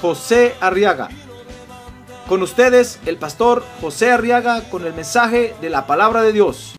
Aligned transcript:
José 0.00 0.54
Arriaga. 0.60 1.08
Con 2.28 2.42
ustedes, 2.42 2.98
el 3.06 3.16
pastor 3.18 3.64
José 3.80 4.10
Arriaga 4.10 4.68
con 4.68 4.84
el 4.84 4.94
mensaje 4.94 5.54
de 5.60 5.70
la 5.70 5.86
palabra 5.86 6.22
de 6.22 6.32
Dios. 6.32 6.76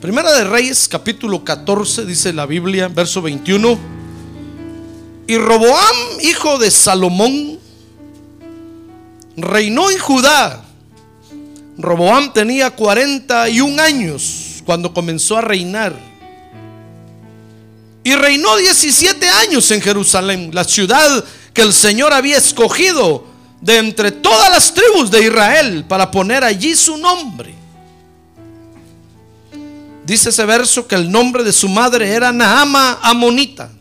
Primera 0.00 0.30
de 0.30 0.44
Reyes, 0.44 0.86
capítulo 0.86 1.42
14, 1.42 2.04
dice 2.04 2.32
la 2.32 2.46
Biblia, 2.46 2.86
verso 2.88 3.22
21. 3.22 3.95
Y 5.26 5.38
Roboam, 5.38 5.96
hijo 6.22 6.58
de 6.58 6.70
Salomón, 6.70 7.58
reinó 9.36 9.90
en 9.90 9.98
Judá. 9.98 10.64
Roboam 11.78 12.32
tenía 12.32 12.70
41 12.70 13.82
años 13.82 14.62
cuando 14.64 14.94
comenzó 14.94 15.36
a 15.36 15.40
reinar. 15.40 15.98
Y 18.04 18.14
reinó 18.14 18.56
17 18.56 19.28
años 19.28 19.68
en 19.72 19.80
Jerusalén, 19.80 20.50
la 20.52 20.62
ciudad 20.62 21.24
que 21.52 21.62
el 21.62 21.72
Señor 21.72 22.12
había 22.12 22.36
escogido 22.38 23.24
de 23.60 23.78
entre 23.78 24.12
todas 24.12 24.48
las 24.48 24.72
tribus 24.72 25.10
de 25.10 25.24
Israel 25.24 25.84
para 25.88 26.08
poner 26.08 26.44
allí 26.44 26.76
su 26.76 26.96
nombre. 26.96 27.52
Dice 30.04 30.28
ese 30.28 30.44
verso 30.44 30.86
que 30.86 30.94
el 30.94 31.10
nombre 31.10 31.42
de 31.42 31.52
su 31.52 31.68
madre 31.68 32.08
era 32.08 32.30
Naama 32.30 33.00
Amonita. 33.02 33.72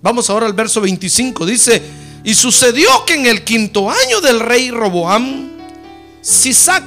Vamos 0.00 0.30
ahora 0.30 0.46
al 0.46 0.52
verso 0.52 0.80
25. 0.80 1.44
Dice, 1.44 1.82
y 2.22 2.34
sucedió 2.34 3.04
que 3.04 3.14
en 3.14 3.26
el 3.26 3.44
quinto 3.44 3.90
año 3.90 4.20
del 4.20 4.40
rey 4.40 4.70
Roboam, 4.70 5.50
Sisac, 6.20 6.84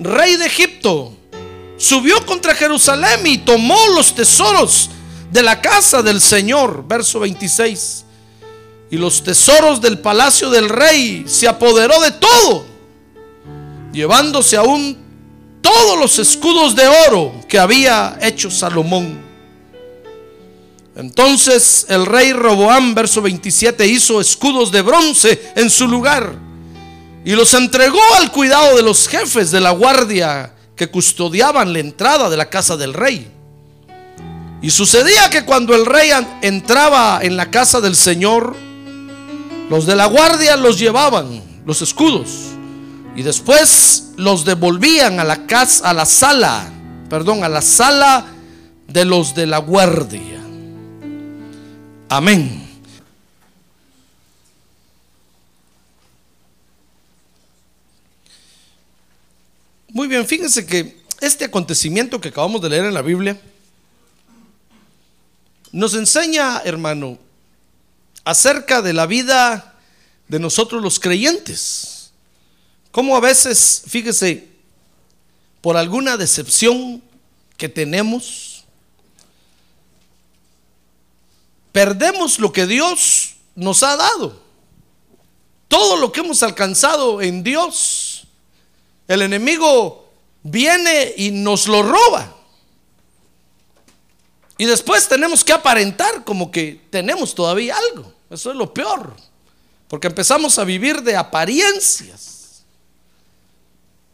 rey 0.00 0.36
de 0.36 0.46
Egipto, 0.46 1.12
subió 1.78 2.24
contra 2.26 2.54
Jerusalén 2.54 3.26
y 3.26 3.38
tomó 3.38 3.78
los 3.94 4.14
tesoros 4.14 4.90
de 5.30 5.42
la 5.42 5.60
casa 5.60 6.02
del 6.02 6.20
Señor. 6.20 6.84
Verso 6.86 7.20
26. 7.20 8.04
Y 8.90 8.96
los 8.98 9.22
tesoros 9.24 9.80
del 9.80 9.98
palacio 9.98 10.50
del 10.50 10.68
rey 10.68 11.24
se 11.26 11.48
apoderó 11.48 12.00
de 12.00 12.12
todo, 12.12 12.64
llevándose 13.92 14.56
aún 14.56 14.96
todos 15.60 15.98
los 15.98 16.18
escudos 16.18 16.76
de 16.76 16.86
oro 17.08 17.32
que 17.48 17.58
había 17.58 18.16
hecho 18.22 18.50
Salomón. 18.50 19.25
Entonces 20.96 21.86
el 21.90 22.06
rey 22.06 22.32
Roboam, 22.32 22.94
verso 22.94 23.20
27, 23.20 23.86
hizo 23.86 24.20
escudos 24.20 24.72
de 24.72 24.80
bronce 24.80 25.52
en 25.54 25.68
su 25.68 25.86
lugar 25.86 26.46
y 27.22 27.32
los 27.32 27.52
entregó 27.52 28.00
al 28.18 28.32
cuidado 28.32 28.76
de 28.76 28.82
los 28.82 29.06
jefes 29.06 29.50
de 29.50 29.60
la 29.60 29.72
guardia 29.72 30.54
que 30.74 30.88
custodiaban 30.88 31.72
la 31.72 31.80
entrada 31.80 32.30
de 32.30 32.36
la 32.36 32.48
casa 32.48 32.76
del 32.76 32.94
rey. 32.94 33.30
Y 34.62 34.70
sucedía 34.70 35.28
que 35.28 35.44
cuando 35.44 35.74
el 35.74 35.84
rey 35.84 36.10
entraba 36.40 37.18
en 37.22 37.36
la 37.36 37.50
casa 37.50 37.80
del 37.80 37.94
Señor, 37.94 38.56
los 39.68 39.86
de 39.86 39.96
la 39.96 40.06
guardia 40.06 40.56
los 40.56 40.78
llevaban, 40.78 41.42
los 41.66 41.82
escudos, 41.82 42.28
y 43.16 43.22
después 43.22 44.12
los 44.16 44.44
devolvían 44.44 45.20
a 45.20 45.24
la 45.24 45.46
casa, 45.46 45.90
a 45.90 45.92
la 45.92 46.06
sala, 46.06 46.70
perdón, 47.10 47.44
a 47.44 47.48
la 47.48 47.60
sala 47.60 48.24
de 48.86 49.04
los 49.04 49.34
de 49.34 49.46
la 49.46 49.58
guardia. 49.58 50.35
Amén. 52.08 52.62
Muy 59.88 60.06
bien, 60.06 60.26
fíjense 60.26 60.64
que 60.64 61.00
este 61.20 61.46
acontecimiento 61.46 62.20
que 62.20 62.28
acabamos 62.28 62.60
de 62.62 62.68
leer 62.68 62.84
en 62.84 62.94
la 62.94 63.02
Biblia 63.02 63.40
nos 65.72 65.94
enseña, 65.94 66.62
hermano, 66.64 67.18
acerca 68.24 68.82
de 68.82 68.92
la 68.92 69.06
vida 69.06 69.74
de 70.28 70.38
nosotros 70.38 70.82
los 70.82 71.00
creyentes. 71.00 72.12
Cómo 72.92 73.16
a 73.16 73.20
veces, 73.20 73.82
fíjese, 73.88 74.48
por 75.60 75.76
alguna 75.76 76.16
decepción 76.16 77.02
que 77.56 77.68
tenemos, 77.68 78.45
perdemos 81.76 82.38
lo 82.38 82.54
que 82.54 82.66
Dios 82.66 83.34
nos 83.54 83.82
ha 83.82 83.96
dado. 83.96 84.40
Todo 85.68 85.98
lo 85.98 86.10
que 86.10 86.20
hemos 86.20 86.42
alcanzado 86.42 87.20
en 87.20 87.42
Dios, 87.42 88.26
el 89.06 89.20
enemigo 89.20 90.10
viene 90.42 91.12
y 91.18 91.32
nos 91.32 91.68
lo 91.68 91.82
roba. 91.82 92.34
Y 94.56 94.64
después 94.64 95.06
tenemos 95.06 95.44
que 95.44 95.52
aparentar 95.52 96.24
como 96.24 96.50
que 96.50 96.80
tenemos 96.88 97.34
todavía 97.34 97.76
algo. 97.76 98.10
Eso 98.30 98.52
es 98.52 98.56
lo 98.56 98.72
peor. 98.72 99.14
Porque 99.86 100.06
empezamos 100.06 100.58
a 100.58 100.64
vivir 100.64 101.02
de 101.02 101.14
apariencias. 101.14 102.64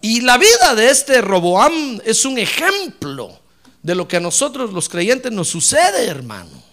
Y 0.00 0.22
la 0.22 0.36
vida 0.36 0.74
de 0.74 0.90
este 0.90 1.20
Roboam 1.20 2.00
es 2.04 2.24
un 2.24 2.40
ejemplo 2.40 3.38
de 3.84 3.94
lo 3.94 4.08
que 4.08 4.16
a 4.16 4.20
nosotros 4.20 4.72
los 4.72 4.88
creyentes 4.88 5.30
nos 5.30 5.46
sucede, 5.46 6.06
hermano. 6.08 6.72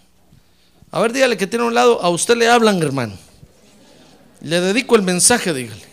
A 0.91 0.99
ver, 0.99 1.13
dígale 1.13 1.37
que 1.37 1.47
tiene 1.47 1.65
un 1.65 1.73
lado, 1.73 2.01
a 2.01 2.09
usted 2.09 2.35
le 2.35 2.47
hablan, 2.47 2.81
hermano. 2.81 3.15
Le 4.41 4.59
dedico 4.59 4.95
el 4.95 5.03
mensaje, 5.03 5.53
dígale. 5.53 5.87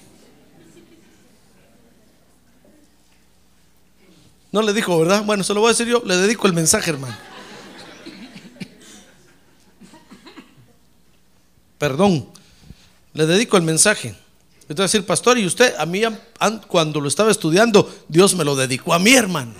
No 4.52 4.62
le 4.62 4.72
dijo, 4.72 4.98
¿verdad? 4.98 5.22
Bueno, 5.24 5.44
se 5.44 5.52
lo 5.52 5.60
voy 5.60 5.68
a 5.68 5.72
decir 5.72 5.86
yo, 5.86 6.02
le 6.04 6.16
dedico 6.16 6.46
el 6.46 6.54
mensaje, 6.54 6.90
hermano. 6.90 7.16
Perdón, 11.76 12.30
le 13.12 13.26
dedico 13.26 13.58
el 13.58 13.62
mensaje. 13.64 14.14
Voy 14.68 14.78
a 14.78 14.82
decir, 14.82 15.04
pastor, 15.04 15.36
y 15.36 15.44
usted, 15.44 15.74
a 15.76 15.84
mí 15.84 16.00
cuando 16.68 17.00
lo 17.00 17.08
estaba 17.08 17.30
estudiando, 17.30 17.94
Dios 18.08 18.34
me 18.34 18.44
lo 18.44 18.56
dedicó 18.56 18.94
a 18.94 18.98
mí, 18.98 19.12
hermano. 19.12 19.52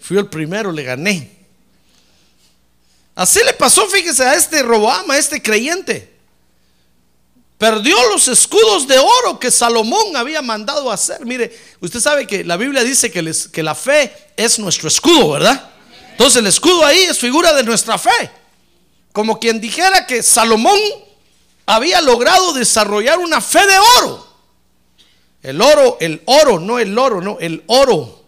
Fui 0.00 0.18
el 0.18 0.26
primero, 0.26 0.70
le 0.70 0.82
gané. 0.82 1.35
Así 3.16 3.40
le 3.42 3.54
pasó, 3.54 3.88
fíjese, 3.88 4.22
a 4.22 4.34
este 4.34 4.62
Roboam, 4.62 5.10
a 5.10 5.16
este 5.16 5.42
creyente. 5.42 6.14
Perdió 7.56 7.96
los 8.10 8.28
escudos 8.28 8.86
de 8.86 8.98
oro 8.98 9.40
que 9.40 9.50
Salomón 9.50 10.14
había 10.14 10.42
mandado 10.42 10.90
hacer. 10.92 11.24
Mire, 11.24 11.58
usted 11.80 11.98
sabe 11.98 12.26
que 12.26 12.44
la 12.44 12.58
Biblia 12.58 12.84
dice 12.84 13.10
que, 13.10 13.34
que 13.50 13.62
la 13.62 13.74
fe 13.74 14.14
es 14.36 14.58
nuestro 14.58 14.88
escudo, 14.88 15.30
¿verdad? 15.30 15.70
Entonces 16.10 16.36
el 16.40 16.46
escudo 16.46 16.84
ahí 16.84 16.98
es 17.04 17.18
figura 17.18 17.54
de 17.54 17.62
nuestra 17.62 17.96
fe. 17.96 18.30
Como 19.12 19.40
quien 19.40 19.62
dijera 19.62 20.06
que 20.06 20.22
Salomón 20.22 20.78
había 21.64 22.02
logrado 22.02 22.52
desarrollar 22.52 23.18
una 23.18 23.40
fe 23.40 23.66
de 23.66 23.78
oro. 23.98 24.26
El 25.42 25.62
oro, 25.62 25.96
el 26.00 26.22
oro, 26.26 26.60
no 26.60 26.78
el 26.78 26.98
oro, 26.98 27.22
no, 27.22 27.38
el 27.40 27.64
oro 27.66 28.24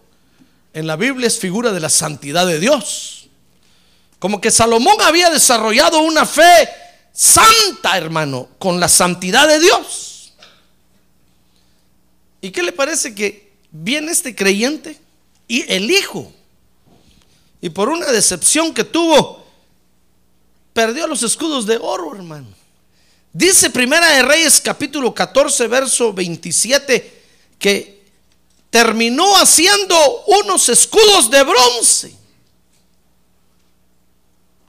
en 0.72 0.86
la 0.86 0.96
Biblia 0.96 1.26
es 1.26 1.38
figura 1.38 1.72
de 1.72 1.80
la 1.80 1.90
santidad 1.90 2.46
de 2.46 2.58
Dios. 2.58 3.17
Como 4.18 4.40
que 4.40 4.50
Salomón 4.50 4.96
había 5.00 5.30
desarrollado 5.30 6.00
una 6.00 6.26
fe 6.26 6.68
santa, 7.12 7.96
hermano, 7.96 8.48
con 8.58 8.80
la 8.80 8.88
santidad 8.88 9.46
de 9.46 9.60
Dios. 9.60 10.32
¿Y 12.40 12.50
qué 12.50 12.62
le 12.62 12.72
parece 12.72 13.14
que 13.14 13.52
viene 13.70 14.12
este 14.12 14.34
creyente 14.34 14.98
y 15.46 15.70
el 15.72 15.90
hijo? 15.90 16.32
Y 17.60 17.70
por 17.70 17.88
una 17.88 18.06
decepción 18.06 18.72
que 18.72 18.84
tuvo, 18.84 19.44
perdió 20.72 21.06
los 21.06 21.22
escudos 21.22 21.66
de 21.66 21.76
oro, 21.76 22.14
hermano. 22.14 22.48
Dice 23.32 23.70
Primera 23.70 24.08
de 24.10 24.22
Reyes 24.22 24.60
capítulo 24.60 25.12
14, 25.12 25.66
verso 25.66 26.12
27, 26.12 27.22
que 27.58 28.04
terminó 28.70 29.36
haciendo 29.36 30.24
unos 30.26 30.68
escudos 30.68 31.30
de 31.30 31.42
bronce. 31.42 32.17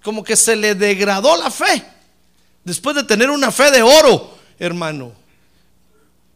Como 0.03 0.23
que 0.23 0.35
se 0.35 0.55
le 0.55 0.75
degradó 0.75 1.35
la 1.37 1.51
fe. 1.51 1.83
Después 2.63 2.95
de 2.95 3.03
tener 3.03 3.29
una 3.29 3.51
fe 3.51 3.71
de 3.71 3.81
oro, 3.81 4.37
hermano, 4.57 5.11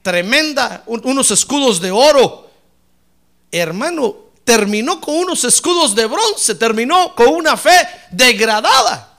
tremenda, 0.02 0.84
un- 0.86 1.02
unos 1.06 1.32
escudos 1.32 1.80
de 1.80 1.92
oro. 1.92 2.50
Hermano, 3.52 4.16
terminó 4.44 5.00
con 5.00 5.16
unos 5.16 5.44
escudos 5.44 5.96
de 5.96 6.06
bronce, 6.06 6.56
terminó 6.56 7.14
con 7.16 7.28
una 7.30 7.56
fe 7.56 7.88
degradada. 8.12 9.10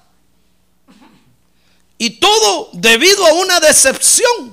Y 1.97 2.11
todo 2.11 2.71
debido 2.73 3.25
a 3.27 3.33
una 3.35 3.61
decepción. 3.61 4.53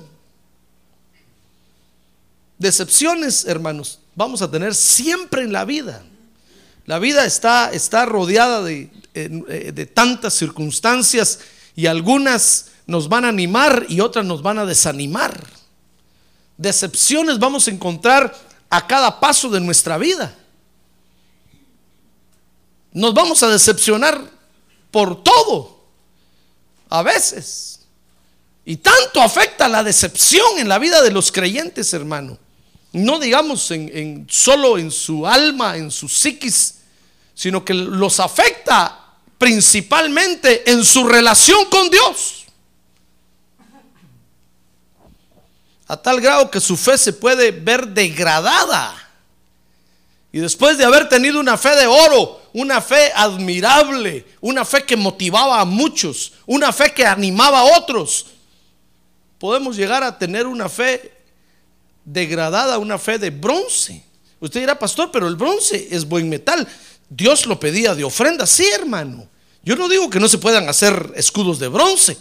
Decepciones, 2.58 3.44
hermanos, 3.44 3.98
vamos 4.14 4.40
a 4.40 4.50
tener 4.50 4.74
siempre 4.74 5.42
en 5.42 5.52
la 5.52 5.64
vida. 5.64 6.02
La 6.86 6.98
vida 6.98 7.24
está, 7.24 7.70
está 7.72 8.06
rodeada 8.06 8.62
de, 8.62 8.88
eh, 9.14 9.72
de 9.74 9.86
tantas 9.86 10.34
circunstancias 10.34 11.40
y 11.76 11.86
algunas 11.86 12.66
nos 12.86 13.08
van 13.08 13.24
a 13.24 13.28
animar 13.28 13.86
y 13.88 14.00
otras 14.00 14.24
nos 14.24 14.42
van 14.42 14.58
a 14.58 14.66
desanimar. 14.66 15.46
Decepciones 16.56 17.38
vamos 17.38 17.66
a 17.66 17.70
encontrar 17.70 18.34
a 18.70 18.86
cada 18.86 19.20
paso 19.20 19.48
de 19.50 19.60
nuestra 19.60 19.98
vida. 19.98 20.34
Nos 22.92 23.14
vamos 23.14 23.42
a 23.42 23.48
decepcionar 23.48 24.20
por 24.90 25.22
todo, 25.22 25.86
a 26.90 27.02
veces. 27.02 27.80
Y 28.64 28.76
tanto 28.76 29.20
afecta 29.20 29.66
la 29.68 29.82
decepción 29.82 30.58
en 30.58 30.68
la 30.68 30.78
vida 30.78 31.02
de 31.02 31.10
los 31.10 31.32
creyentes, 31.32 31.92
hermano. 31.94 32.38
No 32.92 33.18
digamos 33.18 33.70
en, 33.70 33.90
en- 33.96 34.26
solo 34.30 34.76
en 34.76 34.90
su 34.90 35.26
alma, 35.26 35.76
en 35.78 35.90
su 35.90 36.08
psiquis, 36.08 36.74
sino 37.34 37.64
que 37.64 37.72
los 37.72 38.20
afecta 38.20 39.01
principalmente 39.42 40.70
en 40.70 40.84
su 40.84 41.02
relación 41.02 41.64
con 41.64 41.90
Dios. 41.90 42.44
A 45.88 45.96
tal 45.96 46.20
grado 46.20 46.48
que 46.48 46.60
su 46.60 46.76
fe 46.76 46.96
se 46.96 47.12
puede 47.12 47.50
ver 47.50 47.88
degradada. 47.88 48.94
Y 50.30 50.38
después 50.38 50.78
de 50.78 50.84
haber 50.84 51.08
tenido 51.08 51.40
una 51.40 51.58
fe 51.58 51.74
de 51.74 51.88
oro, 51.88 52.40
una 52.52 52.80
fe 52.80 53.10
admirable, 53.16 54.24
una 54.40 54.64
fe 54.64 54.84
que 54.84 54.94
motivaba 54.94 55.60
a 55.60 55.64
muchos, 55.64 56.34
una 56.46 56.72
fe 56.72 56.94
que 56.94 57.04
animaba 57.04 57.62
a 57.62 57.78
otros, 57.78 58.26
podemos 59.40 59.74
llegar 59.74 60.04
a 60.04 60.16
tener 60.16 60.46
una 60.46 60.68
fe 60.68 61.12
degradada, 62.04 62.78
una 62.78 62.96
fe 62.96 63.18
de 63.18 63.30
bronce. 63.30 64.04
Usted 64.38 64.60
dirá, 64.60 64.78
pastor, 64.78 65.10
pero 65.10 65.26
el 65.26 65.34
bronce 65.34 65.88
es 65.90 66.06
buen 66.06 66.28
metal. 66.28 66.64
Dios 67.10 67.44
lo 67.46 67.58
pedía 67.58 67.96
de 67.96 68.04
ofrenda, 68.04 68.46
sí, 68.46 68.70
hermano. 68.72 69.31
Yo 69.64 69.76
no 69.76 69.88
digo 69.88 70.10
que 70.10 70.20
no 70.20 70.28
se 70.28 70.38
puedan 70.38 70.68
hacer 70.68 71.12
escudos 71.16 71.58
de 71.58 71.68
bronce, 71.68 72.18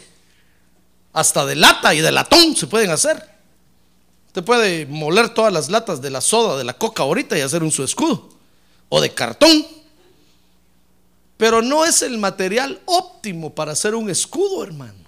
hasta 1.13 1.45
de 1.45 1.55
lata 1.55 1.93
y 1.93 2.01
de 2.01 2.11
latón 2.11 2.55
se 2.55 2.67
pueden 2.67 2.91
hacer. 2.91 3.31
Usted 4.27 4.43
puede 4.43 4.85
moler 4.85 5.29
todas 5.33 5.51
las 5.51 5.69
latas 5.69 6.01
de 6.01 6.09
la 6.09 6.21
soda, 6.21 6.57
de 6.57 6.63
la 6.63 6.73
coca 6.73 7.03
ahorita 7.03 7.37
y 7.37 7.41
hacer 7.41 7.63
un 7.63 7.71
su 7.71 7.83
escudo. 7.83 8.29
O 8.87 9.01
de 9.01 9.13
cartón. 9.13 9.67
Pero 11.35 11.61
no 11.61 11.83
es 11.85 12.01
el 12.01 12.17
material 12.17 12.79
óptimo 12.85 13.53
para 13.53 13.73
hacer 13.73 13.95
un 13.95 14.09
escudo, 14.09 14.63
hermano. 14.63 15.01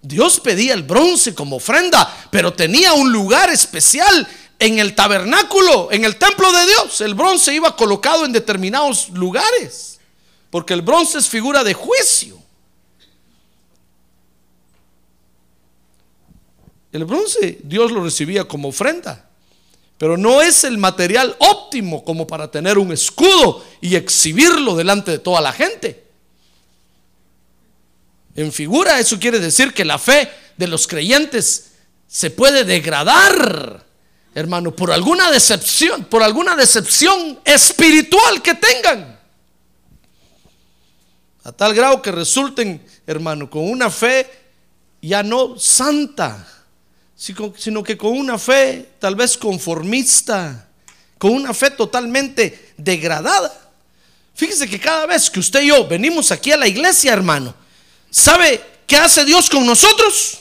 Dios 0.00 0.40
pedía 0.40 0.72
el 0.72 0.84
bronce 0.84 1.34
como 1.34 1.56
ofrenda, 1.56 2.28
pero 2.30 2.52
tenía 2.52 2.92
un 2.92 3.12
lugar 3.12 3.50
especial 3.50 4.26
en 4.58 4.78
el 4.78 4.94
tabernáculo, 4.94 5.90
en 5.90 6.04
el 6.04 6.16
templo 6.16 6.50
de 6.52 6.66
Dios. 6.66 7.00
El 7.00 7.14
bronce 7.14 7.52
iba 7.52 7.76
colocado 7.76 8.24
en 8.24 8.32
determinados 8.32 9.10
lugares, 9.10 9.95
porque 10.56 10.72
el 10.72 10.80
bronce 10.80 11.18
es 11.18 11.28
figura 11.28 11.62
de 11.62 11.74
juicio. 11.74 12.42
El 16.90 17.04
bronce 17.04 17.58
Dios 17.62 17.92
lo 17.92 18.02
recibía 18.02 18.44
como 18.44 18.68
ofrenda, 18.68 19.28
pero 19.98 20.16
no 20.16 20.40
es 20.40 20.64
el 20.64 20.78
material 20.78 21.36
óptimo 21.40 22.02
como 22.02 22.26
para 22.26 22.50
tener 22.50 22.78
un 22.78 22.90
escudo 22.90 23.62
y 23.82 23.96
exhibirlo 23.96 24.74
delante 24.74 25.10
de 25.10 25.18
toda 25.18 25.42
la 25.42 25.52
gente. 25.52 26.06
En 28.34 28.50
figura 28.50 28.98
eso 28.98 29.20
quiere 29.20 29.38
decir 29.38 29.74
que 29.74 29.84
la 29.84 29.98
fe 29.98 30.30
de 30.56 30.68
los 30.68 30.86
creyentes 30.86 31.72
se 32.08 32.30
puede 32.30 32.64
degradar, 32.64 33.84
hermano, 34.34 34.74
por 34.74 34.90
alguna 34.90 35.30
decepción, 35.30 36.06
por 36.06 36.22
alguna 36.22 36.56
decepción 36.56 37.40
espiritual 37.44 38.40
que 38.40 38.54
tengan. 38.54 39.15
A 41.46 41.52
tal 41.52 41.74
grado 41.74 42.02
que 42.02 42.10
resulten, 42.10 42.84
hermano, 43.06 43.48
con 43.48 43.70
una 43.70 43.88
fe 43.88 44.28
ya 45.00 45.22
no 45.22 45.56
santa, 45.56 46.44
sino 47.14 47.84
que 47.84 47.96
con 47.96 48.18
una 48.18 48.36
fe 48.36 48.94
tal 48.98 49.14
vez 49.14 49.38
conformista, 49.38 50.66
con 51.18 51.30
una 51.30 51.54
fe 51.54 51.70
totalmente 51.70 52.74
degradada. 52.76 53.70
Fíjese 54.34 54.68
que 54.68 54.80
cada 54.80 55.06
vez 55.06 55.30
que 55.30 55.38
usted 55.38 55.62
y 55.62 55.68
yo 55.68 55.86
venimos 55.86 56.32
aquí 56.32 56.50
a 56.50 56.56
la 56.56 56.66
iglesia, 56.66 57.12
hermano, 57.12 57.54
¿sabe 58.10 58.60
qué 58.84 58.96
hace 58.96 59.24
Dios 59.24 59.48
con 59.48 59.64
nosotros? 59.64 60.40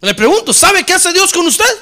Le 0.00 0.12
pregunto, 0.12 0.52
¿sabe 0.52 0.82
qué 0.82 0.92
hace 0.92 1.12
Dios 1.12 1.32
con 1.32 1.46
usted? 1.46 1.72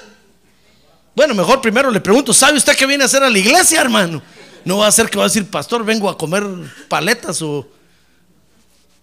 Bueno, 1.17 1.35
mejor 1.35 1.63
primero 1.63 1.91
le 1.91 2.01
pregunto, 2.01 2.35
¿sabe 2.35 2.59
usted 2.59 2.77
qué 2.77 2.85
viene 2.85 3.05
a 3.05 3.07
hacer 3.07 3.23
a 3.23 3.31
la 3.31 3.39
iglesia, 3.39 3.81
hermano? 3.81 4.21
No 4.67 4.77
va 4.77 4.87
a 4.87 4.93
ser 4.93 5.09
que 5.09 5.17
va 5.17 5.25
a 5.25 5.29
decir, 5.29 5.51
pastor, 5.51 5.83
vengo 5.83 6.11
a 6.11 6.19
comer 6.19 6.45
paletas 6.91 7.41
o 7.41 7.78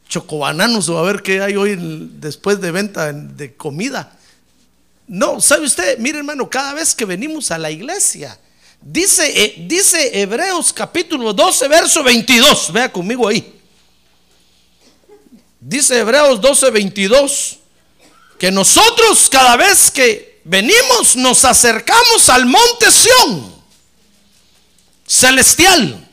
chocobananos 0.08 0.88
o 0.90 0.98
a 0.98 1.04
ver 1.04 1.22
qué 1.24 1.42
hay 1.42 1.56
hoy 1.56 1.76
después 2.20 2.62
de 2.62 2.72
venta 2.72 3.10
en- 3.10 3.36
de 3.36 3.56
comida. 3.56 4.18
No, 5.08 5.40
¿sabe 5.42 5.66
usted? 5.66 5.98
Mire, 6.00 6.20
hermano, 6.20 6.50
cada 6.50 6.74
vez 6.74 6.96
que 6.96 7.06
venimos 7.06 7.52
a 7.52 7.58
la 7.58 7.70
iglesia, 7.72 8.40
dice, 8.82 9.44
eh, 9.44 9.56
dice 9.68 10.20
Hebreos 10.22 10.74
capítulo 10.74 11.34
12, 11.34 11.68
verso 11.68 12.04
22, 12.04 12.72
vea 12.74 12.92
conmigo 12.92 13.28
ahí. 13.28 13.54
Dice 15.60 15.98
Hebreos 16.00 16.40
12, 16.42 16.70
22, 16.72 17.58
que 18.38 18.52
nosotros 18.52 19.28
cada 19.30 19.58
vez 19.58 19.90
que 19.90 20.42
venimos 20.44 21.16
nos 21.16 21.44
acercamos 21.46 22.30
al 22.30 22.46
monte 22.46 22.92
Sión 22.92 23.56
celestial 25.08 26.05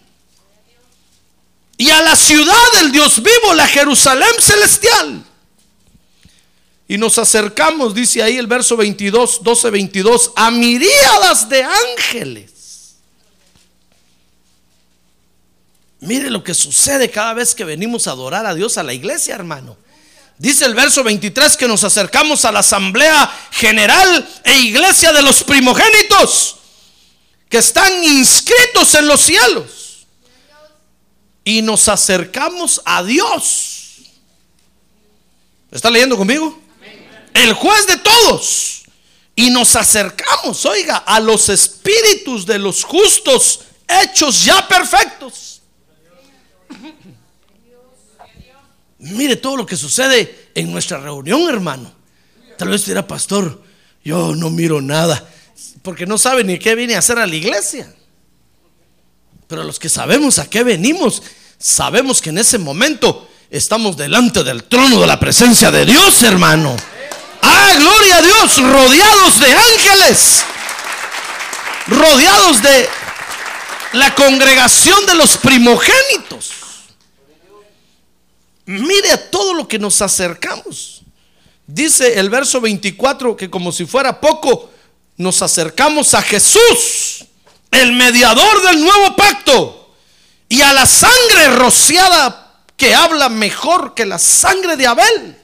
y 1.83 1.91
a 1.91 2.01
la 2.01 2.15
ciudad 2.15 2.73
del 2.75 2.93
Dios 2.93 3.21
vivo, 3.21 3.55
la 3.55 3.67
Jerusalén 3.67 4.31
celestial. 4.39 5.25
Y 6.87 6.97
nos 6.97 7.19
acercamos, 7.19 7.93
dice 7.93 8.23
ahí 8.23 8.37
el 8.37 8.47
verso 8.47 8.77
22, 8.77 9.43
12, 9.43 9.71
22, 9.71 10.33
a 10.37 10.53
miríadas 10.53 11.49
de 11.49 11.65
ángeles. 11.65 12.95
Mire 15.99 16.31
lo 16.31 16.45
que 16.45 16.55
sucede 16.55 17.11
cada 17.11 17.35
vez 17.35 17.53
que 17.53 17.65
venimos 17.65 18.07
a 18.07 18.13
adorar 18.13 18.47
a 18.47 18.55
Dios 18.55 18.79
a 18.79 18.85
la 18.85 18.93
iglesia, 18.93 19.35
hermano. 19.35 19.77
Dice 20.39 20.67
el 20.67 20.77
verso 20.77 21.03
23 21.03 21.57
que 21.57 21.67
nos 21.67 21.83
acercamos 21.83 22.45
a 22.45 22.53
la 22.53 22.61
asamblea 22.61 23.29
general 23.51 24.29
e 24.45 24.57
iglesia 24.61 25.13
de 25.13 25.23
los 25.23 25.43
primogénitos 25.43 26.59
que 27.49 27.59
están 27.59 28.05
inscritos 28.05 28.95
en 28.95 29.09
los 29.09 29.21
cielos. 29.21 29.82
Y 31.45 31.63
nos 31.63 31.89
acercamos 31.89 32.81
a 32.85 33.03
Dios. 33.03 33.83
¿Está 35.71 35.91
leyendo 35.91 36.17
conmigo? 36.17 36.61
El 37.35 37.55
juez 37.55 37.87
de 37.87 37.97
todos. 37.97 38.83
Y 39.35 39.51
nos 39.51 39.75
acercamos, 39.77 40.65
oiga, 40.67 40.99
a 40.99 41.19
los 41.19 41.49
espíritus 41.49 42.45
de 42.45 42.59
los 42.59 42.85
justos 42.85 43.61
hechos 43.89 44.45
ya 44.45 44.69
perfectos. 44.69 45.63
Mire 48.99 49.37
todo 49.37 49.57
lo 49.57 49.67
que 49.67 49.77
sucede 49.77 50.51
en 50.55 50.71
nuestra 50.71 50.99
reunión, 50.99 51.49
hermano. 51.49 51.93
Tal 52.57 52.69
vez 52.69 52.85
dirá, 52.85 53.07
pastor, 53.07 53.63
yo 54.05 54.35
no 54.37 54.51
miro 54.51 54.81
nada, 54.81 55.29
porque 55.83 56.07
no 56.07 56.19
sabe 56.19 56.45
ni 56.45 56.59
qué 56.59 56.75
viene 56.75 56.95
a 56.95 56.99
hacer 56.99 57.19
a 57.19 57.27
la 57.27 57.35
iglesia. 57.35 57.93
Pero 59.53 59.65
los 59.65 59.79
que 59.79 59.91
sabemos 59.91 60.39
a 60.39 60.49
qué 60.49 60.65
venimos, 60.65 61.23
sabemos 61.59 62.23
que 62.23 62.31
en 62.31 62.39
ese 62.39 62.57
momento 62.57 63.29
estamos 63.51 63.99
delante 63.99 64.43
del 64.43 64.65
trono 64.65 64.99
de 64.99 65.07
la 65.07 65.21
presencia 65.21 65.71
de 65.71 65.85
Dios, 65.85 66.23
hermano. 66.23 66.75
Ah, 67.43 67.73
gloria 67.77 68.17
a 68.17 68.23
Dios, 68.23 68.57
rodeados 68.63 69.41
de 69.41 69.53
ángeles, 69.53 70.43
rodeados 71.87 72.63
de 72.63 72.89
la 73.93 74.15
congregación 74.15 75.05
de 75.05 75.17
los 75.17 75.37
primogénitos. 75.37 76.53
Mire 78.65 79.11
a 79.11 79.31
todo 79.31 79.53
lo 79.53 79.69
que 79.69 79.79
nos 79.79 80.01
acercamos. 80.01 81.03
Dice 81.67 82.19
el 82.19 82.31
verso 82.31 82.59
24 82.59 83.37
que 83.37 83.51
como 83.51 83.71
si 83.71 83.85
fuera 83.85 84.19
poco, 84.19 84.71
nos 85.19 85.43
acercamos 85.43 86.15
a 86.15 86.23
Jesús, 86.23 87.12
el 87.73 87.93
mediador 87.95 88.63
del 88.63 88.81
nuevo 88.81 89.17
pacto, 89.17 89.95
y 90.49 90.61
a 90.61 90.73
la 90.73 90.87
sangre 90.87 91.49
rociada 91.57 92.39
que 92.77 92.95
habla 92.95 93.29
mejor 93.29 93.95
que 93.95 94.07
la 94.07 94.19
sangre 94.19 94.77
de 94.77 94.87
Abel. 94.87 95.37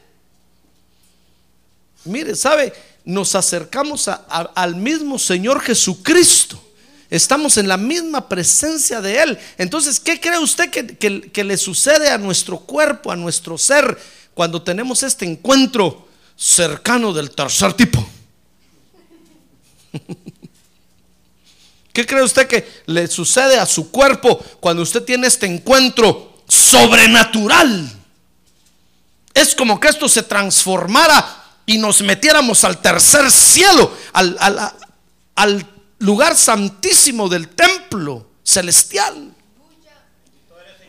Mire, 2.04 2.34
¿sabe? 2.36 2.72
Nos 3.04 3.34
acercamos 3.34 4.08
al 4.08 4.76
mismo 4.76 5.18
Señor 5.18 5.60
Jesucristo. 5.62 6.62
Estamos 7.10 7.56
en 7.56 7.68
la 7.68 7.78
misma 7.78 8.28
presencia 8.28 9.00
de 9.00 9.22
Él. 9.22 9.38
Entonces, 9.56 9.98
¿qué 9.98 10.20
cree 10.20 10.38
usted 10.38 10.68
que, 10.70 10.86
que- 10.86 11.30
que 11.32 11.44
le 11.44 11.56
sucede 11.56 12.10
a 12.10 12.18
nuestro 12.18 12.58
cuerpo, 12.58 13.10
a 13.10 13.16
nuestro 13.16 13.56
ser, 13.56 13.98
cuando 14.34 14.60
tenemos 14.62 15.02
este 15.02 15.24
encuentro 15.24 16.06
cercano 16.36 17.14
del 17.14 17.30
tercer 17.30 17.72
tipo? 17.72 18.06
¿Qué 21.92 22.06
cree 22.06 22.22
usted 22.22 22.46
que 22.46 22.82
le 22.86 23.06
sucede 23.08 23.58
a 23.58 23.66
su 23.66 23.90
cuerpo 23.90 24.38
cuando 24.60 24.82
usted 24.82 25.02
tiene 25.02 25.26
este 25.26 25.46
encuentro 25.46 26.42
sobrenatural? 26.48 27.90
Es 29.34 29.54
como 29.54 29.78
que 29.78 29.88
esto 29.88 30.08
se 30.08 30.22
transformara 30.22 31.44
y 31.66 31.78
nos 31.78 32.00
metiéramos 32.02 32.64
al 32.64 32.80
tercer 32.80 33.30
cielo, 33.30 33.92
al, 34.12 35.66
lugar 35.98 36.36
santísimo 36.36 37.28
del 37.28 37.48
templo 37.48 38.26
celestial. 38.42 39.34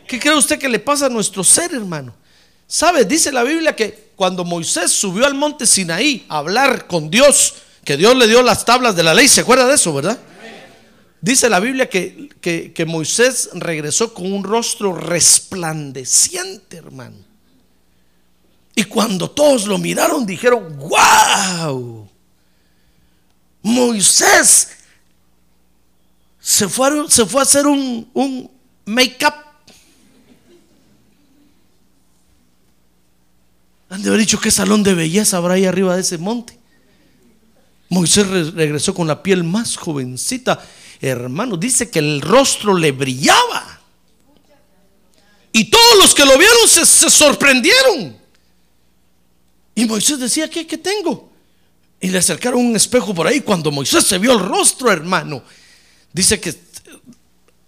¿Qué 0.06 0.18
cree 0.18 0.34
usted 0.34 0.58
que 0.58 0.68
le 0.68 0.78
pasa 0.78 1.06
a 1.06 1.10
nuestro 1.10 1.44
ser, 1.44 1.74
hermano? 1.74 2.14
¿Sabe? 2.66 3.04
Dice 3.04 3.30
la 3.32 3.42
Biblia 3.42 3.74
que 3.74 4.10
cuando 4.16 4.44
Moisés 4.44 4.92
subió 4.92 5.26
al 5.26 5.34
monte 5.34 5.66
Sinaí 5.66 6.24
a 6.28 6.38
hablar 6.38 6.86
con 6.86 7.10
Dios, 7.10 7.54
que 7.84 7.96
Dios 7.96 8.16
le 8.16 8.26
dio 8.26 8.42
las 8.42 8.64
tablas 8.64 8.94
de 8.94 9.02
la 9.02 9.14
ley, 9.14 9.28
¿se 9.28 9.40
acuerda 9.42 9.66
de 9.66 9.74
eso, 9.74 9.92
verdad? 9.92 10.18
Dice 11.22 11.50
la 11.50 11.60
Biblia 11.60 11.88
que, 11.88 12.30
que- 12.40 12.86
Moisés 12.86 13.50
regresó 13.52 14.14
con 14.14 14.32
un 14.32 14.42
rostro 14.42 14.94
resplandeciente, 14.94 16.78
hermano. 16.78 17.16
Y 18.74 18.84
cuando 18.84 19.30
todos 19.30 19.66
lo 19.66 19.76
miraron, 19.76 20.24
dijeron, 20.24 20.78
wow, 20.78 22.08
Moisés 23.62 24.68
se 26.38 26.68
fue, 26.68 27.10
se 27.10 27.26
fue 27.26 27.40
a 27.40 27.42
hacer 27.42 27.66
un, 27.66 28.08
un 28.14 28.50
make-up. 28.86 29.34
Han 33.90 34.02
de 34.02 34.08
haber 34.08 34.20
dicho 34.20 34.40
qué 34.40 34.50
salón 34.50 34.82
de 34.82 34.94
belleza 34.94 35.36
habrá 35.36 35.54
ahí 35.54 35.66
arriba 35.66 35.94
de 35.96 36.00
ese 36.02 36.16
monte. 36.16 36.58
Moisés 37.88 38.26
re- 38.28 38.50
regresó 38.52 38.94
con 38.94 39.06
la 39.08 39.22
piel 39.22 39.42
más 39.44 39.76
jovencita. 39.76 40.64
Hermano, 41.00 41.56
dice 41.56 41.90
que 41.90 41.98
el 41.98 42.20
rostro 42.20 42.74
le 42.74 42.92
brillaba. 42.92 43.80
Y 45.52 45.64
todos 45.70 45.98
los 45.98 46.14
que 46.14 46.24
lo 46.24 46.38
vieron 46.38 46.68
se, 46.68 46.84
sorprendieron. 46.84 48.16
Y 49.74 49.86
Moisés 49.86 50.18
decía, 50.20 50.48
¿qué, 50.48 50.66
¿qué 50.66 50.78
tengo? 50.78 51.30
Y 52.00 52.08
le 52.08 52.18
acercaron 52.18 52.64
un 52.64 52.76
espejo 52.76 53.14
por 53.14 53.26
ahí. 53.26 53.40
Cuando 53.40 53.70
Moisés 53.70 54.04
se 54.04 54.18
vio 54.18 54.32
el 54.32 54.40
rostro, 54.40 54.92
hermano, 54.92 55.42
dice 56.12 56.38
que 56.38 56.54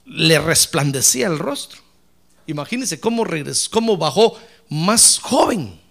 le 0.06 0.38
resplandecía 0.38 1.26
el 1.26 1.38
rostro. 1.38 1.80
Imagínense 2.46 3.00
cómo 3.00 3.24
regresó, 3.24 3.70
cómo 3.70 3.96
bajó 3.96 4.38
más 4.68 5.18
joven. 5.18 5.81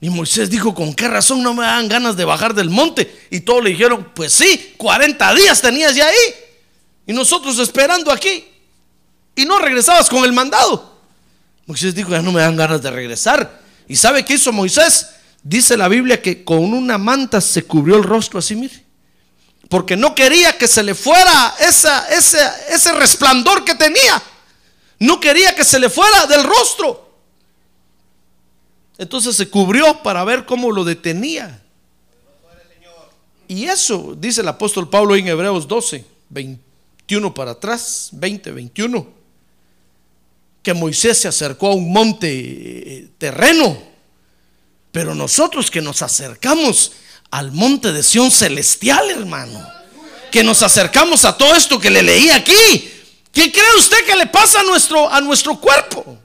Y 0.00 0.08
Moisés 0.08 0.48
dijo, 0.48 0.74
¿con 0.74 0.94
qué 0.94 1.08
razón 1.08 1.42
no 1.42 1.52
me 1.52 1.64
dan 1.64 1.86
ganas 1.88 2.16
de 2.16 2.24
bajar 2.24 2.54
del 2.54 2.70
monte? 2.70 3.26
Y 3.30 3.40
todos 3.40 3.62
le 3.62 3.70
dijeron, 3.70 4.12
pues 4.14 4.32
sí, 4.32 4.74
40 4.78 5.34
días 5.34 5.60
tenías 5.60 5.94
ya 5.94 6.06
ahí. 6.06 6.34
Y 7.06 7.12
nosotros 7.12 7.58
esperando 7.58 8.10
aquí. 8.10 8.46
Y 9.36 9.44
no 9.44 9.58
regresabas 9.58 10.08
con 10.08 10.24
el 10.24 10.32
mandado. 10.32 11.00
Moisés 11.66 11.94
dijo, 11.94 12.10
ya 12.10 12.22
no 12.22 12.32
me 12.32 12.40
dan 12.40 12.56
ganas 12.56 12.80
de 12.80 12.90
regresar. 12.90 13.60
¿Y 13.86 13.96
sabe 13.96 14.24
qué 14.24 14.34
hizo 14.34 14.52
Moisés? 14.52 15.06
Dice 15.42 15.76
la 15.76 15.88
Biblia 15.88 16.22
que 16.22 16.44
con 16.44 16.72
una 16.72 16.96
manta 16.96 17.40
se 17.40 17.64
cubrió 17.64 17.96
el 17.96 18.02
rostro 18.02 18.38
así, 18.38 18.56
mire. 18.56 18.84
Porque 19.68 19.96
no 19.96 20.14
quería 20.14 20.56
que 20.56 20.66
se 20.66 20.82
le 20.82 20.94
fuera 20.94 21.54
ese 21.60 22.92
resplandor 22.92 23.64
que 23.64 23.74
tenía. 23.74 24.22
No 24.98 25.20
quería 25.20 25.54
que 25.54 25.64
se 25.64 25.78
le 25.78 25.90
fuera 25.90 26.26
del 26.26 26.42
rostro. 26.42 27.09
Entonces 29.00 29.34
se 29.34 29.48
cubrió 29.48 30.02
para 30.02 30.22
ver 30.24 30.44
cómo 30.44 30.70
lo 30.70 30.84
detenía. 30.84 31.62
Y 33.48 33.64
eso, 33.64 34.14
dice 34.14 34.42
el 34.42 34.48
apóstol 34.48 34.90
Pablo 34.90 35.16
en 35.16 35.26
Hebreos 35.26 35.66
12, 35.66 36.04
21 36.28 37.32
para 37.32 37.52
atrás, 37.52 38.10
20, 38.12 38.50
21, 38.50 39.08
que 40.62 40.74
Moisés 40.74 41.16
se 41.16 41.28
acercó 41.28 41.68
a 41.68 41.74
un 41.74 41.90
monte 41.90 42.28
eh, 42.28 43.08
terreno, 43.16 43.74
pero 44.92 45.14
nosotros 45.14 45.70
que 45.70 45.80
nos 45.80 46.02
acercamos 46.02 46.92
al 47.30 47.52
monte 47.52 47.92
de 47.92 48.02
Sión 48.02 48.30
celestial, 48.30 49.08
hermano, 49.08 49.66
que 50.30 50.44
nos 50.44 50.62
acercamos 50.62 51.24
a 51.24 51.38
todo 51.38 51.54
esto 51.54 51.80
que 51.80 51.88
le 51.88 52.02
leí 52.02 52.28
aquí, 52.28 52.92
¿qué 53.32 53.50
cree 53.50 53.76
usted 53.78 54.04
que 54.04 54.14
le 54.16 54.26
pasa 54.26 54.60
a 54.60 54.64
nuestro, 54.64 55.10
a 55.10 55.22
nuestro 55.22 55.58
cuerpo? 55.58 56.18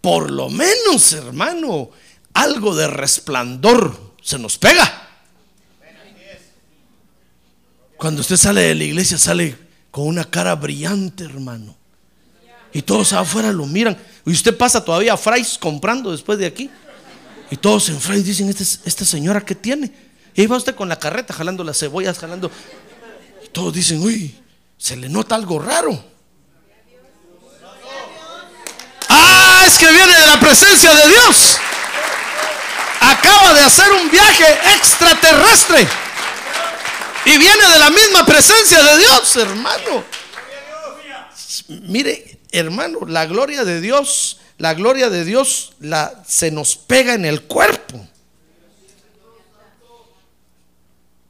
Por 0.00 0.30
lo 0.30 0.48
menos, 0.48 1.12
hermano, 1.12 1.90
algo 2.32 2.74
de 2.74 2.86
resplandor 2.86 4.14
se 4.22 4.38
nos 4.38 4.58
pega. 4.58 5.08
Cuando 7.96 8.22
usted 8.22 8.36
sale 8.36 8.62
de 8.62 8.74
la 8.74 8.84
iglesia, 8.84 9.18
sale 9.18 9.56
con 9.90 10.06
una 10.06 10.24
cara 10.24 10.54
brillante, 10.54 11.24
hermano. 11.24 11.76
Y 12.72 12.82
todos 12.82 13.12
afuera 13.12 13.52
lo 13.52 13.66
miran. 13.66 13.98
Y 14.24 14.30
usted 14.30 14.56
pasa 14.56 14.82
todavía 14.84 15.14
a 15.14 15.16
Frais 15.16 15.58
comprando 15.58 16.12
después 16.12 16.38
de 16.38 16.46
aquí. 16.46 16.70
Y 17.50 17.56
todos 17.56 17.88
en 17.88 18.00
Frais 18.00 18.24
dicen, 18.24 18.48
"Este 18.48 18.64
¿esta 18.64 19.04
señora 19.04 19.44
qué 19.44 19.54
tiene? 19.54 19.92
Y 20.34 20.42
ahí 20.42 20.46
va 20.46 20.56
usted 20.56 20.74
con 20.74 20.88
la 20.88 20.98
carreta 20.98 21.34
jalando 21.34 21.64
las 21.64 21.78
cebollas, 21.78 22.18
jalando. 22.18 22.50
Y 23.44 23.48
todos 23.48 23.74
dicen, 23.74 24.00
uy, 24.00 24.34
se 24.78 24.96
le 24.96 25.08
nota 25.08 25.34
algo 25.34 25.58
raro. 25.58 26.02
Que 29.78 29.90
viene 29.90 30.14
de 30.14 30.26
la 30.26 30.38
presencia 30.38 30.92
de 30.94 31.08
Dios. 31.08 31.58
Acaba 33.00 33.54
de 33.54 33.60
hacer 33.60 33.90
un 33.92 34.10
viaje 34.10 34.44
extraterrestre. 34.76 35.88
Y 37.24 37.38
viene 37.38 37.68
de 37.72 37.78
la 37.78 37.90
misma 37.90 38.26
presencia 38.26 38.82
de 38.82 38.98
Dios, 38.98 39.36
hermano. 39.36 40.04
Mire, 41.68 42.40
hermano, 42.52 43.00
la 43.06 43.26
gloria 43.26 43.64
de 43.64 43.80
Dios, 43.80 44.38
la 44.58 44.74
gloria 44.74 45.08
de 45.08 45.24
Dios 45.24 45.72
la, 45.80 46.24
se 46.26 46.50
nos 46.50 46.76
pega 46.76 47.14
en 47.14 47.24
el 47.24 47.42
cuerpo. 47.42 48.06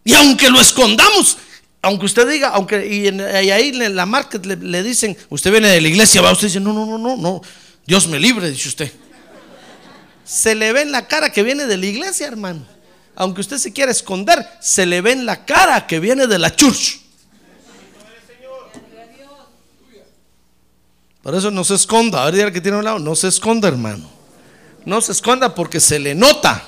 Y 0.05 0.15
aunque 0.15 0.51
lo 0.51 0.61
escondamos, 0.61 1.37
aunque 1.83 2.07
usted 2.07 2.29
diga, 2.29 2.49
aunque 2.49 2.87
y, 2.87 3.07
ahí 3.51 3.69
en 3.69 3.95
la 3.95 4.07
market 4.07 4.45
le, 4.47 4.57
le 4.57 4.83
dicen, 4.83 5.17
usted 5.29 5.51
viene 5.51 5.69
de 5.69 5.81
la 5.81 5.89
iglesia, 5.89 6.21
va, 6.21 6.33
usted 6.33 6.49
dice, 6.49 6.61
no, 6.61 6.73
no, 6.73 6.87
no, 6.87 6.99
no, 6.99 7.17
no, 7.17 7.43
Dios 7.87 8.07
me 8.09 8.19
libre, 8.21 8.51
dice 8.51 8.69
usted. 8.69 8.93
Se 10.25 10.55
le 10.55 10.73
ve 10.73 10.83
en 10.83 10.93
la 10.93 11.09
cara 11.09 11.31
que 11.31 11.43
viene 11.43 11.67
de 11.67 11.77
la 11.77 11.87
iglesia, 11.87 12.27
hermano. 12.27 12.65
Aunque 13.17 13.41
usted 13.41 13.59
se 13.59 13.73
quiera 13.73 13.91
esconder, 13.91 14.47
se 14.61 14.87
le 14.87 15.01
ve 15.01 15.13
en 15.13 15.27
la 15.27 15.45
cara 15.45 15.87
que 15.87 15.99
viene 15.99 16.27
de 16.27 16.39
la 16.39 16.55
church. 16.55 17.01
Por 21.23 21.35
eso 21.35 21.51
no 21.51 21.65
se 21.65 21.75
esconda. 21.75 22.23
A 22.23 22.25
ver, 22.27 22.35
dígale 22.35 22.53
que 22.53 22.61
tiene 22.61 22.79
un 22.79 22.85
lado, 22.85 22.99
no 22.99 23.15
se 23.15 23.29
esconda, 23.29 23.69
hermano. 23.69 24.09
No 24.85 25.01
se 25.01 25.13
esconda 25.13 25.55
porque 25.55 25.81
se 25.81 25.99
le 25.99 26.15
nota. 26.15 26.65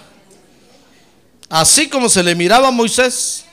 Así 1.48 1.88
como 1.88 2.08
se 2.08 2.22
le 2.22 2.34
miraba 2.34 2.68
a 2.68 2.70
Moisés. 2.70 3.44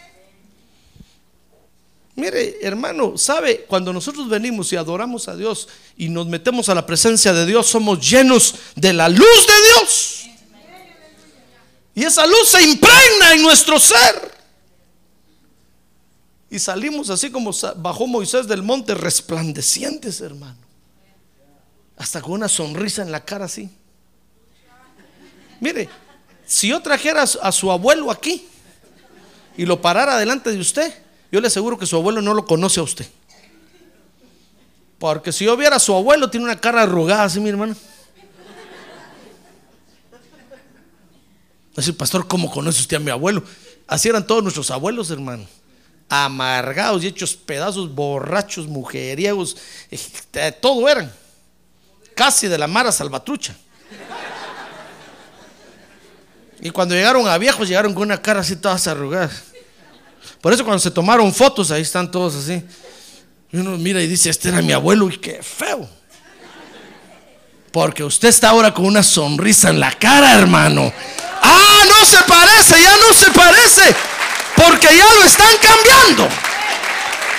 Mire, 2.20 2.58
hermano, 2.62 3.18
¿sabe? 3.18 3.66
Cuando 3.68 3.94
nosotros 3.94 4.28
venimos 4.28 4.72
y 4.74 4.76
adoramos 4.76 5.28
a 5.30 5.36
Dios 5.36 5.70
y 5.96 6.10
nos 6.10 6.28
metemos 6.28 6.68
a 6.68 6.76
la 6.76 6.86
presencia 6.86 7.32
de 7.32 7.46
Dios, 7.46 7.68
somos 7.68 8.08
llenos 8.08 8.56
de 8.76 8.92
la 8.92 9.08
luz 9.08 9.48
de 9.48 9.68
Dios. 9.74 10.26
Y 11.96 12.04
esa 12.04 12.26
luz 12.26 12.50
se 12.50 12.62
impregna 12.62 13.34
en 13.34 13.42
nuestro 13.42 13.80
ser. 13.80 14.38
Y 16.50 16.60
salimos 16.60 17.10
así 17.10 17.32
como 17.32 17.52
bajó 17.78 18.06
Moisés 18.06 18.48
del 18.48 18.64
monte, 18.64 18.96
resplandecientes, 18.96 20.20
hermano. 20.20 20.58
Hasta 21.98 22.22
con 22.22 22.34
una 22.34 22.50
sonrisa 22.50 23.02
en 23.02 23.12
la 23.12 23.24
cara 23.24 23.46
así. 23.46 23.70
Mire, 25.62 25.88
si 26.46 26.70
yo 26.70 26.82
trajera 26.82 27.24
a 27.24 27.52
su 27.52 27.72
abuelo 27.72 28.12
aquí 28.12 28.48
y 29.56 29.66
lo 29.66 29.82
parara 29.82 30.18
delante 30.18 30.52
de 30.52 30.60
usted, 30.60 30.94
yo 31.32 31.42
le 31.42 31.48
aseguro 31.48 31.78
que 31.78 31.86
su 31.86 31.96
abuelo 31.96 32.22
no 32.22 32.34
lo 32.34 32.46
conoce 32.46 32.80
a 32.80 32.84
usted. 32.84 33.08
Porque 34.98 35.32
si 35.32 35.46
yo 35.46 35.56
viera 35.56 35.78
a 35.78 35.80
su 35.80 35.96
abuelo, 35.96 36.30
tiene 36.30 36.46
una 36.46 36.60
cara 36.60 36.82
arrugada 36.82 37.24
así, 37.24 37.40
mi 37.40 37.50
hermano. 37.50 37.76
Así, 41.78 41.94
pastor, 41.94 42.28
¿cómo 42.28 42.52
conoce 42.52 42.82
usted 42.82 42.98
a 42.98 43.00
mi 43.00 43.10
abuelo? 43.10 43.44
Así 43.88 44.10
eran 44.10 44.28
todos 44.28 44.44
nuestros 44.44 44.70
abuelos, 44.72 45.10
hermano. 45.12 45.48
Amargados 46.10 47.04
y 47.04 47.08
hechos 47.08 47.36
pedazos, 47.36 47.94
borrachos, 47.94 48.68
mujeriegos, 48.68 49.56
eh, 49.90 50.52
todo 50.60 50.90
eran. 50.90 51.12
casi 52.16 52.48
de 52.48 52.58
la 52.58 52.68
Mara 52.68 52.92
Salvatrucha. 52.92 53.56
Y 56.62 56.72
cuando 56.72 56.96
llegaron 56.96 57.26
a 57.28 57.38
viejos, 57.38 57.70
llegaron 57.70 57.94
con 57.94 58.04
una 58.04 58.22
cara 58.22 58.42
así 58.42 58.58
todas 58.58 58.86
arrugadas. 58.88 59.49
Por 60.42 60.54
eso 60.54 60.64
cuando 60.64 60.80
se 60.80 60.92
tomaron 60.92 61.34
fotos, 61.34 61.72
ahí 61.72 61.82
están 61.82 62.10
todos 62.10 62.36
así. 62.36 62.64
Y 63.52 63.58
uno 63.58 63.78
mira 63.78 64.02
y 64.02 64.08
dice, 64.08 64.30
este 64.30 64.50
era 64.50 64.62
mi 64.62 64.74
abuelo 64.74 65.10
y 65.10 65.18
qué 65.18 65.42
feo. 65.42 65.90
Porque 67.72 68.04
usted 68.04 68.30
está 68.30 68.50
ahora 68.50 68.74
con 68.74 68.86
una 68.86 69.04
sonrisa 69.04 69.70
en 69.70 69.80
la 69.80 69.92
cara, 69.92 70.34
hermano. 70.34 70.92
Ah, 71.42 71.84
no 71.88 72.06
se 72.06 72.18
parece, 72.24 72.82
ya 72.82 72.98
no 72.98 73.14
se 73.14 73.32
parece. 73.32 73.96
Porque 74.56 74.88
ya 74.96 75.14
lo 75.14 75.24
están 75.24 75.54
cambiando. 75.62 76.28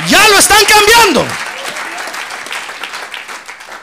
Ya 0.08 0.28
lo 0.28 0.38
están 0.38 0.64
cambiando. 0.64 1.26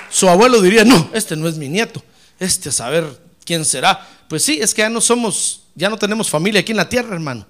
Su 0.10 0.28
abuelo 0.30 0.62
diría, 0.62 0.84
no, 0.84 1.10
este 1.14 1.36
no 1.36 1.48
es 1.48 1.58
mi 1.58 1.70
nieto. 1.70 2.04
Este 2.40 2.70
a 2.70 2.72
saber 2.72 3.06
quién 3.46 3.66
será. 3.66 4.08
Pues 4.28 4.44
sí, 4.44 4.60
es 4.62 4.74
que 4.74 4.82
ya 4.82 4.90
no 4.90 5.02
somos, 5.02 5.62
ya 5.76 5.90
no 5.90 5.98
tenemos 5.98 6.30
familia 6.30 6.62
aquí 6.62 6.72
en 6.72 6.78
la 6.78 6.90
tierra, 6.90 7.14
hermano. 7.14 7.46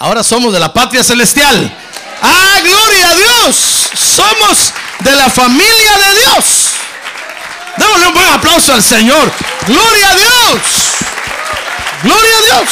Ahora 0.00 0.24
somos 0.24 0.50
de 0.50 0.58
la 0.58 0.72
patria 0.72 1.04
celestial. 1.04 1.76
Ah, 2.22 2.58
gloria 2.62 3.10
a 3.10 3.14
Dios. 3.14 3.56
Somos 3.94 4.72
de 5.00 5.14
la 5.14 5.28
familia 5.28 5.98
de 5.98 6.20
Dios. 6.20 6.70
Démosle 7.76 8.06
un 8.06 8.14
buen 8.14 8.28
aplauso 8.28 8.72
al 8.72 8.82
Señor. 8.82 9.30
Gloria 9.66 10.10
a 10.10 10.14
Dios. 10.14 10.62
Gloria 12.02 12.38
a 12.38 12.42
Dios. 12.42 12.70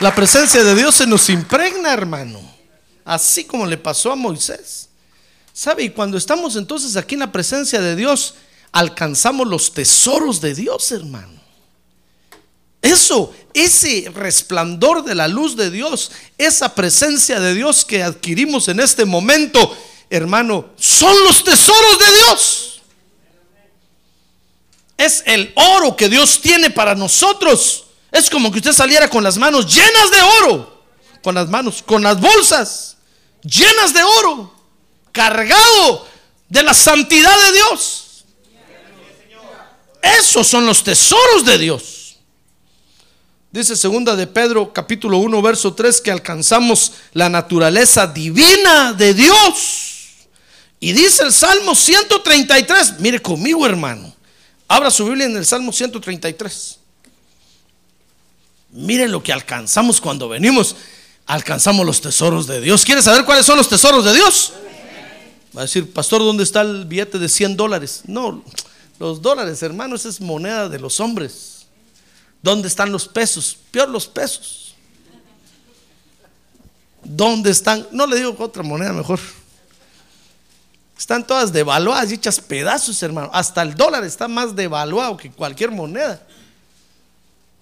La 0.00 0.12
presencia 0.12 0.64
de 0.64 0.74
Dios 0.74 0.96
se 0.96 1.06
nos 1.06 1.28
impregna, 1.30 1.92
hermano. 1.92 2.40
Así 3.04 3.44
como 3.44 3.64
le 3.64 3.76
pasó 3.76 4.10
a 4.10 4.16
Moisés. 4.16 4.88
¿Sabe? 5.52 5.84
Y 5.84 5.90
cuando 5.90 6.18
estamos 6.18 6.56
entonces 6.56 6.96
aquí 6.96 7.14
en 7.14 7.20
la 7.20 7.30
presencia 7.30 7.80
de 7.80 7.94
Dios, 7.94 8.34
alcanzamos 8.72 9.46
los 9.46 9.72
tesoros 9.72 10.40
de 10.40 10.56
Dios, 10.56 10.90
hermano. 10.90 11.37
Eso, 12.88 13.34
ese 13.52 14.10
resplandor 14.14 15.04
de 15.04 15.14
la 15.14 15.28
luz 15.28 15.56
de 15.56 15.70
Dios, 15.70 16.10
esa 16.38 16.74
presencia 16.74 17.38
de 17.38 17.54
Dios 17.54 17.84
que 17.84 18.02
adquirimos 18.02 18.68
en 18.68 18.80
este 18.80 19.04
momento, 19.04 19.76
hermano, 20.08 20.70
son 20.76 21.14
los 21.24 21.44
tesoros 21.44 21.98
de 21.98 22.16
Dios. 22.16 22.80
Es 24.96 25.22
el 25.26 25.52
oro 25.54 25.96
que 25.96 26.08
Dios 26.08 26.40
tiene 26.40 26.70
para 26.70 26.94
nosotros. 26.94 27.84
Es 28.10 28.30
como 28.30 28.50
que 28.50 28.58
usted 28.58 28.72
saliera 28.72 29.10
con 29.10 29.22
las 29.22 29.36
manos 29.36 29.66
llenas 29.66 30.10
de 30.10 30.22
oro, 30.22 30.84
con 31.22 31.34
las 31.34 31.48
manos, 31.48 31.82
con 31.84 32.02
las 32.02 32.18
bolsas 32.18 32.96
llenas 33.42 33.92
de 33.92 34.02
oro, 34.02 34.50
cargado 35.12 36.08
de 36.48 36.62
la 36.62 36.72
santidad 36.72 37.36
de 37.48 37.52
Dios. 37.52 38.24
Esos 40.00 40.46
son 40.46 40.64
los 40.64 40.82
tesoros 40.82 41.44
de 41.44 41.58
Dios. 41.58 41.97
Dice 43.50 43.76
segunda 43.76 44.14
de 44.14 44.26
Pedro 44.26 44.74
capítulo 44.74 45.18
1 45.18 45.40
verso 45.40 45.72
3 45.72 46.02
que 46.02 46.10
alcanzamos 46.10 46.92
la 47.14 47.30
naturaleza 47.30 48.06
divina 48.06 48.92
de 48.92 49.14
Dios. 49.14 49.94
Y 50.80 50.92
dice 50.92 51.24
el 51.24 51.32
Salmo 51.32 51.74
133, 51.74 53.00
mire 53.00 53.20
conmigo 53.20 53.64
hermano, 53.64 54.14
abra 54.68 54.90
su 54.90 55.06
Biblia 55.06 55.24
en 55.26 55.36
el 55.36 55.46
Salmo 55.46 55.72
133. 55.72 56.78
Mire 58.70 59.08
lo 59.08 59.22
que 59.22 59.32
alcanzamos 59.32 59.98
cuando 59.98 60.28
venimos, 60.28 60.76
alcanzamos 61.26 61.86
los 61.86 62.02
tesoros 62.02 62.46
de 62.46 62.60
Dios. 62.60 62.84
¿Quiere 62.84 63.00
saber 63.00 63.24
cuáles 63.24 63.46
son 63.46 63.56
los 63.56 63.68
tesoros 63.68 64.04
de 64.04 64.12
Dios? 64.12 64.52
Va 65.56 65.62
a 65.62 65.64
decir, 65.64 65.90
pastor, 65.90 66.20
¿dónde 66.20 66.42
está 66.42 66.60
el 66.60 66.84
billete 66.84 67.18
de 67.18 67.30
100 67.30 67.56
dólares? 67.56 68.02
No, 68.06 68.44
los 68.98 69.22
dólares, 69.22 69.62
hermanos, 69.62 70.04
es 70.04 70.20
moneda 70.20 70.68
de 70.68 70.78
los 70.78 71.00
hombres. 71.00 71.57
¿Dónde 72.42 72.68
están 72.68 72.92
los 72.92 73.08
pesos? 73.08 73.56
Peor 73.70 73.88
los 73.88 74.06
pesos. 74.06 74.74
¿Dónde 77.02 77.50
están? 77.50 77.86
No 77.90 78.06
le 78.06 78.16
digo 78.16 78.36
otra 78.38 78.62
moneda 78.62 78.92
mejor. 78.92 79.18
Están 80.96 81.26
todas 81.26 81.52
devaluadas 81.52 82.10
y 82.10 82.14
hechas 82.14 82.40
pedazos, 82.40 83.02
hermano. 83.02 83.30
Hasta 83.32 83.62
el 83.62 83.74
dólar 83.74 84.04
está 84.04 84.28
más 84.28 84.54
devaluado 84.54 85.16
que 85.16 85.30
cualquier 85.30 85.70
moneda. 85.70 86.20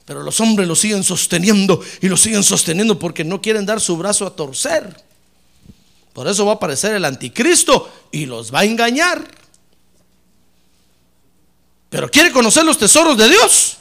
Pero 0.07 0.23
los 0.23 0.41
hombres 0.41 0.67
lo 0.67 0.75
siguen 0.75 1.05
sosteniendo 1.05 1.83
y 2.01 2.09
lo 2.09 2.17
siguen 2.17 2.43
sosteniendo 2.43 2.99
porque 2.99 3.25
no 3.25 3.43
quieren 3.43 3.67
dar 3.67 3.81
su 3.81 3.97
brazo 3.97 4.27
a 4.27 4.35
torcer. 4.35 5.05
Por 6.13 6.27
eso 6.29 6.47
va 6.47 6.53
a 6.53 6.55
aparecer 6.55 6.95
el 6.95 7.05
anticristo 7.05 7.93
y 8.11 8.25
los 8.25 8.55
va 8.55 8.61
a 8.61 8.65
engañar. 8.65 9.23
Pero 11.91 12.11
quiere 12.11 12.33
conocer 12.33 12.65
los 12.65 12.79
tesoros 12.79 13.19
de 13.19 13.29
Dios. 13.29 13.77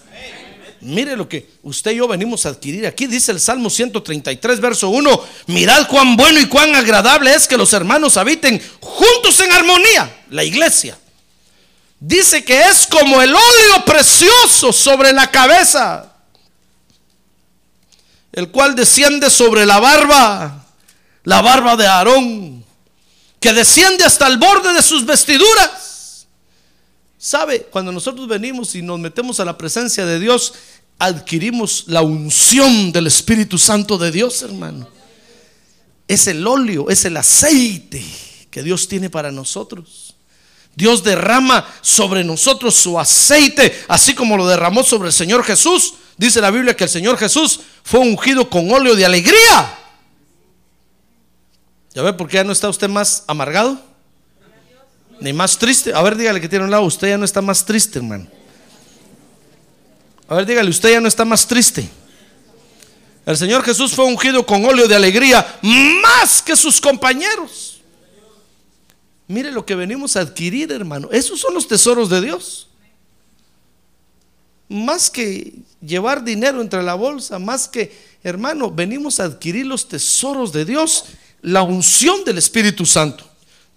Mire 0.86 1.18
lo 1.18 1.28
que 1.28 1.50
usted 1.64 1.92
y 1.92 1.96
yo 1.96 2.08
venimos 2.08 2.46
a 2.46 2.50
adquirir. 2.50 2.86
Aquí 2.86 3.08
dice 3.08 3.32
el 3.32 3.40
Salmo 3.40 3.72
133, 3.72 4.60
verso 4.60 4.90
1. 4.90 5.22
Mirad 5.48 5.88
cuán 5.88 6.16
bueno 6.16 6.40
y 6.40 6.46
cuán 6.46 6.76
agradable 6.76 7.34
es 7.34 7.48
que 7.48 7.58
los 7.58 7.74
hermanos 7.74 8.18
habiten 8.18 8.62
juntos 8.80 9.40
en 9.40 9.52
armonía. 9.52 10.26
La 10.30 10.44
iglesia. 10.44 10.96
Dice 12.00 12.46
que 12.46 12.62
es 12.62 12.86
como 12.86 13.20
el 13.20 13.34
óleo 13.34 13.84
precioso 13.84 14.72
sobre 14.72 15.12
la 15.12 15.32
cabeza, 15.32 16.14
el 18.32 18.52
cual 18.52 18.76
desciende 18.76 19.32
sobre 19.32 19.66
la 19.66 19.80
barba, 19.80 20.68
la 21.24 21.42
barba 21.42 21.76
de 21.76 21.88
Aarón, 21.88 22.64
que 23.40 23.54
desciende 23.54 24.04
hasta 24.04 24.28
el 24.28 24.38
borde 24.38 24.72
de 24.72 24.84
sus 24.84 25.04
vestiduras. 25.04 25.86
¿Sabe? 27.26 27.62
Cuando 27.72 27.92
nosotros 27.92 28.28
venimos 28.28 28.76
y 28.76 28.84
nos 28.84 29.00
metemos 29.00 29.40
a 29.40 29.46
la 29.46 29.58
presencia 29.58 30.06
de 30.06 30.20
Dios, 30.20 30.54
adquirimos 30.98 31.86
la 31.88 32.02
unción 32.02 32.92
del 32.92 33.08
Espíritu 33.08 33.58
Santo 33.58 33.98
de 33.98 34.12
Dios, 34.12 34.42
hermano. 34.42 34.88
Es 36.08 36.28
el 36.28 36.46
óleo, 36.46 36.90
es 36.90 37.06
el 37.06 37.18
aceite 37.18 38.04
que 38.52 38.64
Dios 38.64 38.88
tiene 38.88 39.10
para 39.10 39.32
nosotros. 39.32 40.16
Dios 40.76 41.04
derrama 41.04 41.66
sobre 41.82 42.24
nosotros 42.24 42.76
su 42.76 43.00
aceite, 43.00 43.84
así 43.88 44.14
como 44.14 44.38
lo 44.38 44.48
derramó 44.48 44.84
sobre 44.84 45.08
el 45.08 45.14
Señor 45.14 45.44
Jesús. 45.44 45.96
Dice 46.18 46.42
la 46.42 46.52
Biblia 46.52 46.76
que 46.76 46.84
el 46.84 46.90
Señor 46.90 47.18
Jesús 47.18 47.62
fue 47.84 48.02
ungido 48.02 48.50
con 48.50 48.70
óleo 48.72 48.96
de 48.96 49.06
alegría. 49.06 49.80
¿Ya 51.94 52.02
ve 52.02 52.12
por 52.14 52.28
qué 52.28 52.36
ya 52.36 52.44
no 52.44 52.52
está 52.52 52.68
usted 52.68 52.90
más 52.90 53.24
amargado? 53.28 53.80
Ni 55.22 55.32
más 55.32 55.58
triste. 55.58 55.94
A 55.94 56.02
ver, 56.02 56.18
dígale 56.18 56.42
que 56.42 56.50
tiene 56.50 56.66
un 56.66 56.72
lado. 56.72 56.84
Usted 56.84 57.08
ya 57.08 57.18
no 57.18 57.24
está 57.24 57.42
más 57.42 57.66
triste, 57.66 58.00
hermano. 58.00 58.28
A 60.28 60.36
ver, 60.36 60.46
dígale, 60.46 60.70
usted 60.70 60.92
ya 60.92 61.02
no 61.02 61.08
está 61.08 61.24
más 61.24 61.48
triste. 61.48 61.88
El 63.26 63.38
Señor 63.38 63.64
Jesús 63.64 63.94
fue 63.94 64.06
ungido 64.06 64.46
con 64.46 64.64
óleo 64.66 64.88
de 64.88 64.96
alegría 64.96 65.60
más 65.62 66.42
que 66.42 66.56
sus 66.56 66.80
compañeros. 66.80 67.82
Mire 69.28 69.52
lo 69.52 69.66
que 69.66 69.76
venimos 69.76 70.16
a 70.16 70.22
adquirir, 70.22 70.72
hermano. 70.72 71.10
Esos 71.12 71.40
son 71.40 71.54
los 71.54 71.68
tesoros 71.68 72.10
de 72.10 72.22
Dios. 72.22 72.68
Más 74.70 75.10
que 75.10 75.54
llevar 75.82 76.24
dinero 76.24 76.62
entre 76.62 76.84
la 76.84 76.94
bolsa, 76.96 77.40
más 77.40 77.68
que, 77.68 77.96
hermano, 78.24 78.70
venimos 78.72 79.20
a 79.20 79.26
adquirir 79.26 79.66
los 79.66 79.88
tesoros 79.88 80.52
de 80.52 80.66
Dios, 80.66 81.06
la 81.42 81.64
unción 81.64 82.24
del 82.24 82.38
Espíritu 82.38 82.86
Santo. 82.86 83.28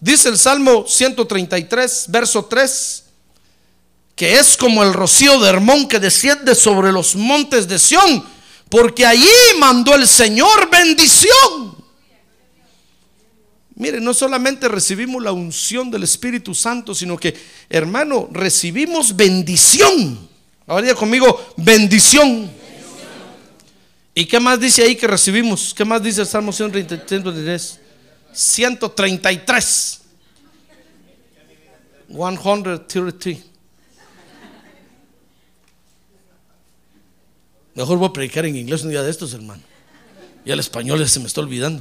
Dice 0.01 0.29
el 0.29 0.39
Salmo 0.39 0.87
133, 0.87 2.07
verso 2.09 2.45
3, 2.45 3.05
que 4.19 4.35
es 4.35 4.57
como 4.57 4.83
el 4.83 4.93
rocío 4.93 5.39
de 5.39 5.49
Hermón 5.49 5.87
que 5.87 6.01
desciende 6.01 6.57
sobre 6.57 6.91
los 6.91 7.15
montes 7.15 7.69
de 7.69 7.79
Sión, 7.79 8.25
porque 8.69 9.07
allí 9.07 9.31
mandó 9.61 9.95
el 9.95 10.09
Señor 10.09 10.69
bendición. 10.69 11.77
Mire, 13.77 14.01
no 14.01 14.13
solamente 14.13 14.67
recibimos 14.67 15.23
la 15.23 15.31
unción 15.31 15.89
del 15.89 16.03
Espíritu 16.03 16.53
Santo, 16.53 16.97
sino 16.97 17.17
que, 17.17 17.33
hermano, 17.71 18.29
recibimos 18.33 19.15
bendición. 19.15 20.29
Ahora 20.67 20.83
diga 20.83 20.97
conmigo, 20.97 21.55
bendición. 21.57 22.51
¿Y 24.17 24.25
qué 24.25 24.41
más 24.41 24.59
dice 24.59 24.83
ahí 24.83 24.97
que 24.97 25.07
recibimos? 25.07 25.73
¿Qué 25.73 25.85
más 25.85 26.03
dice 26.03 26.23
el 26.23 26.27
Salmo 26.27 26.53
133? 26.53 27.79
133. 28.33 30.01
133. 32.09 33.48
Mejor 37.79 37.97
voy 37.97 38.09
a 38.09 38.13
predicar 38.13 38.45
en 38.45 38.57
inglés 38.57 38.83
un 38.83 38.91
día 38.91 39.05
de 39.05 39.11
estos, 39.11 39.33
hermano. 39.35 39.63
Y 40.45 40.51
el 40.51 40.59
español 40.59 40.99
ya 40.99 41.07
se 41.07 41.21
me 41.21 41.29
está 41.29 41.43
olvidando. 41.43 41.81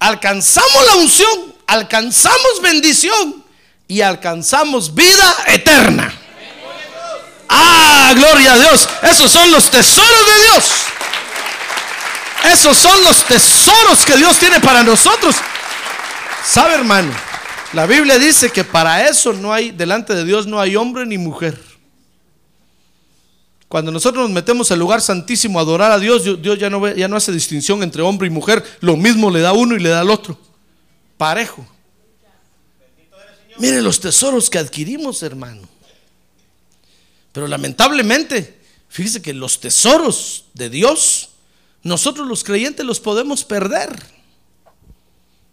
Alcanzamos 0.00 0.84
la 0.84 0.96
unción, 0.96 1.54
alcanzamos 1.64 2.60
bendición 2.60 3.44
y 3.86 4.00
alcanzamos 4.00 4.92
vida 4.92 5.36
eterna. 5.46 6.12
Ah, 7.48 8.14
gloria 8.16 8.54
a 8.54 8.58
Dios. 8.58 8.88
Esos 9.00 9.30
son 9.30 9.48
los 9.52 9.70
tesoros 9.70 10.26
de 10.26 10.42
Dios. 10.42 10.64
Esos 12.52 12.76
son 12.76 13.04
los 13.04 13.24
tesoros 13.26 14.04
que 14.04 14.16
Dios 14.16 14.36
tiene 14.38 14.58
para 14.58 14.82
nosotros. 14.82 15.36
¿Sabe, 16.44 16.74
hermano? 16.74 17.12
La 17.74 17.86
Biblia 17.86 18.18
dice 18.18 18.50
que 18.50 18.64
para 18.64 19.06
eso 19.06 19.34
no 19.34 19.52
hay, 19.52 19.70
delante 19.70 20.16
de 20.16 20.24
Dios 20.24 20.48
no 20.48 20.60
hay 20.60 20.74
hombre 20.74 21.06
ni 21.06 21.16
mujer. 21.16 21.67
Cuando 23.68 23.92
nosotros 23.92 24.22
nos 24.24 24.32
metemos 24.32 24.70
al 24.70 24.78
lugar 24.78 25.02
santísimo 25.02 25.58
a 25.58 25.62
adorar 25.62 25.92
a 25.92 25.98
Dios, 25.98 26.24
Dios 26.40 26.58
ya 26.58 26.70
no, 26.70 26.80
ve- 26.80 26.94
ya 26.96 27.06
no 27.06 27.16
hace 27.16 27.32
distinción 27.32 27.82
entre 27.82 28.00
hombre 28.02 28.26
y 28.26 28.30
mujer. 28.30 28.64
Lo 28.80 28.96
mismo 28.96 29.30
le 29.30 29.40
da 29.40 29.52
uno 29.52 29.76
y 29.76 29.78
le 29.80 29.90
da 29.90 30.00
al 30.00 30.10
otro. 30.10 30.38
Parejo. 31.18 31.66
Mire 33.58 33.82
los 33.82 34.00
tesoros 34.00 34.48
que 34.48 34.58
adquirimos, 34.58 35.22
hermano. 35.22 35.68
Pero 37.32 37.46
lamentablemente, 37.46 38.58
fíjese 38.88 39.20
que 39.20 39.34
los 39.34 39.60
tesoros 39.60 40.44
de 40.54 40.70
Dios, 40.70 41.30
nosotros 41.82 42.26
los 42.26 42.44
creyentes 42.44 42.86
los 42.86 43.00
podemos 43.00 43.44
perder. 43.44 43.90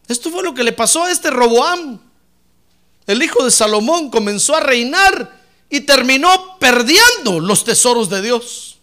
Esto 0.07 0.29
fue 0.29 0.43
lo 0.43 0.53
que 0.53 0.63
le 0.63 0.71
pasó 0.71 1.03
a 1.03 1.11
este 1.11 1.31
Roboam. 1.31 1.99
El 3.07 3.21
hijo 3.21 3.43
de 3.43 3.51
Salomón 3.51 4.09
comenzó 4.09 4.55
a 4.55 4.59
reinar 4.61 5.34
y 5.69 5.81
terminó 5.81 6.57
perdiendo 6.59 7.39
los 7.39 7.63
tesoros 7.63 8.09
de 8.09 8.21
Dios. 8.21 8.77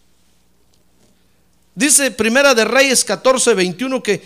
Dice 1.74 2.10
Primera 2.10 2.54
de 2.54 2.64
Reyes 2.64 3.04
14, 3.04 3.54
21 3.54 4.02
que, 4.02 4.22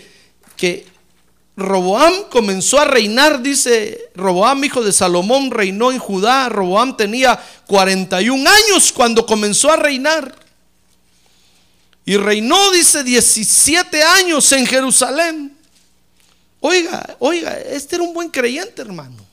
que 0.55 0.85
Roboam 1.55 2.29
comenzó 2.29 2.79
a 2.79 2.85
reinar, 2.85 3.41
dice 3.41 4.11
Roboam, 4.15 4.63
hijo 4.63 4.83
de 4.83 4.91
Salomón, 4.91 5.49
reinó 5.49 5.91
en 5.91 5.97
Judá. 5.97 6.49
Roboam 6.49 6.95
tenía 6.95 7.41
41 7.65 8.49
años 8.49 8.91
cuando 8.91 9.25
comenzó 9.25 9.71
a 9.71 9.75
reinar. 9.75 10.35
Y 12.05 12.15
reinó, 12.15 12.71
dice, 12.71 13.03
17 13.03 14.01
años 14.01 14.49
en 14.53 14.65
Jerusalén. 14.65 15.57
Oiga, 16.61 17.17
oiga, 17.19 17.57
este 17.59 17.95
era 17.95 18.03
un 18.03 18.13
buen 18.13 18.29
creyente, 18.29 18.81
hermano. 18.81 19.26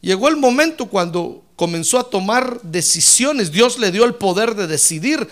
Llegó 0.00 0.28
el 0.28 0.36
momento 0.36 0.86
cuando 0.86 1.42
comenzó 1.56 1.98
a 1.98 2.08
tomar 2.08 2.60
decisiones. 2.62 3.52
Dios 3.52 3.78
le 3.78 3.90
dio 3.90 4.04
el 4.04 4.14
poder 4.14 4.54
de 4.54 4.66
decidir, 4.66 5.28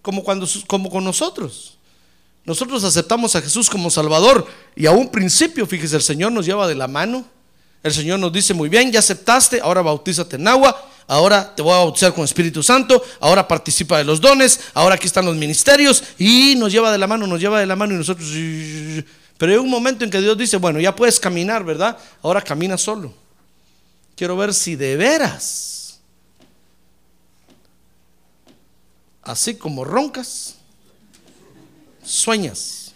como, 0.00 0.24
cuando, 0.24 0.48
como 0.66 0.90
con 0.90 1.04
nosotros. 1.04 1.76
Nosotros 2.44 2.84
aceptamos 2.84 3.34
a 3.34 3.42
Jesús 3.42 3.68
como 3.68 3.90
Salvador 3.90 4.46
y 4.76 4.86
a 4.86 4.92
un 4.92 5.10
principio, 5.10 5.66
fíjese, 5.66 5.96
el 5.96 6.02
Señor 6.02 6.32
nos 6.32 6.46
lleva 6.46 6.68
de 6.68 6.76
la 6.76 6.86
mano. 6.86 7.26
El 7.82 7.92
Señor 7.92 8.18
nos 8.18 8.32
dice, 8.32 8.54
muy 8.54 8.68
bien, 8.68 8.90
ya 8.90 9.00
aceptaste, 9.00 9.60
ahora 9.60 9.82
bautízate 9.82 10.36
en 10.36 10.48
agua, 10.48 10.88
ahora 11.06 11.54
te 11.54 11.62
voy 11.62 11.72
a 11.72 11.78
bautizar 11.78 12.14
con 12.14 12.24
Espíritu 12.24 12.62
Santo, 12.62 13.02
ahora 13.20 13.46
participa 13.46 13.98
de 13.98 14.04
los 14.04 14.20
dones, 14.20 14.60
ahora 14.74 14.94
aquí 14.94 15.06
están 15.06 15.24
los 15.24 15.36
ministerios 15.36 16.02
y 16.18 16.54
nos 16.56 16.72
lleva 16.72 16.90
de 16.90 16.98
la 16.98 17.06
mano, 17.06 17.26
nos 17.26 17.40
lleva 17.40 17.60
de 17.60 17.66
la 17.66 17.76
mano 17.76 17.94
y 17.94 17.98
nosotros... 17.98 18.28
Pero 19.38 19.52
hay 19.52 19.58
un 19.58 19.68
momento 19.68 20.04
en 20.04 20.10
que 20.10 20.20
Dios 20.20 20.38
dice, 20.38 20.56
bueno, 20.56 20.80
ya 20.80 20.96
puedes 20.96 21.20
caminar, 21.20 21.62
¿verdad? 21.62 21.98
Ahora 22.22 22.40
camina 22.40 22.78
solo. 22.78 23.12
Quiero 24.16 24.36
ver 24.36 24.54
si 24.54 24.76
de 24.76 24.96
veras, 24.96 26.00
así 29.22 29.54
como 29.56 29.84
roncas, 29.84 30.54
sueñas. 32.02 32.94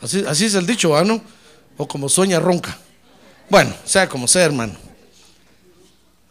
Así, 0.00 0.44
es 0.44 0.54
el 0.54 0.66
dicho, 0.66 0.96
¿ah, 0.96 1.04
no? 1.04 1.22
O 1.76 1.86
como 1.86 2.08
sueña 2.08 2.40
ronca. 2.40 2.78
Bueno, 3.50 3.74
sea 3.84 4.08
como 4.08 4.26
sea, 4.26 4.44
hermano. 4.44 4.74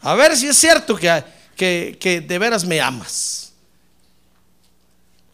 A 0.00 0.14
ver 0.14 0.36
si 0.36 0.48
es 0.48 0.56
cierto 0.56 0.96
que, 0.96 1.22
que, 1.54 1.96
que 2.00 2.20
de 2.20 2.38
veras 2.38 2.64
me 2.64 2.80
amas. 2.80 3.52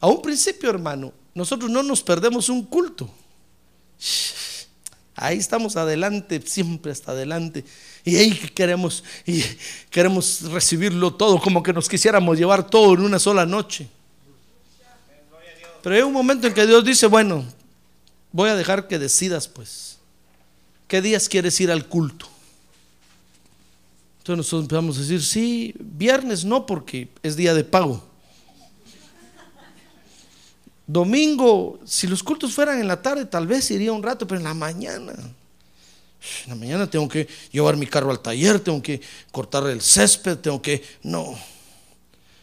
A 0.00 0.06
un 0.06 0.20
principio, 0.20 0.68
hermano, 0.68 1.12
nosotros 1.34 1.70
no 1.70 1.82
nos 1.82 2.02
perdemos 2.02 2.50
un 2.50 2.64
culto. 2.66 3.08
Ahí 5.14 5.38
estamos 5.38 5.76
adelante, 5.76 6.42
siempre 6.44 6.92
hasta 6.92 7.12
adelante. 7.12 7.64
Y 8.04 8.16
ahí 8.16 8.30
queremos, 8.54 9.04
queremos 9.90 10.42
recibirlo 10.50 11.14
todo, 11.14 11.40
como 11.40 11.62
que 11.62 11.72
nos 11.72 11.88
quisiéramos 11.88 12.36
llevar 12.36 12.68
todo 12.68 12.94
en 12.94 13.00
una 13.00 13.18
sola 13.18 13.46
noche. 13.46 13.88
Pero 15.82 15.94
hay 15.96 16.02
un 16.02 16.12
momento 16.12 16.46
en 16.46 16.54
que 16.54 16.66
Dios 16.66 16.84
dice, 16.84 17.06
bueno, 17.06 17.44
voy 18.30 18.50
a 18.50 18.56
dejar 18.56 18.88
que 18.88 18.98
decidas 18.98 19.48
pues. 19.48 19.98
¿Qué 20.88 21.00
días 21.00 21.28
quieres 21.28 21.60
ir 21.60 21.70
al 21.70 21.86
culto? 21.86 22.28
Entonces 24.18 24.36
nosotros 24.36 24.62
empezamos 24.62 24.96
a 24.96 25.00
decir, 25.00 25.22
sí, 25.22 25.74
viernes 25.78 26.44
no 26.44 26.66
porque 26.66 27.08
es 27.22 27.34
día 27.34 27.54
de 27.54 27.64
pago. 27.64 28.04
Domingo, 30.86 31.80
si 31.84 32.06
los 32.06 32.22
cultos 32.22 32.52
fueran 32.52 32.78
en 32.78 32.86
la 32.86 33.00
tarde, 33.00 33.24
tal 33.24 33.46
vez 33.46 33.70
iría 33.70 33.92
un 33.92 34.02
rato, 34.02 34.26
pero 34.26 34.38
en 34.38 34.44
la 34.44 34.54
mañana. 34.54 35.14
En 36.44 36.50
la 36.50 36.54
mañana 36.54 36.88
tengo 36.88 37.08
que 37.08 37.26
llevar 37.50 37.76
mi 37.76 37.86
carro 37.86 38.10
al 38.10 38.20
taller, 38.20 38.60
tengo 38.60 38.80
que 38.80 39.00
cortar 39.30 39.66
el 39.68 39.80
césped, 39.80 40.38
tengo 40.38 40.62
que... 40.62 40.82
No. 41.02 41.36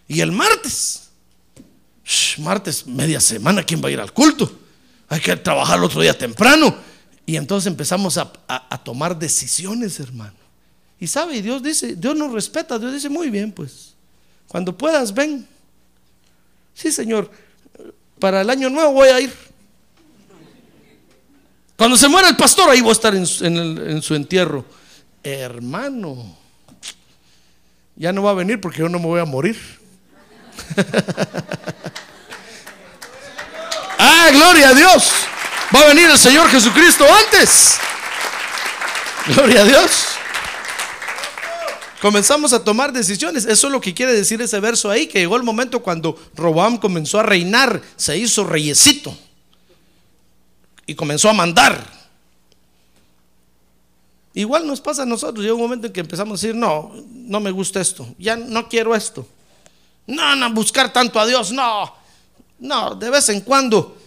Y 0.08 0.22
el 0.22 0.32
martes, 0.32 1.10
martes, 2.40 2.86
media 2.86 3.22
semana, 3.22 3.64
¿quién 3.64 3.82
va 3.84 3.88
a 3.88 3.92
ir 3.92 4.00
al 4.00 4.12
culto? 4.12 4.52
Hay 5.08 5.22
que 5.22 5.36
trabajar 5.38 5.78
el 5.78 5.86
otro 5.86 6.02
día 6.02 6.18
temprano. 6.18 6.76
Y 7.26 7.36
entonces 7.36 7.68
empezamos 7.68 8.18
a, 8.18 8.32
a, 8.48 8.84
tomar 8.84 9.18
decisiones, 9.18 10.00
hermano. 10.00 10.34
Y 11.00 11.08
sabe, 11.08 11.38
y 11.38 11.42
Dios 11.42 11.62
dice, 11.62 11.96
Dios 11.96 12.16
nos 12.16 12.34
respeta, 12.34 12.80
Dios 12.80 12.92
dice, 12.92 13.08
muy 13.08 13.30
bien, 13.30 13.52
pues, 13.52 13.94
cuando 14.48 14.76
puedas, 14.76 15.14
ven. 15.14 15.48
Sí, 16.74 16.92
Señor, 16.92 17.30
para 18.20 18.42
el 18.42 18.50
año 18.50 18.70
nuevo 18.70 18.94
voy 18.94 19.10
a 19.10 19.22
ir. 19.22 19.49
Cuando 21.80 21.96
se 21.96 22.10
muera 22.10 22.28
el 22.28 22.36
pastor, 22.36 22.70
ahí 22.70 22.82
voy 22.82 22.90
a 22.90 22.92
estar 22.92 23.16
en, 23.16 23.26
su- 23.26 24.14
entierro. 24.14 24.66
Hermano, 25.24 26.36
ya 27.96 28.12
no 28.12 28.22
va 28.22 28.32
a 28.32 28.34
venir 28.34 28.60
porque 28.60 28.80
yo 28.80 28.90
no 28.90 29.00
me 29.00 29.06
voy 29.06 29.22
a 29.22 29.24
morir. 29.24 29.58
ah, 33.98 34.28
gloria 34.34 34.68
a 34.68 34.74
Dios. 34.74 35.10
Va 35.74 35.80
a 35.80 35.86
venir 35.88 36.10
el 36.10 36.18
Señor 36.18 36.50
Jesucristo 36.50 37.06
antes. 37.26 37.78
Gloria 39.28 39.62
a 39.62 39.64
Dios. 39.64 39.92
Comenzamos 42.02 42.52
a 42.52 42.62
tomar 42.62 42.92
decisiones. 42.92 43.46
Eso 43.46 43.68
es 43.68 43.72
lo 43.72 43.80
que 43.80 43.94
quiere 43.94 44.12
decir 44.12 44.42
ese 44.42 44.60
verso 44.60 44.92
ahí, 44.92 45.08
que 45.08 45.20
llegó 45.20 45.38
el 45.38 45.44
momento 45.44 45.80
cuando 45.82 46.22
Roboam 46.36 46.78
comenzó 46.78 47.22
a 47.22 47.24
reinar, 47.24 47.82
se 47.96 48.18
hizo 48.18 48.44
reyesito 48.44 49.18
y 50.90 50.96
comenzó 50.96 51.30
a 51.30 51.34
mandar. 51.34 51.88
Igual 54.34 54.66
nos 54.66 54.82
pasa 54.82 55.04
a 55.04 55.06
nosotros, 55.06 55.44
llega 55.44 55.54
un 55.54 55.62
momento 55.62 55.86
en 55.88 55.94
que 55.94 56.00
empezamos 56.00 56.40
a 56.40 56.42
decir, 56.42 56.56
no, 56.56 56.92
no 57.12 57.40
me 57.40 57.52
gusta 57.52 57.80
esto, 57.80 58.08
ya 58.18 58.36
no 58.36 58.68
quiero 58.68 58.96
esto. 58.96 59.28
No, 60.08 60.36
no, 60.36 60.52
buscar 60.52 60.92
tanto 60.92 61.20
a 61.20 61.28
Dios, 61.28 61.52
no, 61.52 61.94
no, 62.58 62.96
de 62.96 63.10
vez 63.12 63.30
en 63.30 63.42
cuando. 63.42 63.98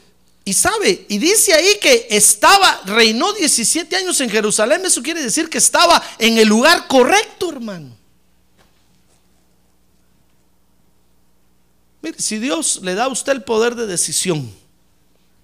Y 0.45 0.55
sabe, 0.55 1.07
y 1.09 1.18
dice 1.18 1.55
ahí 1.55 1.79
que 1.81 2.09
estaba, 2.11 2.81
reinó 2.85 3.33
17 3.33 3.95
años 3.95 4.21
en 4.21 4.29
Jerusalén, 4.29 4.85
eso 4.85 5.03
quiere 5.03 5.23
decir 5.23 5.49
que 5.49 5.59
estaba 5.59 6.03
en 6.18 6.37
el 6.37 6.49
lugar 6.49 6.88
correcto, 6.88 7.51
hermano. 7.51 7.97
Mire, 12.01 12.21
si 12.21 12.38
Dios 12.38 12.81
le 12.83 12.97
da 12.97 13.05
a 13.05 13.09
usted 13.09 13.31
el 13.31 13.45
poder 13.45 13.77
de 13.77 13.87
decisión, 13.87 14.62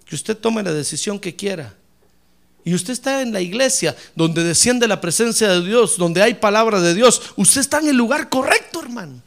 que 0.08 0.14
usted 0.14 0.36
tome 0.36 0.62
la 0.62 0.72
decisión 0.72 1.18
que 1.18 1.36
quiera, 1.36 1.74
y 2.64 2.74
usted 2.74 2.92
está 2.92 3.22
en 3.22 3.32
la 3.32 3.40
iglesia 3.40 3.96
donde 4.14 4.42
desciende 4.44 4.88
la 4.88 5.00
presencia 5.00 5.48
de 5.48 5.62
Dios, 5.62 5.96
donde 5.96 6.22
hay 6.22 6.34
palabra 6.34 6.80
de 6.80 6.94
Dios, 6.94 7.22
usted 7.36 7.60
está 7.60 7.78
en 7.78 7.88
el 7.88 7.96
lugar 7.96 8.28
correcto, 8.28 8.80
hermano. 8.82 9.22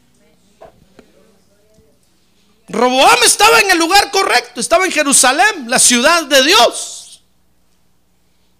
Roboam 2.70 3.18
estaba 3.26 3.60
en 3.60 3.72
el 3.72 3.78
lugar 3.78 4.12
correcto, 4.12 4.62
estaba 4.62 4.86
en 4.86 4.92
Jerusalén, 4.92 5.66
la 5.68 5.80
ciudad 5.80 6.26
de 6.26 6.44
Dios. 6.44 7.22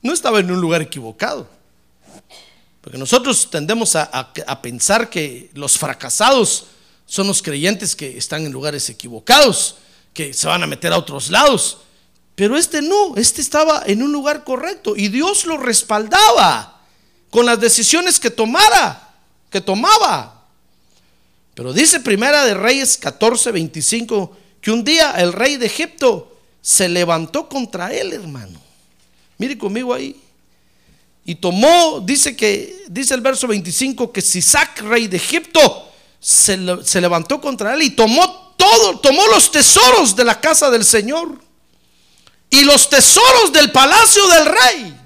No 0.02 0.14
estaba 0.14 0.40
en 0.40 0.52
un 0.52 0.60
lugar 0.60 0.82
equivocado. 0.82 1.48
Porque 2.82 2.98
nosotros 2.98 3.50
tendemos 3.50 3.96
a, 3.96 4.04
a- 4.12 4.32
a 4.48 4.62
pensar 4.62 5.10
que 5.10 5.50
los 5.54 5.78
fracasados 5.78 6.66
son 7.06 7.28
los 7.28 7.42
creyentes 7.42 7.96
que 7.96 8.18
están 8.18 8.46
en 8.46 8.52
lugares 8.52 8.90
equivocados, 8.90 9.76
que 10.14 10.34
se 10.34 10.48
van 10.48 10.64
a 10.64 10.68
meter 10.68 10.92
a 10.92 10.98
otros 10.98 11.30
lados. 11.30 11.78
Pero 12.42 12.58
este 12.58 12.82
no, 12.82 13.16
este 13.18 13.40
estaba 13.40 13.84
en 13.86 14.02
un 14.02 14.12
lugar 14.12 14.44
correcto 14.44 14.96
y 14.98 15.10
Dios 15.10 15.46
lo 15.46 15.58
respaldaba 15.58 16.82
con 17.30 17.46
las 17.46 17.60
decisiones 17.60 18.20
que 18.20 18.32
tomara, 18.32 19.14
que 19.52 19.62
tomaba. 19.62 20.44
Pero 21.54 21.72
dice 21.72 22.00
Primera 22.00 22.44
de 22.44 22.56
Reyes 22.56 22.98
14, 22.98 23.52
25, 23.52 24.36
que 24.60 24.72
un 24.72 24.84
día 24.84 25.12
el 25.20 25.34
rey 25.34 25.58
de 25.58 25.68
Egipto 25.68 26.36
se 26.64 26.90
levantó 26.90 27.48
contra 27.48 27.94
él, 27.94 28.12
hermano. 28.12 28.60
Mire 29.38 29.56
conmigo 29.56 29.94
ahí. 29.94 30.20
Y 31.24 31.36
tomó, 31.36 32.00
dice 32.04 32.36
que, 32.36 32.86
dice 32.88 33.14
el 33.14 33.22
verso 33.22 33.46
25, 33.46 34.12
que 34.12 34.22
Sisac, 34.22 34.82
rey 34.82 35.08
de 35.08 35.18
Egipto, 35.18 35.92
se, 36.20 36.58
se 36.86 37.02
levantó 37.02 37.40
contra 37.40 37.76
él 37.76 37.84
y 37.84 37.92
tomó 37.92 38.56
todo, 38.58 39.00
tomó 39.00 39.28
los 39.28 39.52
tesoros 39.52 40.16
de 40.16 40.24
la 40.24 40.42
casa 40.42 40.72
del 40.72 40.84
Señor 40.84 41.51
y 42.52 42.64
los 42.64 42.88
tesoros 42.88 43.52
del 43.52 43.72
palacio 43.72 44.28
del 44.28 44.46
rey. 44.46 45.02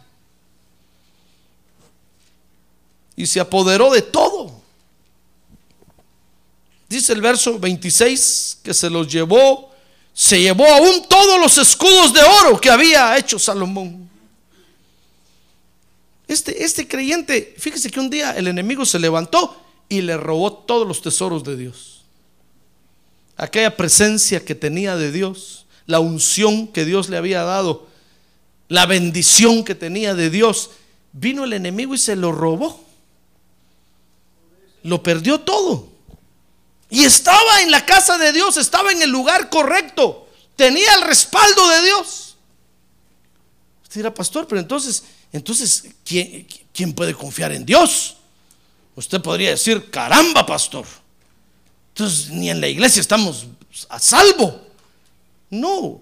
y 3.16 3.26
se 3.26 3.40
apoderó 3.40 3.92
de 3.92 4.02
todo. 4.02 4.52
Dice 6.88 7.14
el 7.14 7.22
verso 7.22 7.58
26 7.58 8.60
que 8.64 8.74
se 8.74 8.90
los 8.90 9.12
llevó, 9.12 9.72
se 10.14 10.40
llevó 10.42 10.66
aún 10.66 11.06
todos 11.08 11.40
los 11.40 11.58
escudos 11.58 12.14
de 12.14 12.22
oro 12.22 12.60
que 12.60 12.70
había 12.70 13.18
hecho 13.18 13.40
Salomón. 13.40 14.10
Este, 16.28 16.64
este 16.64 16.88
creyente, 16.88 17.56
fíjese 17.58 17.90
que 17.90 18.00
un 18.00 18.10
día 18.10 18.32
el 18.32 18.48
enemigo 18.48 18.86
se 18.86 19.00
levantó 19.00 19.62
y 19.88 20.02
le 20.02 20.18
robó 20.18 20.52
todos 20.52 20.88
los 20.88 21.02
tesoros 21.02 21.44
de 21.44 21.56
Dios. 21.56 22.02
Aquella 23.38 23.76
presencia 23.76 24.44
que 24.44 24.56
tenía 24.56 24.96
de 24.96 25.12
Dios, 25.12 25.65
la 25.86 26.00
unción 26.00 26.68
que 26.68 26.86
Dios 26.86 27.10
le 27.10 27.18
había 27.18 27.44
dado, 27.44 27.88
la 28.68 28.86
bendición 28.86 29.64
que 29.64 29.76
tenía 29.76 30.16
de 30.16 30.30
Dios, 30.30 30.72
vino 31.12 31.44
el 31.44 31.54
enemigo 31.54 31.94
y 31.94 31.98
se 31.98 32.16
lo 32.16 32.32
robó. 32.32 32.84
Lo 34.84 35.02
perdió 35.02 35.40
todo. 35.40 35.90
Y 36.90 37.04
estaba 37.04 37.62
en 37.62 37.72
la 37.72 37.86
casa 37.86 38.18
de 38.18 38.32
Dios, 38.32 38.58
estaba 38.58 38.92
en 38.92 39.02
el 39.02 39.10
lugar 39.10 39.50
correcto, 39.50 40.28
tenía 40.56 40.94
el 40.96 41.02
respaldo 41.02 41.68
de 41.70 41.82
Dios. 41.84 42.36
Usted 43.84 43.96
dirá, 43.96 44.14
pastor, 44.14 44.48
pero 44.48 44.62
entonces, 44.62 45.04
entonces, 45.32 45.86
¿quién, 46.04 46.48
quién 46.74 46.94
puede 46.94 47.14
confiar 47.14 47.52
en 47.52 47.66
Dios? 47.66 48.18
Usted 48.96 49.22
podría 49.22 49.50
decir, 49.50 49.90
caramba, 49.90 50.46
pastor. 50.46 50.86
Entonces, 51.90 52.30
ni 52.30 52.50
en 52.50 52.62
la 52.62 52.68
iglesia 52.68 53.02
estamos 53.02 53.46
a 53.90 54.00
salvo. 54.00 54.62
No, 55.60 56.02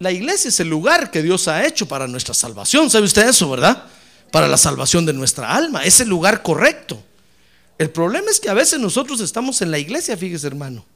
la 0.00 0.10
iglesia 0.10 0.48
es 0.48 0.58
el 0.60 0.68
lugar 0.68 1.10
que 1.10 1.22
Dios 1.22 1.46
ha 1.46 1.66
hecho 1.66 1.86
para 1.86 2.08
nuestra 2.08 2.32
salvación. 2.32 2.88
¿Sabe 2.88 3.04
usted 3.04 3.28
eso, 3.28 3.50
verdad? 3.50 3.84
Para 4.32 4.48
la 4.48 4.56
salvación 4.56 5.04
de 5.04 5.12
nuestra 5.12 5.54
alma. 5.54 5.84
Es 5.84 6.00
el 6.00 6.08
lugar 6.08 6.42
correcto. 6.42 7.02
El 7.76 7.90
problema 7.90 8.30
es 8.30 8.40
que 8.40 8.48
a 8.48 8.54
veces 8.54 8.80
nosotros 8.80 9.20
estamos 9.20 9.60
en 9.60 9.70
la 9.70 9.78
iglesia, 9.78 10.16
fíjese 10.16 10.46
hermano, 10.46 10.86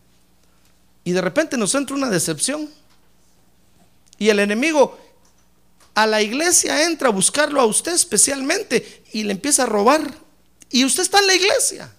y 1.05 1.13
de 1.13 1.21
repente 1.21 1.59
nos 1.59 1.75
entra 1.75 1.95
una 1.95 2.09
decepción. 2.09 2.71
Y 4.19 4.31
el 4.31 4.39
enemigo 4.39 4.99
a 5.95 6.07
la 6.07 6.23
iglesia 6.23 6.85
entra 6.85 7.09
a 7.09 7.13
buscarlo 7.13 7.61
a 7.61 7.67
usted 7.67 7.93
especialmente 7.93 9.03
y 9.13 9.25
le 9.25 9.33
empieza 9.33 9.65
a 9.65 9.67
robar. 9.67 10.15
Y 10.71 10.83
usted 10.83 11.03
está 11.03 11.19
en 11.19 11.27
la 11.27 11.35
iglesia. 11.35 11.93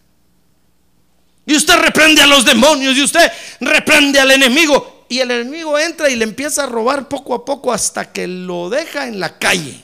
Y 1.46 1.56
usted 1.56 1.76
reprende 1.76 2.24
a 2.24 2.28
los 2.28 2.44
demonios 2.44 2.98
y 2.98 3.04
usted 3.04 3.32
reprende 3.60 4.20
al 4.20 4.32
enemigo. 4.32 4.95
Y 5.16 5.22
el 5.22 5.32
enemigo 5.32 5.80
entra 5.80 6.10
y 6.10 6.18
le 6.18 6.26
empieza 6.26 6.66
a 6.66 6.68
robar 6.68 7.08
poco 7.08 7.34
a 7.34 7.46
poco 7.46 7.72
hasta 7.72 8.12
que 8.12 8.28
lo 8.28 8.70
deja 8.70 9.08
en 9.08 9.22
la 9.22 9.40
calle, 9.40 9.82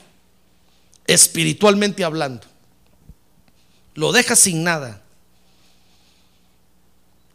espiritualmente 1.06 2.04
hablando. 2.04 2.46
Lo 3.94 4.12
deja 4.12 4.36
sin 4.36 4.62
nada. 4.62 5.00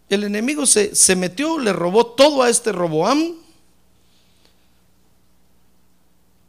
El 0.10 0.26
enemigo 0.26 0.68
se, 0.68 0.94
se 0.94 1.16
metió, 1.16 1.58
le 1.58 1.74
robó 1.74 2.06
todo 2.06 2.44
a 2.44 2.52
este 2.52 2.72
Roboam. 2.72 3.34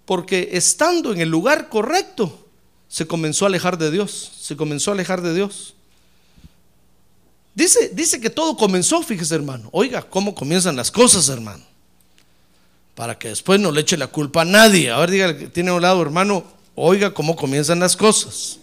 Porque 0.05 0.51
estando 0.53 1.15
en 1.15 1.23
el 1.23 1.31
lugar 1.31 1.71
correcto, 1.71 2.47
se 2.89 3.07
comenzó 3.07 3.47
a 3.47 3.49
alejar 3.49 3.79
de 3.79 3.91
Dios. 3.91 4.33
Se 4.39 4.55
comenzó 4.55 4.91
a 4.91 4.95
alejar 4.95 5.23
de 5.23 5.33
Dios. 5.33 5.77
Dice, 7.59 7.90
dice 7.92 8.21
que 8.21 8.31
todo 8.31 8.57
comenzó, 8.57 9.03
fíjese 9.03 9.35
hermano. 9.35 9.68
Oiga, 9.73 10.01
¿cómo 10.03 10.33
comienzan 10.33 10.77
las 10.77 10.92
cosas, 10.92 11.29
hermano? 11.29 11.64
Para 12.94 13.18
que 13.18 13.31
después 13.31 13.59
no 13.59 13.73
le 13.73 13.81
eche 13.81 13.97
la 13.97 14.07
culpa 14.07 14.42
a 14.42 14.44
nadie. 14.44 14.92
A 14.92 14.99
ver, 14.99 15.11
diga 15.11 15.37
que 15.37 15.49
tiene 15.49 15.71
a 15.71 15.75
un 15.75 15.83
lado, 15.83 16.01
hermano, 16.01 16.44
oiga 16.77 17.12
cómo 17.12 17.35
comienzan 17.35 17.81
las 17.81 17.97
cosas 17.97 18.61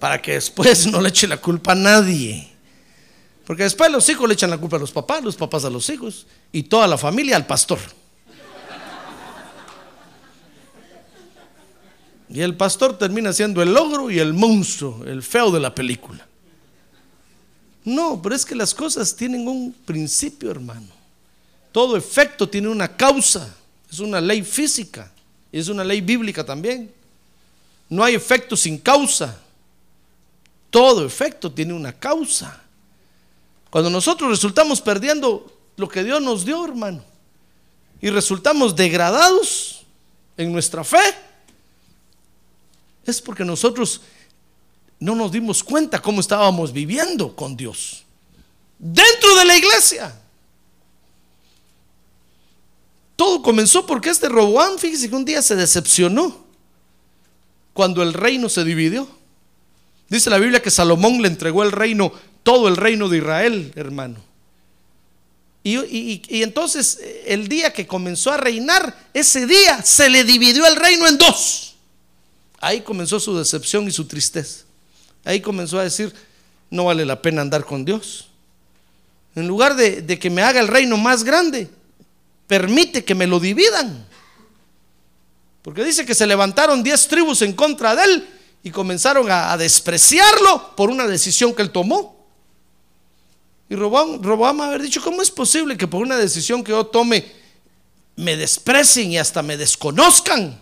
para 0.00 0.20
que 0.20 0.32
después 0.32 0.88
no 0.88 1.00
le 1.00 1.10
eche 1.10 1.28
la 1.28 1.36
culpa 1.36 1.72
a 1.72 1.74
nadie. 1.76 2.48
Porque 3.46 3.62
después 3.62 3.88
los 3.92 4.08
hijos 4.08 4.26
le 4.26 4.34
echan 4.34 4.50
la 4.50 4.58
culpa 4.58 4.78
a 4.78 4.80
los 4.80 4.90
papás, 4.90 5.22
los 5.22 5.36
papás 5.36 5.64
a 5.64 5.70
los 5.70 5.88
hijos 5.88 6.26
y 6.50 6.64
toda 6.64 6.88
la 6.88 6.98
familia 6.98 7.36
al 7.36 7.46
pastor. 7.46 7.78
Y 12.28 12.40
el 12.40 12.56
pastor 12.56 12.98
termina 12.98 13.32
siendo 13.32 13.62
el 13.62 13.72
logro 13.72 14.10
y 14.10 14.18
el 14.18 14.34
monstruo, 14.34 15.04
el 15.06 15.22
feo 15.22 15.52
de 15.52 15.60
la 15.60 15.72
película. 15.72 16.26
No, 17.86 18.20
pero 18.20 18.34
es 18.34 18.44
que 18.44 18.54
las 18.54 18.74
cosas 18.74 19.16
tienen 19.16 19.48
un 19.48 19.72
principio, 19.72 20.50
hermano. 20.50 20.88
Todo 21.72 21.96
efecto 21.96 22.46
tiene 22.46 22.68
una 22.68 22.94
causa. 22.94 23.56
Es 23.90 24.00
una 24.00 24.20
ley 24.20 24.42
física 24.42 25.10
es 25.58 25.68
una 25.68 25.84
ley 25.84 26.00
bíblica 26.00 26.44
también. 26.44 26.92
No 27.88 28.02
hay 28.04 28.14
efecto 28.14 28.56
sin 28.56 28.78
causa. 28.78 29.38
Todo 30.70 31.04
efecto 31.06 31.50
tiene 31.50 31.72
una 31.72 31.92
causa. 31.92 32.62
Cuando 33.70 33.90
nosotros 33.90 34.30
resultamos 34.30 34.80
perdiendo 34.80 35.52
lo 35.76 35.88
que 35.88 36.04
Dios 36.04 36.20
nos 36.20 36.44
dio, 36.44 36.64
hermano, 36.64 37.02
y 38.00 38.10
resultamos 38.10 38.74
degradados 38.74 39.84
en 40.36 40.52
nuestra 40.52 40.84
fe, 40.84 41.14
es 43.04 43.20
porque 43.22 43.44
nosotros 43.44 44.00
no 44.98 45.14
nos 45.14 45.32
dimos 45.32 45.62
cuenta 45.62 46.00
cómo 46.00 46.20
estábamos 46.20 46.72
viviendo 46.72 47.34
con 47.34 47.56
Dios. 47.56 48.04
Dentro 48.78 49.34
de 49.36 49.44
la 49.44 49.56
iglesia. 49.56 50.14
Todo 53.16 53.42
comenzó 53.42 53.86
porque 53.86 54.10
este 54.10 54.28
Roboán, 54.28 54.78
fíjese 54.78 55.08
que 55.08 55.16
un 55.16 55.24
día 55.24 55.40
se 55.40 55.56
decepcionó 55.56 56.44
cuando 57.72 58.02
el 58.02 58.12
reino 58.12 58.48
se 58.48 58.64
dividió. 58.64 59.08
Dice 60.08 60.30
la 60.30 60.38
Biblia 60.38 60.62
que 60.62 60.70
Salomón 60.70 61.20
le 61.22 61.28
entregó 61.28 61.62
el 61.62 61.72
reino, 61.72 62.12
todo 62.42 62.68
el 62.68 62.76
reino 62.76 63.08
de 63.08 63.18
Israel, 63.18 63.72
hermano. 63.74 64.26
Y, 65.68 66.22
entonces 66.42 67.00
el 67.24 67.48
día 67.48 67.72
que 67.72 67.88
comenzó 67.88 68.30
a 68.30 68.36
reinar, 68.36 69.08
ese 69.12 69.46
día 69.46 69.82
se 69.82 70.08
le 70.08 70.22
dividió 70.22 70.64
el 70.64 70.76
reino 70.76 71.08
en 71.08 71.18
dos. 71.18 71.74
Ahí 72.60 72.82
comenzó 72.82 73.18
su 73.18 73.36
decepción 73.36 73.88
y 73.88 73.90
su 73.90 74.04
tristeza. 74.04 74.65
Ahí 75.26 75.40
comenzó 75.40 75.80
a 75.80 75.82
decir, 75.82 76.14
no 76.70 76.84
vale 76.84 77.04
la 77.04 77.20
pena 77.20 77.42
andar 77.42 77.64
con 77.64 77.84
Dios. 77.84 78.28
En 79.34 79.48
lugar 79.48 79.74
de, 79.74 80.18
que 80.20 80.30
me 80.30 80.40
haga 80.40 80.60
el 80.60 80.68
reino 80.68 80.96
más 80.96 81.24
grande, 81.24 81.68
permite 82.46 83.04
que 83.04 83.14
me 83.14 83.26
lo 83.26 83.40
dividan. 83.40 84.06
Porque 85.62 85.82
dice 85.82 86.06
que 86.06 86.14
se 86.14 86.28
levantaron 86.28 86.80
diez 86.80 87.08
tribus 87.08 87.42
en 87.42 87.54
contra 87.54 87.96
de 87.96 88.04
él 88.04 88.28
y 88.62 88.70
comenzaron 88.70 89.26
a, 89.28 89.56
despreciarlo 89.56 90.76
por 90.76 90.90
una 90.90 91.08
decisión 91.08 91.52
que 91.52 91.62
él 91.62 91.70
tomó. 91.72 92.24
Y 93.68 93.74
Robam, 93.74 94.60
haber 94.60 94.80
dicho, 94.80 95.02
¿cómo 95.02 95.22
es 95.22 95.30
posible 95.32 95.76
que 95.76 95.88
por 95.88 96.02
una 96.02 96.16
decisión 96.16 96.62
que 96.62 96.70
yo 96.70 96.86
tome 96.86 97.26
me 98.14 98.36
desprecien 98.36 99.10
y 99.10 99.18
hasta 99.18 99.42
me 99.42 99.56
desconozcan? 99.56 100.60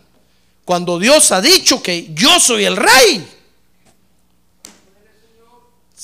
Cuando 0.64 0.98
Dios 0.98 1.30
ha 1.32 1.42
dicho 1.42 1.82
que 1.82 2.14
yo 2.14 2.40
soy 2.40 2.64
el 2.64 2.76
rey. 2.78 3.28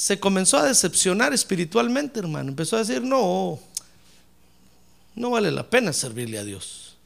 Se 0.01 0.19
comenzó 0.19 0.57
a 0.57 0.65
decepcionar 0.65 1.35
espiritualmente, 1.35 2.21
hermano. 2.21 2.49
Empezó 2.49 2.77
a 2.77 2.79
decir, 2.79 3.03
no, 3.03 3.61
no 5.15 5.29
vale 5.29 5.51
la 5.51 5.69
pena 5.69 5.93
servirle 5.93 6.39
a 6.39 6.45
Dios. 6.45 6.97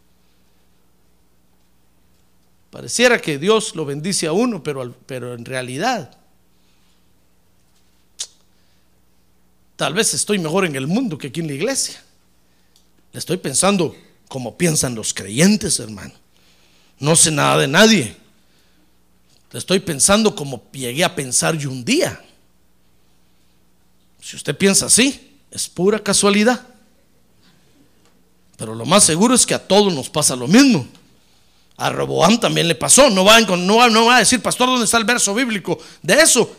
Pareciera 2.70 3.20
que 3.20 3.36
Dios 3.36 3.74
lo 3.74 3.84
bendice 3.84 4.28
a 4.28 4.32
uno, 4.32 4.62
pero, 4.62 4.94
pero 5.06 5.34
en 5.34 5.44
realidad 5.44 6.16
tal 9.74 9.92
vez 9.92 10.14
estoy 10.14 10.38
mejor 10.38 10.64
en 10.64 10.76
el 10.76 10.86
mundo 10.86 11.18
que 11.18 11.26
aquí 11.26 11.40
en 11.40 11.48
la 11.48 11.54
iglesia. 11.54 12.00
Le 13.12 13.18
estoy 13.18 13.38
pensando 13.38 13.96
como 14.28 14.56
piensan 14.56 14.94
los 14.94 15.12
creyentes, 15.12 15.80
hermano. 15.80 16.14
No 17.00 17.16
sé 17.16 17.32
nada 17.32 17.58
de 17.58 17.66
nadie. 17.66 18.16
Le 19.50 19.58
estoy 19.58 19.80
pensando 19.80 20.36
como 20.36 20.62
llegué 20.70 21.02
a 21.02 21.16
pensar 21.16 21.58
yo 21.58 21.72
un 21.72 21.84
día. 21.84 22.24
Si 24.24 24.36
usted 24.36 24.56
piensa 24.56 24.86
así, 24.86 25.38
es 25.50 25.68
pura 25.68 25.98
casualidad. 26.02 26.66
Pero 28.56 28.74
lo 28.74 28.86
más 28.86 29.04
seguro 29.04 29.34
es 29.34 29.44
que 29.44 29.52
a 29.52 29.68
todos 29.68 29.92
nos 29.92 30.08
pasa 30.08 30.34
lo 30.34 30.48
mismo. 30.48 30.86
A 31.76 31.90
Roboam 31.90 32.40
también 32.40 32.66
le 32.66 32.74
pasó. 32.74 33.10
No 33.10 33.26
va, 33.26 33.36
a 33.36 34.18
decir, 34.18 34.40
pastor, 34.40 34.68
¿dónde 34.68 34.86
está 34.86 34.96
el 34.96 35.04
verso 35.04 35.34
bíblico 35.34 35.78
de 36.00 36.14
eso? 36.14 36.50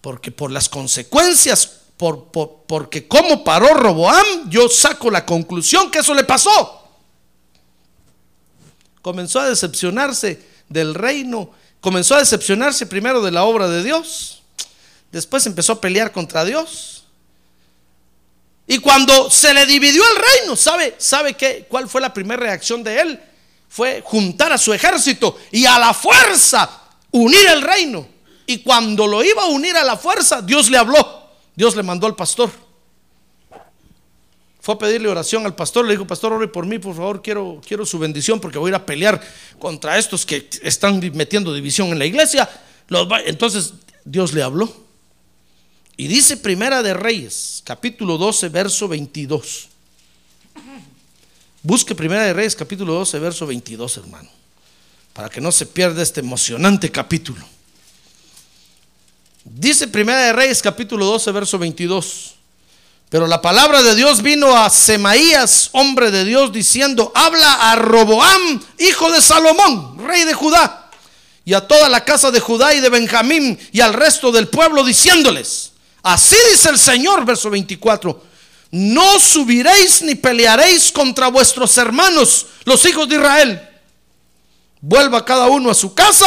Porque 0.00 0.30
por 0.30 0.52
las 0.52 0.68
consecuencias, 0.68 1.68
por, 1.96 2.30
porque 2.68 3.08
como 3.08 3.42
paró 3.42 3.74
Roboam, 3.74 4.48
yo 4.48 4.68
saco 4.68 5.10
la 5.10 5.26
conclusión 5.26 5.90
que 5.90 5.98
eso 5.98 6.14
le 6.14 6.22
pasó. 6.22 6.80
Comenzó 9.02 9.40
a 9.40 9.48
decepcionarse 9.48 10.46
del 10.68 10.94
reino, 10.94 11.50
comenzó 11.80 12.14
a 12.14 12.20
decepcionarse 12.20 12.86
primero 12.86 13.20
de 13.20 13.32
la 13.32 13.42
obra 13.42 13.66
de 13.66 13.82
Dios, 13.82 14.42
después 15.10 15.44
empezó 15.46 15.72
a 15.72 15.80
pelear 15.80 16.12
contra 16.12 16.44
Dios. 16.44 16.99
Y 18.70 18.78
cuando 18.78 19.30
se 19.30 19.52
le 19.52 19.66
dividió 19.66 20.02
el 20.02 20.16
reino, 20.16 20.56
¿sabe, 20.56 20.94
sabe 20.96 21.34
qué, 21.34 21.66
cuál 21.68 21.88
fue 21.88 22.00
la 22.00 22.14
primera 22.14 22.42
reacción 22.42 22.82
de 22.82 23.00
él? 23.00 23.20
fue 23.70 24.02
juntar 24.04 24.52
a 24.52 24.58
su 24.58 24.74
ejército 24.74 25.38
y 25.52 25.64
a 25.64 25.78
la 25.78 25.94
fuerza 25.94 26.68
unir 27.12 27.46
el 27.46 27.62
reino 27.62 28.06
Y 28.46 28.58
cuando 28.58 29.06
lo 29.06 29.22
iba 29.22 29.44
a 29.44 29.46
unir 29.46 29.76
a 29.76 29.84
la 29.84 29.96
fuerza, 29.96 30.42
Dios 30.42 30.68
le 30.68 30.76
habló. 30.76 31.30
Dios 31.54 31.76
le 31.76 31.84
mandó 31.84 32.08
al 32.08 32.16
pastor. 32.16 32.50
Fue 34.60 34.74
a 34.74 34.78
pedirle 34.78 35.08
oración 35.08 35.46
al 35.46 35.54
pastor, 35.54 35.86
le 35.86 35.92
dijo, 35.92 36.06
pastor, 36.06 36.32
ore 36.32 36.48
por 36.48 36.66
mí, 36.66 36.78
por 36.80 36.94
favor, 36.94 37.22
quiero, 37.22 37.60
quiero 37.66 37.86
su 37.86 37.98
bendición 37.98 38.40
porque 38.40 38.58
voy 38.58 38.68
a 38.68 38.72
ir 38.72 38.74
a 38.74 38.84
pelear 38.84 39.20
contra 39.58 39.96
estos 39.98 40.26
que 40.26 40.50
están 40.62 41.00
metiendo 41.14 41.54
división 41.54 41.88
en 41.88 41.98
la 42.00 42.06
iglesia. 42.06 42.48
Entonces 43.24 43.72
Dios 44.04 44.32
le 44.32 44.42
habló. 44.42 44.89
Y 46.00 46.08
dice 46.08 46.38
Primera 46.38 46.82
de 46.82 46.94
Reyes, 46.94 47.60
capítulo 47.62 48.16
12, 48.16 48.48
verso 48.48 48.88
22. 48.88 49.68
Busque 51.62 51.94
Primera 51.94 52.22
de 52.24 52.32
Reyes, 52.32 52.56
capítulo 52.56 52.94
12, 52.94 53.18
verso 53.18 53.46
22, 53.46 53.98
hermano, 53.98 54.30
para 55.12 55.28
que 55.28 55.42
no 55.42 55.52
se 55.52 55.66
pierda 55.66 56.02
este 56.02 56.20
emocionante 56.20 56.90
capítulo. 56.90 57.46
Dice 59.44 59.88
Primera 59.88 60.20
de 60.20 60.32
Reyes, 60.32 60.62
capítulo 60.62 61.04
12, 61.04 61.32
verso 61.32 61.58
22. 61.58 62.34
Pero 63.10 63.26
la 63.26 63.42
palabra 63.42 63.82
de 63.82 63.94
Dios 63.94 64.22
vino 64.22 64.56
a 64.56 64.70
Semaías, 64.70 65.68
hombre 65.72 66.10
de 66.10 66.24
Dios, 66.24 66.50
diciendo, 66.50 67.12
habla 67.14 67.72
a 67.72 67.76
Roboam, 67.76 68.58
hijo 68.78 69.12
de 69.12 69.20
Salomón, 69.20 69.98
rey 69.98 70.24
de 70.24 70.32
Judá, 70.32 70.90
y 71.44 71.52
a 71.52 71.68
toda 71.68 71.90
la 71.90 72.06
casa 72.06 72.30
de 72.30 72.40
Judá 72.40 72.72
y 72.72 72.80
de 72.80 72.88
Benjamín 72.88 73.58
y 73.70 73.82
al 73.82 73.92
resto 73.92 74.32
del 74.32 74.48
pueblo, 74.48 74.82
diciéndoles, 74.82 75.69
así 76.02 76.36
dice 76.50 76.70
el 76.70 76.78
Señor, 76.78 77.24
verso 77.24 77.50
24, 77.50 78.22
no 78.70 79.18
subiréis 79.18 80.02
ni 80.02 80.14
pelearéis 80.14 80.92
contra 80.92 81.28
vuestros 81.28 81.76
hermanos, 81.78 82.46
los 82.64 82.84
hijos 82.86 83.08
de 83.08 83.16
Israel. 83.16 83.68
Vuelva 84.80 85.24
cada 85.24 85.48
uno 85.48 85.70
a 85.70 85.74
su 85.74 85.94
casa, 85.94 86.24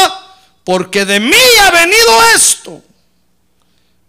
porque 0.64 1.06
de 1.06 1.20
mí 1.20 1.36
ha 1.62 1.72
venido 1.72 2.24
esto. 2.36 2.82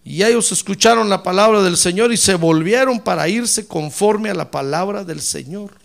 Y 0.05 0.22
ellos 0.22 0.53
escucharon 0.53 1.09
la 1.09 1.22
palabra 1.22 1.62
del 1.62 1.79
Señor 1.79 2.12
y 2.12 2.16
se 2.16 2.35
volvieron 2.35 3.00
para 3.00 3.29
irse 3.29 3.66
conforme 3.66 4.31
a 4.31 4.35
la 4.35 4.50
palabra 4.50 5.03
del 5.03 5.22
Señor. 5.22 5.84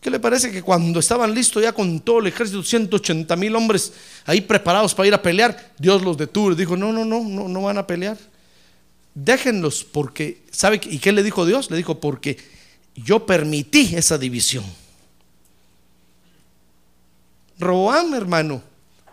¿Qué 0.00 0.10
le 0.10 0.18
parece 0.18 0.50
que 0.50 0.62
cuando 0.62 0.98
estaban 0.98 1.34
listos 1.34 1.62
ya 1.62 1.72
con 1.72 2.00
todo 2.00 2.20
el 2.20 2.28
ejército, 2.28 2.62
180 2.62 3.36
mil 3.36 3.54
hombres 3.54 3.92
ahí 4.24 4.40
preparados 4.40 4.94
para 4.94 5.08
ir 5.08 5.14
a 5.14 5.20
pelear, 5.20 5.72
Dios 5.78 6.02
los 6.02 6.16
detuvo 6.16 6.54
dijo, 6.54 6.76
no, 6.76 6.90
no, 6.90 7.04
no, 7.04 7.22
no, 7.22 7.48
no 7.48 7.62
van 7.62 7.76
a 7.76 7.86
pelear. 7.86 8.16
Déjenlos 9.14 9.84
porque, 9.84 10.42
¿sabe? 10.50 10.80
¿Y 10.84 10.98
qué 10.98 11.12
le 11.12 11.22
dijo 11.22 11.44
Dios? 11.44 11.70
Le 11.70 11.76
dijo, 11.76 12.00
porque 12.00 12.38
yo 12.94 13.26
permití 13.26 13.94
esa 13.94 14.16
división. 14.16 14.64
Roboam, 17.58 18.14
hermano, 18.14 18.62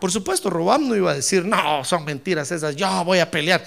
por 0.00 0.10
supuesto, 0.10 0.48
Roboam 0.48 0.88
no 0.88 0.96
iba 0.96 1.10
a 1.10 1.14
decir, 1.16 1.44
no, 1.44 1.84
son 1.84 2.04
mentiras 2.04 2.50
esas, 2.50 2.74
yo 2.76 3.04
voy 3.04 3.18
a 3.18 3.30
pelear. 3.30 3.62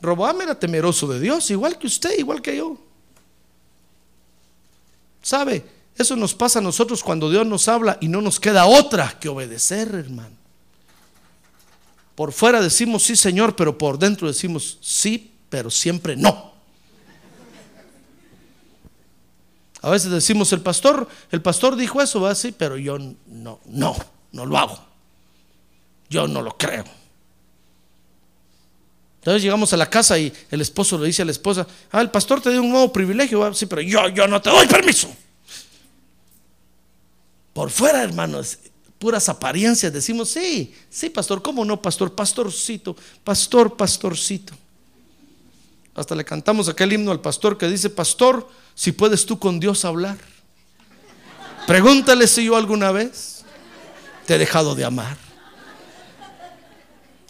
Roboam 0.00 0.42
era 0.42 0.54
temeroso 0.54 1.08
de 1.08 1.18
Dios, 1.18 1.50
igual 1.50 1.78
que 1.78 1.88
usted, 1.88 2.16
igual 2.16 2.40
que 2.40 2.56
yo. 2.56 2.78
¿Sabe? 5.20 5.79
Eso 6.00 6.16
nos 6.16 6.34
pasa 6.34 6.60
a 6.60 6.62
nosotros 6.62 7.04
cuando 7.04 7.28
Dios 7.28 7.46
nos 7.46 7.68
habla 7.68 7.98
y 8.00 8.08
no 8.08 8.22
nos 8.22 8.40
queda 8.40 8.64
otra 8.64 9.18
que 9.20 9.28
obedecer, 9.28 9.94
hermano. 9.94 10.34
Por 12.14 12.32
fuera 12.32 12.62
decimos 12.62 13.02
sí, 13.02 13.16
Señor, 13.16 13.54
pero 13.54 13.76
por 13.76 13.98
dentro 13.98 14.26
decimos 14.26 14.78
sí, 14.80 15.30
pero 15.50 15.70
siempre 15.70 16.16
no. 16.16 16.54
A 19.82 19.90
veces 19.90 20.10
decimos, 20.10 20.50
el 20.54 20.62
pastor, 20.62 21.06
el 21.30 21.42
pastor 21.42 21.76
dijo 21.76 22.00
eso, 22.00 22.22
va 22.22 22.30
así, 22.30 22.50
pero 22.52 22.78
yo 22.78 22.96
no, 23.26 23.60
no, 23.66 23.94
no 24.32 24.46
lo 24.46 24.56
hago. 24.56 24.82
Yo 26.08 26.26
no 26.26 26.40
lo 26.40 26.56
creo. 26.56 26.84
Entonces 29.18 29.42
llegamos 29.42 29.70
a 29.74 29.76
la 29.76 29.90
casa 29.90 30.18
y 30.18 30.32
el 30.50 30.62
esposo 30.62 30.96
le 30.96 31.08
dice 31.08 31.20
a 31.20 31.26
la 31.26 31.32
esposa, 31.32 31.66
ah, 31.92 32.00
el 32.00 32.10
pastor 32.10 32.40
te 32.40 32.48
dio 32.48 32.62
un 32.62 32.70
nuevo 32.70 32.90
privilegio, 32.90 33.52
sí, 33.52 33.66
pero 33.66 33.82
yo, 33.82 34.08
yo 34.08 34.26
no 34.26 34.40
te 34.40 34.48
doy 34.48 34.66
permiso. 34.66 35.14
Por 37.52 37.70
fuera, 37.70 38.02
hermanos, 38.02 38.58
puras 38.98 39.28
apariencias, 39.28 39.92
decimos, 39.92 40.28
sí, 40.28 40.74
sí, 40.88 41.10
pastor, 41.10 41.42
¿cómo 41.42 41.64
no, 41.64 41.80
pastor? 41.80 42.14
Pastorcito, 42.14 42.94
pastor, 43.24 43.76
pastorcito. 43.76 44.52
Hasta 45.94 46.14
le 46.14 46.24
cantamos 46.24 46.68
aquel 46.68 46.92
himno 46.92 47.10
al 47.10 47.20
pastor 47.20 47.58
que 47.58 47.66
dice, 47.66 47.90
pastor, 47.90 48.48
si 48.74 48.92
puedes 48.92 49.26
tú 49.26 49.38
con 49.38 49.58
Dios 49.58 49.84
hablar, 49.84 50.16
pregúntale 51.66 52.26
si 52.26 52.44
yo 52.44 52.56
alguna 52.56 52.92
vez 52.92 53.44
te 54.26 54.34
he 54.34 54.38
dejado 54.38 54.74
de 54.74 54.84
amar. 54.84 55.16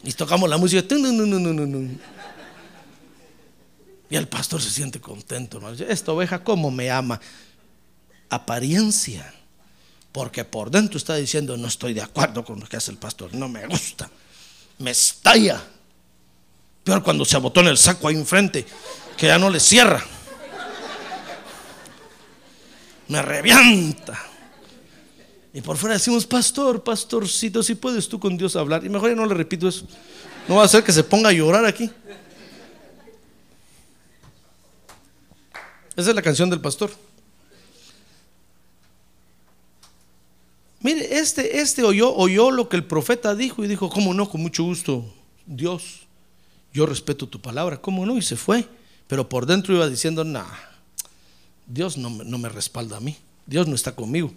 Y 0.02 0.12
tocamos 0.12 0.48
la 0.48 0.56
música. 0.56 0.82
Y 4.10 4.16
el 4.16 4.28
pastor 4.28 4.60
se 4.60 4.70
siente 4.70 5.00
contento. 5.00 5.60
Esta 5.88 6.12
oveja, 6.12 6.42
¿cómo 6.42 6.70
me 6.70 6.90
ama? 6.90 7.20
Apariencia. 8.28 9.34
Porque 10.12 10.44
por 10.44 10.70
dentro 10.70 10.98
está 10.98 11.14
diciendo, 11.16 11.56
no 11.56 11.68
estoy 11.68 11.94
de 11.94 12.02
acuerdo 12.02 12.44
con 12.44 12.58
lo 12.58 12.66
que 12.66 12.76
hace 12.76 12.90
el 12.90 12.98
pastor. 12.98 13.32
No 13.34 13.48
me 13.48 13.66
gusta. 13.66 14.10
Me 14.78 14.90
estalla. 14.90 15.62
Peor 16.82 17.02
cuando 17.02 17.24
se 17.24 17.36
abotó 17.36 17.60
en 17.60 17.68
el 17.68 17.78
saco 17.78 18.08
ahí 18.08 18.16
enfrente, 18.16 18.66
que 19.16 19.26
ya 19.26 19.38
no 19.38 19.50
le 19.50 19.60
cierra. 19.60 20.02
Me 23.08 23.22
revienta. 23.22 24.18
Y 25.52 25.60
por 25.60 25.76
fuera 25.76 25.94
decimos, 25.94 26.26
pastor, 26.26 26.82
pastorcito, 26.82 27.62
si 27.62 27.74
puedes 27.74 28.08
tú 28.08 28.18
con 28.18 28.36
Dios 28.36 28.56
hablar. 28.56 28.84
Y 28.84 28.88
mejor 28.88 29.10
ya 29.10 29.16
no 29.16 29.26
le 29.26 29.34
repito 29.34 29.68
eso. 29.68 29.86
No 30.48 30.56
va 30.56 30.62
a 30.62 30.64
hacer 30.64 30.82
que 30.82 30.92
se 30.92 31.04
ponga 31.04 31.28
a 31.28 31.32
llorar 31.32 31.64
aquí. 31.64 31.90
Esa 35.96 36.10
es 36.10 36.16
la 36.16 36.22
canción 36.22 36.48
del 36.48 36.60
pastor. 36.60 36.90
Mire, 40.80 41.18
este, 41.18 41.60
este 41.60 41.82
oyó, 41.82 42.14
oyó 42.14 42.50
lo 42.50 42.68
que 42.68 42.76
el 42.76 42.84
profeta 42.84 43.34
dijo 43.34 43.64
y 43.64 43.68
dijo, 43.68 43.90
¿cómo 43.90 44.14
no? 44.14 44.28
Con 44.28 44.40
mucho 44.40 44.64
gusto, 44.64 45.04
Dios, 45.46 46.00
yo 46.72 46.86
respeto 46.86 47.28
tu 47.28 47.40
palabra, 47.40 47.80
¿cómo 47.80 48.06
no? 48.06 48.16
Y 48.16 48.22
se 48.22 48.36
fue. 48.36 48.66
Pero 49.06 49.28
por 49.28 49.44
dentro 49.44 49.74
iba 49.74 49.88
diciendo, 49.88 50.24
nah, 50.24 50.46
Dios 51.66 51.98
no, 51.98 52.10
no 52.10 52.38
me 52.38 52.48
respalda 52.48 52.96
a 52.96 53.00
mí, 53.00 53.16
Dios 53.44 53.66
no 53.66 53.74
está 53.74 53.94
conmigo. 53.94 54.32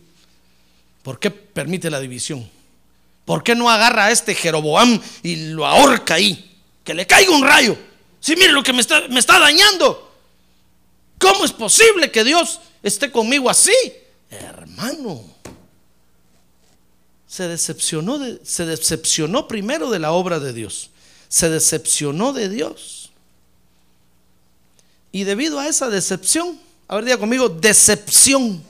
¿Por 1.03 1.19
qué 1.19 1.31
permite 1.31 1.89
la 1.89 1.99
división? 1.99 2.49
¿Por 3.25 3.43
qué 3.43 3.55
no 3.55 3.69
agarra 3.69 4.05
a 4.05 4.11
este 4.11 4.35
Jeroboam 4.35 4.99
y 5.21 5.51
lo 5.51 5.65
ahorca 5.65 6.15
ahí? 6.15 6.57
Que 6.83 6.93
le 6.93 7.07
caiga 7.07 7.31
un 7.31 7.43
rayo. 7.43 7.77
Si 8.19 8.35
mire 8.35 8.51
lo 8.51 8.63
que 8.63 8.73
me 8.73 8.81
está, 8.81 9.07
me 9.09 9.19
está 9.19 9.39
dañando. 9.39 10.11
¿Cómo 11.19 11.45
es 11.45 11.51
posible 11.51 12.11
que 12.11 12.23
Dios 12.23 12.59
esté 12.81 13.11
conmigo 13.11 13.49
así? 13.49 13.75
Hermano, 14.29 15.32
se 17.33 17.47
decepcionó, 17.47 18.19
de, 18.19 18.39
se 18.43 18.63
decepcionó 18.65 19.47
primero 19.47 19.89
de 19.89 19.97
la 19.97 20.11
obra 20.11 20.39
de 20.39 20.53
Dios. 20.53 20.91
Se 21.29 21.49
decepcionó 21.49 22.31
de 22.31 22.47
Dios. 22.47 23.11
Y 25.11 25.23
debido 25.23 25.57
a 25.57 25.67
esa 25.67 25.89
decepción, 25.89 26.59
a 26.87 26.95
ver, 26.95 27.05
diga 27.05 27.17
conmigo, 27.17 27.49
decepción 27.49 28.63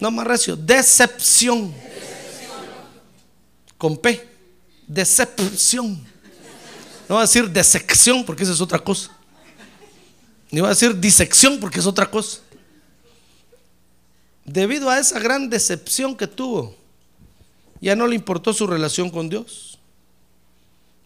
no 0.00 0.10
más 0.10 0.26
recio, 0.26 0.56
decepción. 0.56 1.74
Con 3.78 3.96
P, 3.96 4.28
decepción. 4.86 6.04
No 7.08 7.14
va 7.14 7.22
a 7.22 7.24
decir 7.24 7.48
desección 7.48 8.24
porque 8.24 8.42
esa 8.42 8.52
es 8.52 8.60
otra 8.60 8.78
cosa. 8.78 9.10
Ni 10.50 10.60
va 10.60 10.68
a 10.68 10.70
decir 10.70 10.94
disección 10.98 11.58
porque 11.58 11.78
es 11.78 11.86
otra 11.86 12.10
cosa. 12.10 12.40
Debido 14.44 14.90
a 14.90 14.98
esa 14.98 15.18
gran 15.18 15.48
decepción 15.48 16.14
que 16.14 16.26
tuvo, 16.26 16.76
ya 17.80 17.96
no 17.96 18.06
le 18.06 18.14
importó 18.14 18.52
su 18.52 18.66
relación 18.66 19.10
con 19.10 19.28
Dios. 19.28 19.78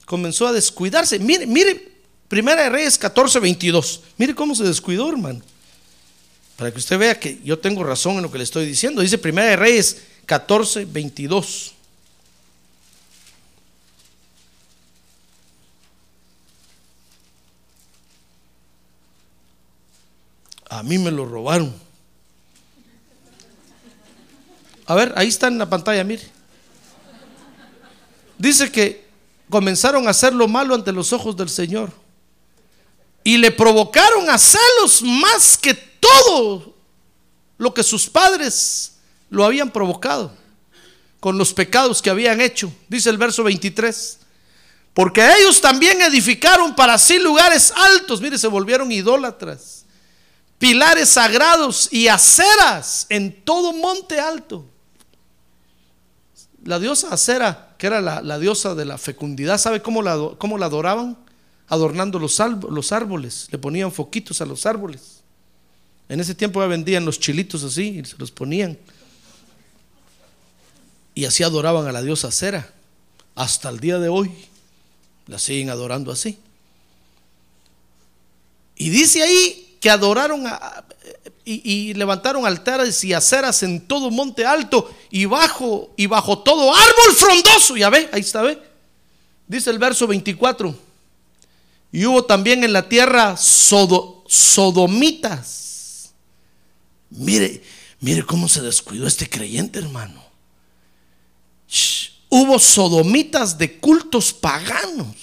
Comenzó 0.06 0.46
a 0.46 0.52
descuidarse. 0.52 1.18
Mire, 1.18 1.46
mire, 1.46 1.90
Primera 2.28 2.62
de 2.62 2.70
Reyes 2.70 2.96
14, 2.96 3.40
22. 3.40 4.02
Mire 4.16 4.34
cómo 4.34 4.54
se 4.54 4.64
descuidó, 4.64 5.08
hermano. 5.08 5.40
Para 6.56 6.70
que 6.70 6.78
usted 6.78 6.98
vea 6.98 7.18
que 7.18 7.40
yo 7.42 7.58
tengo 7.58 7.82
razón 7.82 8.16
en 8.16 8.22
lo 8.22 8.30
que 8.30 8.38
le 8.38 8.44
estoy 8.44 8.66
diciendo. 8.66 9.02
Dice 9.02 9.18
Primera 9.18 9.48
de 9.48 9.56
Reyes 9.56 10.02
14, 10.26 10.84
22. 10.84 11.74
A 20.68 20.84
mí 20.84 20.98
me 20.98 21.10
lo 21.10 21.24
robaron. 21.24 21.74
A 24.86 24.94
ver, 24.94 25.12
ahí 25.16 25.26
está 25.26 25.48
en 25.48 25.58
la 25.58 25.68
pantalla, 25.68 26.04
mire. 26.04 26.22
Dice 28.40 28.72
que 28.72 29.04
comenzaron 29.50 30.06
a 30.06 30.12
hacer 30.12 30.32
lo 30.32 30.48
malo 30.48 30.74
ante 30.74 30.92
los 30.92 31.12
ojos 31.12 31.36
del 31.36 31.50
Señor. 31.50 31.92
Y 33.22 33.36
le 33.36 33.50
provocaron 33.50 34.30
a 34.30 34.38
celos 34.38 35.02
más 35.02 35.58
que 35.58 35.74
todo 35.74 36.74
lo 37.58 37.74
que 37.74 37.82
sus 37.82 38.08
padres 38.08 38.92
lo 39.28 39.44
habían 39.44 39.70
provocado. 39.70 40.38
con 41.20 41.36
los 41.36 41.52
pecados 41.52 42.00
que 42.00 42.08
habían 42.08 42.40
hecho. 42.40 42.72
Dice 42.88 43.10
el 43.10 43.18
verso 43.18 43.44
23. 43.44 44.20
Porque 44.94 45.20
ellos 45.38 45.60
también 45.60 46.00
edificaron 46.00 46.74
para 46.74 46.96
sí 46.96 47.18
lugares 47.18 47.74
altos. 47.76 48.22
Mire, 48.22 48.38
se 48.38 48.46
volvieron 48.46 48.90
idólatras. 48.90 49.84
Pilares 50.58 51.10
sagrados 51.10 51.92
y 51.92 52.08
aceras 52.08 53.04
en 53.10 53.44
todo 53.44 53.74
monte 53.74 54.18
alto. 54.18 54.64
La 56.64 56.78
diosa 56.78 57.08
acera, 57.12 57.74
que 57.78 57.86
era 57.86 58.00
la, 58.00 58.38
diosa 58.38 58.74
de 58.74 58.84
la 58.84 58.98
fecundidad, 58.98 59.58
¿sabe 59.58 59.80
cómo 59.80 60.02
la, 60.02 60.16
cómo 60.38 60.58
la 60.58 60.66
adoraban? 60.66 61.16
Adornando 61.68 62.18
los, 62.18 62.38
los 62.68 62.92
árboles. 62.92 63.48
Le 63.50 63.58
ponían 63.58 63.92
foquitos 63.92 64.40
a 64.40 64.46
los 64.46 64.66
árboles. 64.66 65.20
En 66.08 66.20
ese 66.20 66.34
tiempo 66.34 66.60
ya 66.60 66.66
vendían 66.66 67.04
los 67.04 67.18
chilitos 67.20 67.62
así 67.62 68.00
y 68.00 68.04
se 68.04 68.16
los 68.18 68.30
ponían. 68.30 68.76
Y 71.14 71.24
así 71.24 71.42
adoraban 71.42 71.86
a 71.86 71.92
la 71.92 72.02
diosa 72.02 72.28
acera. 72.28 72.68
Hasta 73.34 73.68
el 73.68 73.80
día 73.80 73.98
de 73.98 74.08
hoy 74.08 74.30
la 75.26 75.38
siguen 75.38 75.70
adorando 75.70 76.10
así. 76.10 76.38
Y 78.76 78.90
dice 78.90 79.22
ahí 79.22 79.76
que 79.80 79.88
adoraron 79.88 80.44
y, 81.64 81.94
levantaron 81.94 82.46
altares 82.46 83.02
y 83.04 83.12
aceras 83.12 83.62
en 83.62 83.80
todo 83.80 84.10
monte 84.10 84.44
alto 84.44 84.94
y 85.10 85.24
bajo 85.24 85.92
y 85.96 86.06
bajo 86.06 86.38
todo 86.40 86.74
árbol 86.74 87.14
frondoso. 87.16 87.76
Ya 87.76 87.90
ve, 87.90 88.08
ahí 88.12 88.20
está, 88.20 88.42
ve. 88.42 88.58
Dice 89.46 89.70
el 89.70 89.78
verso 89.78 90.06
24. 90.06 90.74
Y 91.92 92.06
hubo 92.06 92.24
también 92.24 92.62
en 92.62 92.72
la 92.72 92.88
tierra 92.88 93.36
sodomitas. 93.36 94.28
Mire, 97.10 97.62
mire 98.00 98.22
cómo 98.24 98.48
se 98.48 98.62
descuidó 98.62 99.06
este 99.06 99.28
creyente, 99.28 99.80
hermano 99.80 100.30
hubo 102.30 102.58
sodomitas 102.58 103.58
de 103.58 103.78
cultos 103.78 104.32
paganos. 104.32 105.14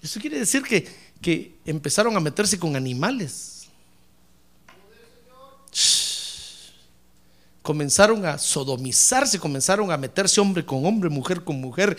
Eso 0.00 0.20
quiere 0.20 0.38
decir 0.38 0.62
que, 0.62 0.88
que 1.20 1.56
empezaron 1.66 2.16
a 2.16 2.20
meterse 2.20 2.58
con 2.58 2.76
animales. 2.76 3.53
Comenzaron 7.64 8.26
a 8.26 8.36
sodomizarse, 8.36 9.38
comenzaron 9.38 9.90
a 9.90 9.96
meterse 9.96 10.38
hombre 10.38 10.66
con 10.66 10.84
hombre, 10.84 11.08
mujer 11.08 11.42
con 11.42 11.62
mujer, 11.62 11.96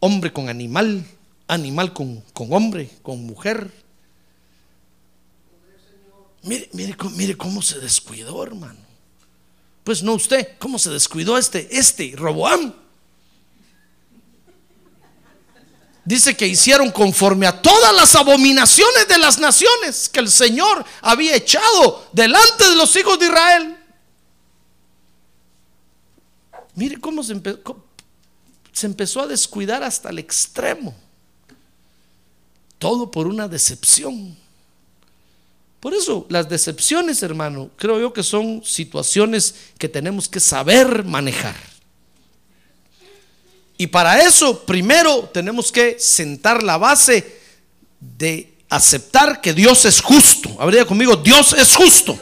hombre 0.00 0.30
con 0.30 0.50
animal, 0.50 1.02
animal 1.46 1.94
con, 1.94 2.20
con 2.34 2.52
hombre, 2.52 2.90
con 3.00 3.24
mujer. 3.24 3.72
Mire, 6.42 6.68
mire, 6.74 6.94
mire 7.12 7.34
cómo 7.38 7.62
se 7.62 7.78
descuidó, 7.78 8.42
hermano. 8.42 8.80
Pues 9.82 10.02
no 10.02 10.12
usted, 10.12 10.46
¿cómo 10.58 10.78
se 10.78 10.90
descuidó 10.90 11.38
este, 11.38 11.78
este, 11.78 12.12
Roboam? 12.14 12.74
Dice 16.04 16.36
que 16.36 16.46
hicieron 16.46 16.90
conforme 16.90 17.46
a 17.46 17.62
todas 17.62 17.94
las 17.94 18.14
abominaciones 18.14 19.08
de 19.08 19.16
las 19.16 19.38
naciones 19.38 20.10
que 20.10 20.20
el 20.20 20.30
Señor 20.30 20.84
había 21.00 21.34
echado 21.34 22.10
delante 22.12 22.68
de 22.68 22.76
los 22.76 22.94
hijos 22.94 23.18
de 23.18 23.24
Israel. 23.24 23.77
Mire 26.78 27.00
cómo 27.00 27.24
se, 27.24 27.34
se 28.72 28.86
empezó 28.86 29.20
a 29.20 29.26
descuidar 29.26 29.82
hasta 29.82 30.10
el 30.10 30.20
extremo. 30.20 30.94
Todo 32.78 33.10
por 33.10 33.26
una 33.26 33.48
decepción. 33.48 34.36
Por 35.80 35.92
eso 35.92 36.24
las 36.28 36.48
decepciones, 36.48 37.20
hermano, 37.24 37.70
creo 37.74 37.98
yo 37.98 38.12
que 38.12 38.22
son 38.22 38.62
situaciones 38.64 39.56
que 39.76 39.88
tenemos 39.88 40.28
que 40.28 40.38
saber 40.38 41.04
manejar. 41.04 41.56
Y 43.76 43.88
para 43.88 44.22
eso, 44.22 44.64
primero 44.64 45.28
tenemos 45.34 45.72
que 45.72 45.98
sentar 45.98 46.62
la 46.62 46.76
base 46.76 47.40
de 47.98 48.54
aceptar 48.68 49.40
que 49.40 49.52
Dios 49.52 49.84
es 49.84 50.00
justo. 50.00 50.56
Habría 50.60 50.84
conmigo, 50.84 51.16
Dios 51.16 51.54
es 51.54 51.74
justo. 51.74 52.16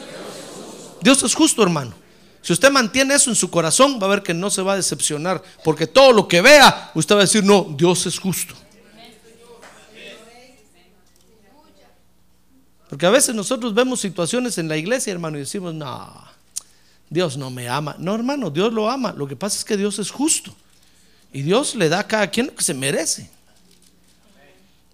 Dios 0.99 1.21
es 1.21 1.35
justo, 1.35 1.61
hermano. 1.61 2.06
Si 2.47 2.53
usted 2.53 2.71
mantiene 2.71 3.13
eso 3.13 3.29
en 3.29 3.35
su 3.35 3.51
corazón, 3.51 3.99
va 4.01 4.07
a 4.07 4.09
ver 4.09 4.23
que 4.23 4.33
no 4.33 4.49
se 4.49 4.61
va 4.61 4.71
a 4.71 4.75
decepcionar, 4.77 5.43
porque 5.65 5.85
todo 5.85 6.13
lo 6.13 6.29
que 6.29 6.41
vea, 6.41 6.91
usted 6.95 7.13
va 7.13 7.19
a 7.19 7.23
decir, 7.23 7.43
no, 7.43 7.75
Dios 7.77 8.05
es 8.05 8.17
justo. 8.17 8.55
Porque 12.89 13.05
a 13.05 13.09
veces 13.09 13.35
nosotros 13.35 13.73
vemos 13.73 13.99
situaciones 13.99 14.57
en 14.59 14.69
la 14.69 14.77
iglesia, 14.77 15.11
hermano, 15.11 15.35
y 15.35 15.41
decimos, 15.41 15.73
no, 15.73 16.23
Dios 17.09 17.35
no 17.35 17.51
me 17.51 17.67
ama. 17.67 17.97
No, 17.99 18.15
hermano, 18.15 18.49
Dios 18.49 18.71
lo 18.71 18.89
ama. 18.89 19.11
Lo 19.11 19.27
que 19.27 19.35
pasa 19.35 19.57
es 19.57 19.65
que 19.65 19.75
Dios 19.75 19.99
es 19.99 20.09
justo. 20.09 20.55
Y 21.33 21.41
Dios 21.41 21.75
le 21.75 21.89
da 21.89 21.99
a 21.99 22.07
cada 22.07 22.31
quien 22.31 22.45
lo 22.45 22.55
que 22.55 22.63
se 22.63 22.73
merece. 22.73 23.29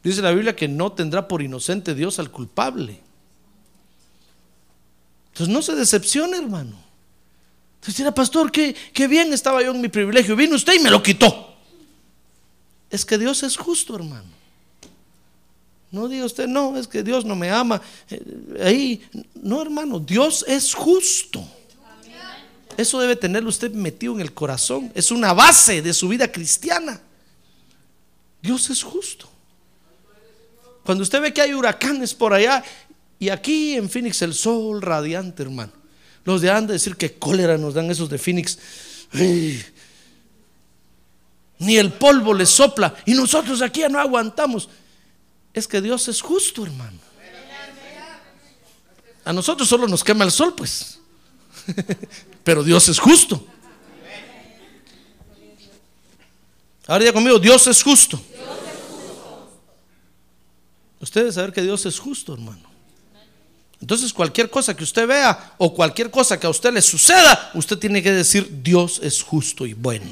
Dice 0.04 0.24
la 0.24 0.32
Biblia 0.32 0.56
que 0.56 0.68
no 0.68 0.92
tendrá 0.92 1.28
por 1.28 1.44
inocente 1.44 1.94
Dios 1.94 2.18
al 2.18 2.32
culpable. 2.32 3.00
Entonces 5.28 5.54
no 5.54 5.62
se 5.62 5.76
decepcione, 5.76 6.38
hermano. 6.38 6.83
Entonces 7.84 7.98
dirá, 7.98 8.14
pastor, 8.14 8.50
qué, 8.50 8.74
qué 8.94 9.10
bien 9.10 9.34
estaba 9.34 9.62
yo 9.62 9.72
en 9.72 9.82
mi 9.82 9.90
privilegio. 9.90 10.38
Vino 10.38 10.56
usted 10.56 10.76
y 10.76 10.80
me 10.80 10.90
lo 10.90 11.04
quitó. 11.04 11.54
Es 12.90 13.04
que 13.04 13.18
Dios 13.18 13.44
es 13.44 13.58
justo, 13.58 13.94
hermano. 13.94 14.30
No 15.92 16.08
diga 16.08 16.24
usted, 16.24 16.48
no, 16.48 16.78
es 16.78 16.88
que 16.88 17.04
Dios 17.04 17.26
no 17.26 17.36
me 17.36 17.52
ama. 17.52 17.82
Eh, 18.10 18.24
ahí, 18.64 19.02
no 19.36 19.62
hermano, 19.62 20.00
Dios 20.00 20.46
es 20.48 20.74
justo. 20.74 21.46
Eso 22.78 23.02
debe 23.02 23.18
tenerlo 23.18 23.50
usted 23.50 23.74
metido 23.74 24.14
en 24.14 24.22
el 24.22 24.34
corazón. 24.34 24.90
Es 24.96 25.12
una 25.12 25.34
base 25.34 25.82
de 25.82 25.94
su 25.94 26.08
vida 26.08 26.32
cristiana. 26.32 27.02
Dios 28.42 28.70
es 28.70 28.82
justo. 28.82 29.28
Cuando 30.86 31.04
usted 31.04 31.22
ve 31.22 31.34
que 31.34 31.42
hay 31.42 31.54
huracanes 31.54 32.14
por 32.14 32.34
allá 32.34 32.64
y 33.20 33.28
aquí 33.28 33.76
en 33.76 33.90
Phoenix 33.90 34.22
el 34.22 34.34
sol 34.34 34.82
radiante, 34.82 35.44
hermano. 35.44 35.83
Los 36.26 36.42
de 36.42 36.50
han 36.50 36.68
de 36.68 36.74
decir 36.74 36.96
que 36.96 37.14
cólera 37.14 37.58
nos 37.58 37.74
dan 37.74 37.92
esos 37.92 38.10
de 38.10 38.18
Phoenix. 38.18 38.58
ni 41.60 41.78
el 41.78 41.94
polvo 41.94 42.34
les 42.34 42.50
sopla 42.50 42.96
y 43.06 43.14
nosotros 43.14 43.62
aquí 43.62 43.82
ya 43.82 43.90
no 43.90 44.00
aguantamos 44.00 44.70
es 45.54 45.68
que 45.68 45.82
Dios 45.82 46.08
es 46.08 46.22
justo, 46.22 46.66
hermano. 46.66 47.00
A 49.26 49.32
nosotros 49.32 49.70
solo 49.70 49.88
nos 49.88 50.04
quema 50.04 50.26
el 50.26 50.32
sol, 50.32 50.54
pues. 50.56 51.00
Pero 52.44 52.64
Dios 52.64 52.90
es 52.90 53.00
justo. 53.00 53.46
Ahora 56.88 57.14
conmigo, 57.14 57.40
Dios 57.40 57.66
es 57.68 57.82
justo. 57.82 58.22
Ustedes 61.00 61.36
saber 61.36 61.54
que 61.54 61.62
Dios 61.62 61.86
es 61.86 62.00
justo, 62.00 62.34
hermano. 62.34 62.73
Entonces 63.84 64.14
cualquier 64.14 64.50
cosa 64.50 64.74
que 64.74 64.86
usted 64.86 65.06
vea 65.06 65.56
o 65.58 65.74
cualquier 65.74 66.10
cosa 66.10 66.40
que 66.40 66.48
a 66.48 66.50
usted 66.50 66.72
le 66.72 66.82
suceda, 66.82 67.52
usted 67.54 67.78
tiene 67.78 68.02
que 68.02 68.14
decir, 68.14 68.48
Dios 68.64 69.02
es 69.04 69.22
justo 69.22 69.66
y 69.66 69.74
bueno. 69.74 70.06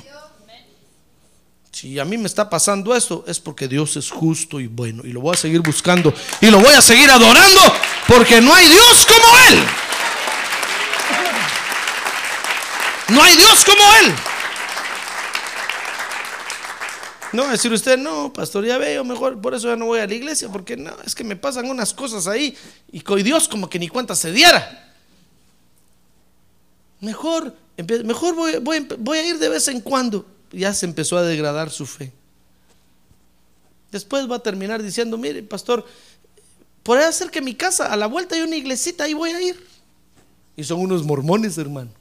Si 1.72 1.98
a 1.98 2.04
mí 2.04 2.18
me 2.18 2.28
está 2.28 2.50
pasando 2.50 2.94
esto, 2.94 3.24
es 3.30 3.40
porque 3.40 3.70
Dios 3.70 3.96
es 3.96 4.12
justo 4.12 4.60
y 4.60 4.68
bueno. 4.68 5.04
Y 5.06 5.14
lo 5.14 5.22
voy 5.22 5.36
a 5.36 5.38
seguir 5.38 5.62
buscando. 5.62 6.14
Y 6.42 6.48
lo 6.48 6.60
voy 6.60 6.74
a 6.74 6.82
seguir 6.82 7.10
adorando. 7.10 7.62
Porque 8.10 8.42
no 8.42 8.54
hay 8.54 8.68
Dios 8.68 9.06
como 9.06 9.38
Él. 9.48 9.64
No 13.08 13.24
hay 13.24 13.38
Dios 13.38 13.64
como 13.64 13.82
Él. 14.02 14.14
No 17.34 17.48
decir 17.48 17.72
usted, 17.72 17.98
no, 17.98 18.34
pastor, 18.34 18.66
ya 18.66 18.78
veo, 18.78 19.04
mejor 19.04 19.40
por 19.40 19.54
eso 19.54 19.68
ya 19.68 19.76
no 19.76 19.86
voy 19.86 20.00
a 20.00 20.08
la 20.08 20.14
iglesia, 20.14 20.50
porque 20.50 20.76
no, 20.76 20.92
es 21.06 21.16
que 21.16 21.24
me 21.24 21.36
pasan 21.36 21.70
unas 21.70 21.94
cosas 21.94 22.28
ahí 22.28 22.56
y 22.92 23.02
con 23.02 23.24
Dios 23.24 23.48
como 23.48 23.70
que 23.70 23.80
ni 23.80 23.88
cuenta 23.88 24.16
se 24.16 24.32
diera. 24.32 24.94
Mejor, 27.00 27.56
mejor 28.04 28.36
voy, 28.36 28.58
voy 28.98 29.18
a 29.18 29.28
ir 29.28 29.40
de 29.40 29.50
vez 29.50 29.68
en 29.70 29.80
cuando 29.82 30.26
ya 30.52 30.74
se 30.74 30.86
empezó 30.86 31.18
a 31.18 31.24
degradar 31.24 31.70
su 31.70 31.86
fe. 31.86 32.12
Después 33.92 34.30
va 34.30 34.38
a 34.38 34.40
terminar 34.40 34.82
diciendo, 34.82 35.18
mire, 35.18 35.44
pastor, 35.44 35.86
podría 36.84 37.12
ser 37.12 37.30
que 37.30 37.42
mi 37.42 37.56
casa, 37.56 37.92
a 37.92 37.96
la 37.96 38.08
vuelta 38.08 38.36
hay 38.36 38.42
una 38.42 38.56
iglesita, 38.56 39.06
ahí 39.06 39.14
voy 39.14 39.32
a 39.32 39.42
ir. 39.42 39.68
Y 40.56 40.64
son 40.64 40.80
unos 40.80 41.04
mormones, 41.04 41.58
hermano. 41.58 41.92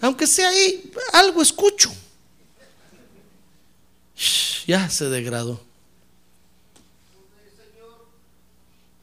Aunque 0.00 0.26
sea 0.26 0.48
ahí, 0.48 0.90
algo 1.12 1.42
escucho. 1.42 1.90
Ya 4.66 4.88
se 4.90 5.06
degradó. 5.06 5.62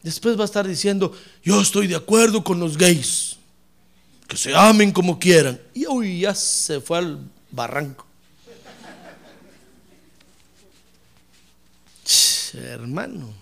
Después 0.02 0.38
va 0.38 0.42
a 0.42 0.46
estar 0.46 0.68
diciendo, 0.68 1.16
yo 1.44 1.62
estoy 1.62 1.88
de 1.88 1.96
acuerdo 1.96 2.44
con 2.44 2.60
los 2.60 2.78
gays, 2.78 3.38
que 4.28 4.36
se 4.36 4.54
amen 4.54 4.92
como 4.92 5.18
quieran. 5.18 5.60
Y 5.74 5.86
hoy 5.86 6.20
ya 6.22 6.36
se 6.36 6.82
fue 6.82 6.98
al 6.98 7.20
barranco. 7.52 8.06
hermano. 12.54 13.34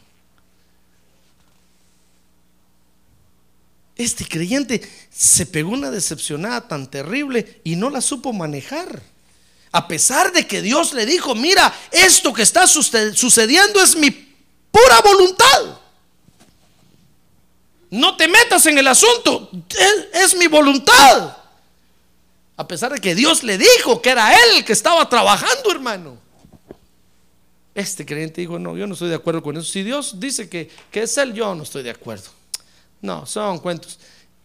Este 3.95 4.25
creyente 4.25 4.81
se 5.11 5.45
pegó 5.45 5.71
una 5.71 5.91
decepcionada 5.91 6.67
tan 6.67 6.89
terrible 6.89 7.61
y 7.63 7.75
no 7.75 7.89
la 7.89 8.01
supo 8.01 8.33
manejar. 8.33 9.01
A 9.71 9.87
pesar 9.87 10.33
de 10.33 10.45
que 10.45 10.61
Dios 10.61 10.93
le 10.93 11.05
dijo, 11.05 11.33
mira, 11.33 11.73
esto 11.91 12.33
que 12.33 12.41
está 12.41 12.67
sucediendo 12.67 13.81
es 13.81 13.95
mi 13.95 14.11
pura 14.11 15.01
voluntad. 15.01 15.79
No 17.89 18.15
te 18.15 18.27
metas 18.27 18.65
en 18.65 18.77
el 18.77 18.87
asunto, 18.87 19.49
es, 20.13 20.35
mi 20.35 20.47
voluntad. 20.47 21.37
A 22.57 22.67
pesar 22.67 22.93
de 22.93 22.99
que 22.99 23.15
Dios 23.15 23.43
le 23.43 23.57
dijo 23.57 24.01
que 24.01 24.09
era 24.09 24.33
él 24.33 24.63
que 24.63 24.73
estaba 24.73 25.07
trabajando, 25.07 25.71
hermano. 25.71 26.17
Este 27.73 28.05
creyente 28.05 28.41
dijo, 28.41 28.59
no, 28.59 28.77
yo 28.77 28.87
no 28.87 28.93
estoy 28.93 29.09
de 29.09 29.15
acuerdo 29.15 29.41
con 29.41 29.55
eso. 29.55 29.69
Si 29.69 29.83
Dios 29.83 30.19
dice 30.19 30.49
que, 30.49 30.69
que 30.89 31.03
es 31.03 31.17
él, 31.17 31.33
yo 31.33 31.55
no 31.55 31.63
estoy 31.63 31.83
de 31.83 31.91
acuerdo. 31.91 32.29
No, 33.01 33.25
son 33.25 33.59
cuentos. 33.59 33.99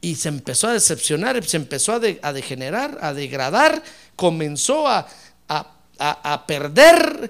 Y 0.06 0.14
se 0.14 0.28
empezó 0.28 0.68
a 0.68 0.72
decepcionar, 0.72 1.44
se 1.44 1.56
empezó 1.56 1.92
a, 1.92 1.98
degenerar, 1.98 2.96
a 3.00 3.12
degradar, 3.12 3.82
comenzó 4.14 4.86
a, 4.86 5.08
a, 5.48 6.46
perder 6.46 7.28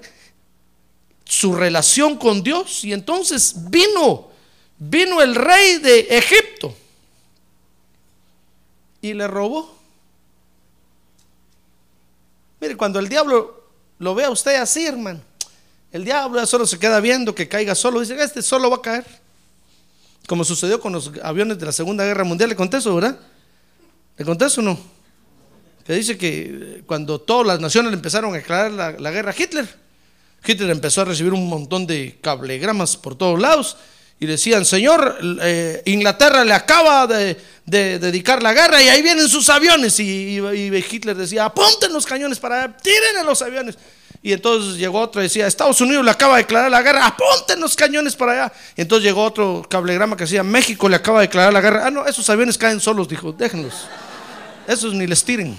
su 1.25 1.55
relación 1.55 2.17
con 2.17 2.43
Dios. 2.43 2.83
Y 2.85 2.93
entonces 2.93 3.71
vino, 3.71 4.29
vino 4.77 5.23
el 5.23 5.33
rey 5.33 5.77
de 5.79 6.01
Egipto 6.01 6.75
y 9.01 9.15
le 9.15 9.27
robó. 9.27 9.75
Mire, 12.61 12.77
cuando 12.77 12.99
el 12.99 13.09
diablo 13.09 13.69
lo 13.97 14.13
ve 14.13 14.25
a 14.25 14.29
usted 14.29 14.53
así, 14.53 14.85
hermano, 14.85 15.21
el 15.91 16.05
diablo 16.05 16.45
solo 16.45 16.67
se 16.67 16.77
queda 16.77 16.99
viendo 16.99 17.33
que 17.33 17.47
caiga 17.47 17.73
solo, 17.73 18.01
dice, 18.01 18.23
este 18.23 18.43
solo 18.43 18.69
va 18.69 18.75
a 18.75 18.81
caer. 18.83 19.26
Como 20.27 20.43
sucedió 20.43 20.79
con 20.81 20.91
los 20.91 21.11
aviones 21.23 21.57
de 21.57 21.65
la 21.65 21.71
Segunda 21.71 22.03
Guerra 22.03 22.25
Mundial, 22.25 22.49
le 22.49 22.55
contesto, 22.55 22.93
¿verdad? 22.93 23.17
¿Le 24.17 24.25
contesto 24.25 24.59
o 24.59 24.63
no? 24.63 24.77
Que 25.85 25.93
dice 25.93 26.17
que 26.17 26.83
cuando 26.85 27.21
todas 27.21 27.47
las 27.47 27.61
naciones 27.61 27.93
empezaron 27.93 28.33
a 28.33 28.37
declarar 28.37 28.99
la, 28.99 29.11
guerra 29.11 29.31
a 29.31 29.41
Hitler, 29.41 29.65
Hitler 30.45 30.69
empezó 30.69 31.01
a 31.01 31.05
recibir 31.05 31.31
un 31.31 31.47
montón 31.47 31.87
de 31.87 32.19
cablegramas 32.21 32.97
por 32.97 33.15
todos 33.15 33.39
lados 33.39 33.77
y 34.19 34.25
decían, 34.25 34.65
Señor, 34.65 35.17
eh, 35.41 35.81
Inglaterra 35.85 36.43
le 36.43 36.53
acaba 36.53 37.07
de, 37.07 37.37
dedicar 37.65 38.43
la 38.43 38.53
guerra 38.53 38.83
y 38.83 38.89
ahí 38.89 39.01
vienen 39.01 39.29
sus 39.29 39.47
aviones. 39.49 39.97
Y, 40.01 40.39
Hitler 40.39 41.15
decía, 41.15 41.45
apunten 41.45 41.93
los 41.93 42.05
cañones 42.05 42.37
para 42.37 42.75
tiren 42.75 43.15
a 43.17 43.23
los 43.23 43.41
aviones. 43.41 43.77
Y 44.21 44.33
entonces 44.33 44.77
llegó 44.77 44.99
otro 44.99 45.21
y 45.21 45.25
decía, 45.25 45.45
Estados 45.45 45.79
Unidos 45.79 46.03
le 46.03 46.11
acaba 46.11 46.35
de 46.35 46.43
declarar 46.43 46.71
la 46.71 46.81
guerra, 46.81 47.05
apunten 47.05 47.59
los 47.59 47.75
cañones 47.75 48.15
para 48.15 48.31
allá. 48.31 48.53
Y 48.75 48.81
entonces 48.81 49.05
llegó 49.05 49.23
otro 49.23 49.65
cablegrama 49.69 50.17
que 50.17 50.23
decía, 50.23 50.43
México 50.43 50.89
le 50.89 50.95
acaba 50.95 51.19
de 51.19 51.27
declarar 51.27 51.53
la 51.53 51.61
guerra. 51.61 51.85
Ah, 51.85 51.91
no, 51.91 52.05
esos 52.05 52.29
aviones 52.29 52.57
caen 52.57 52.79
solos, 52.79 53.07
dijo, 53.07 53.31
déjenlos. 53.31 53.87
Esos 54.67 54.93
ni 54.93 55.05
les 55.05 55.23
tiren. 55.23 55.57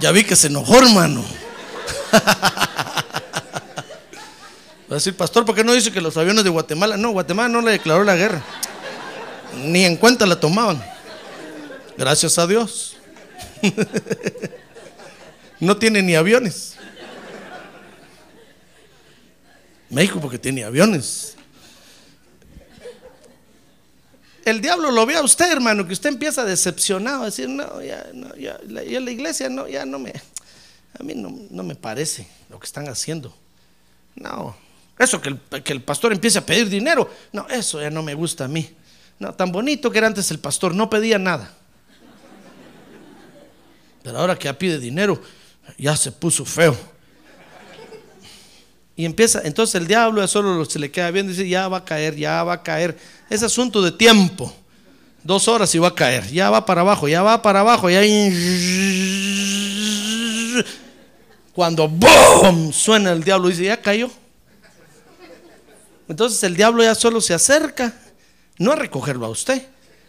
Ya 0.00 0.10
vi 0.10 0.24
que 0.24 0.34
se 0.34 0.48
enojó, 0.48 0.78
hermano. 0.78 1.24
Va 4.90 4.90
a 4.90 4.94
decir, 4.94 5.16
pastor, 5.16 5.44
¿por 5.44 5.54
qué 5.54 5.62
no 5.62 5.72
dice 5.72 5.92
que 5.92 6.00
los 6.00 6.16
aviones 6.16 6.42
de 6.42 6.50
Guatemala? 6.50 6.96
No, 6.96 7.10
Guatemala 7.10 7.48
no 7.48 7.60
le 7.60 7.72
declaró 7.72 8.02
la 8.04 8.16
guerra 8.16 8.42
ni 9.54 9.84
en 9.84 9.96
cuenta 9.96 10.26
la 10.26 10.38
tomaban. 10.38 10.82
Gracias 11.96 12.38
a 12.38 12.46
Dios. 12.46 12.96
No 15.60 15.76
tiene 15.78 16.02
ni 16.02 16.14
aviones. 16.14 16.76
México 19.88 20.20
porque 20.20 20.38
tiene 20.38 20.64
aviones. 20.64 21.36
El 24.44 24.60
diablo 24.60 24.90
lo 24.90 25.06
ve 25.06 25.16
a 25.16 25.22
usted, 25.22 25.50
hermano, 25.50 25.86
que 25.86 25.94
usted 25.94 26.10
empieza 26.10 26.44
decepcionado 26.44 27.22
a 27.22 27.26
decir, 27.26 27.48
no, 27.48 27.80
ya, 27.80 28.06
no, 28.12 28.34
ya, 28.34 28.58
la, 28.68 28.82
la 28.82 29.10
iglesia 29.10 29.48
no, 29.48 29.66
ya 29.66 29.86
no 29.86 29.98
me, 29.98 30.12
a 30.98 31.02
mí 31.02 31.14
no, 31.14 31.34
no, 31.50 31.62
me 31.62 31.76
parece 31.76 32.26
lo 32.50 32.58
que 32.58 32.66
están 32.66 32.86
haciendo. 32.88 33.34
No, 34.16 34.54
eso 34.98 35.18
que 35.22 35.30
el, 35.30 35.62
que 35.62 35.72
el 35.72 35.82
pastor 35.82 36.12
empiece 36.12 36.38
a 36.38 36.44
pedir 36.44 36.68
dinero, 36.68 37.10
no, 37.32 37.48
eso 37.48 37.80
ya 37.80 37.88
no 37.88 38.02
me 38.02 38.12
gusta 38.12 38.44
a 38.44 38.48
mí. 38.48 38.68
No, 39.18 39.32
tan 39.32 39.52
bonito 39.52 39.90
que 39.90 39.98
era 39.98 40.06
antes 40.06 40.30
el 40.30 40.38
pastor, 40.38 40.74
no 40.74 40.90
pedía 40.90 41.18
nada. 41.18 41.52
Pero 44.02 44.18
ahora 44.18 44.36
que 44.36 44.44
ya 44.44 44.58
pide 44.58 44.78
dinero, 44.78 45.20
ya 45.78 45.96
se 45.96 46.12
puso 46.12 46.44
feo. 46.44 46.76
Y 48.96 49.04
empieza, 49.04 49.40
entonces 49.44 49.74
el 49.76 49.88
diablo 49.88 50.20
ya 50.20 50.28
solo 50.28 50.64
se 50.66 50.78
le 50.78 50.90
queda 50.90 51.10
viendo 51.10 51.32
y 51.32 51.34
dice, 51.36 51.48
ya 51.48 51.66
va 51.68 51.78
a 51.78 51.84
caer, 51.84 52.14
ya 52.14 52.44
va 52.44 52.52
a 52.54 52.62
caer. 52.62 52.96
Es 53.28 53.42
asunto 53.42 53.82
de 53.82 53.90
tiempo. 53.90 54.54
Dos 55.24 55.48
horas 55.48 55.74
y 55.74 55.78
va 55.78 55.88
a 55.88 55.94
caer. 55.94 56.30
Ya 56.30 56.50
va 56.50 56.66
para 56.66 56.82
abajo, 56.82 57.08
ya 57.08 57.22
va 57.22 57.40
para 57.40 57.60
abajo. 57.60 57.88
Ya... 57.88 58.02
Cuando 61.54 61.88
¡boom! 61.88 62.72
suena 62.72 63.12
el 63.12 63.24
diablo 63.24 63.48
y 63.48 63.52
dice, 63.52 63.64
ya 63.64 63.80
cayó. 63.80 64.10
Entonces 66.06 66.42
el 66.44 66.54
diablo 66.54 66.82
ya 66.82 66.94
solo 66.94 67.20
se 67.20 67.32
acerca 67.32 67.94
no 68.58 68.72
a 68.72 68.76
recogerlo 68.76 69.26
a 69.26 69.30
usted, 69.30 69.66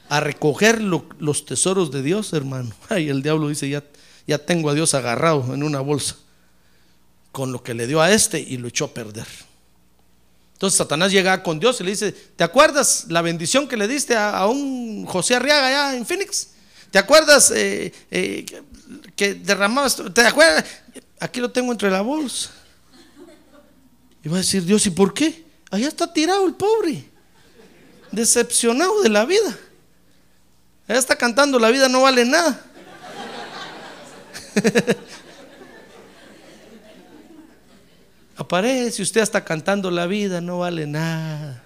a 0.09 0.19
recoger 0.19 0.81
los 0.81 1.45
tesoros 1.45 1.91
de 1.91 2.01
Dios, 2.01 2.33
hermano. 2.33 2.73
Ay, 2.89 3.09
el 3.09 3.21
diablo 3.21 3.49
dice, 3.49 3.69
ya, 3.69 3.83
ya 4.27 4.37
tengo 4.37 4.69
a 4.69 4.73
Dios 4.73 4.93
agarrado 4.93 5.53
en 5.53 5.63
una 5.63 5.79
bolsa 5.79 6.17
con 7.31 7.51
lo 7.51 7.63
que 7.63 7.73
le 7.73 7.87
dio 7.87 8.01
a 8.01 8.11
este 8.11 8.39
y 8.39 8.57
lo 8.57 8.67
echó 8.67 8.85
a 8.85 8.93
perder. 8.93 9.27
Entonces 10.53 10.77
Satanás 10.77 11.11
llega 11.11 11.43
con 11.43 11.59
Dios 11.59 11.81
y 11.81 11.83
le 11.83 11.91
dice, 11.91 12.11
¿te 12.13 12.43
acuerdas 12.45 13.07
la 13.09 13.21
bendición 13.21 13.67
que 13.67 13.75
le 13.75 13.89
diste 13.89 14.15
a, 14.15 14.45
un 14.47 15.05
José 15.05 15.35
Arriaga 15.35 15.67
allá 15.67 15.97
en 15.97 16.05
Phoenix? 16.05 16.49
¿Te 16.91 16.97
acuerdas 16.97 17.51
eh, 17.51 17.91
eh, 18.09 18.45
que 19.17 19.33
derramabas? 19.33 20.01
¿Te 20.13 20.21
acuerdas? 20.21 20.63
Aquí 21.19 21.41
lo 21.41 21.51
tengo 21.51 21.73
entre 21.73 21.91
la 21.91 22.01
bolsa. 22.01 22.51
Y 24.23 24.29
va 24.29 24.37
a 24.37 24.39
decir 24.39 24.63
Dios, 24.63 24.85
¿y 24.85 24.91
por 24.91 25.13
qué? 25.13 25.43
Allá 25.71 25.89
está 25.89 26.11
tirado 26.11 26.47
el 26.47 26.53
pobre 26.53 27.14
decepcionado 28.11 29.01
de 29.01 29.09
la 29.09 29.25
vida. 29.25 29.57
Ella 30.87 30.99
está 30.99 31.15
cantando, 31.15 31.57
la 31.59 31.69
vida 31.71 31.89
no 31.89 32.01
vale 32.01 32.25
nada. 32.25 32.63
Aparece 38.37 39.01
usted 39.01 39.21
está 39.21 39.43
cantando, 39.43 39.89
la 39.89 40.07
vida 40.07 40.41
no 40.41 40.59
vale 40.59 40.85
nada. 40.85 41.63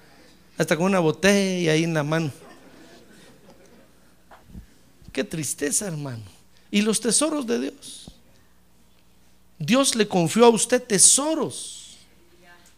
Hasta 0.57 0.77
con 0.77 0.85
una 0.85 0.99
botella 0.99 1.71
ahí 1.71 1.83
en 1.83 1.93
la 1.93 2.03
mano. 2.03 2.31
Qué 5.11 5.23
tristeza, 5.23 5.87
hermano. 5.87 6.23
Y 6.69 6.81
los 6.81 7.01
tesoros 7.01 7.47
de 7.47 7.59
Dios. 7.59 8.11
Dios 9.57 9.95
le 9.95 10.07
confió 10.07 10.45
a 10.45 10.49
usted 10.49 10.81
tesoros. 10.83 11.78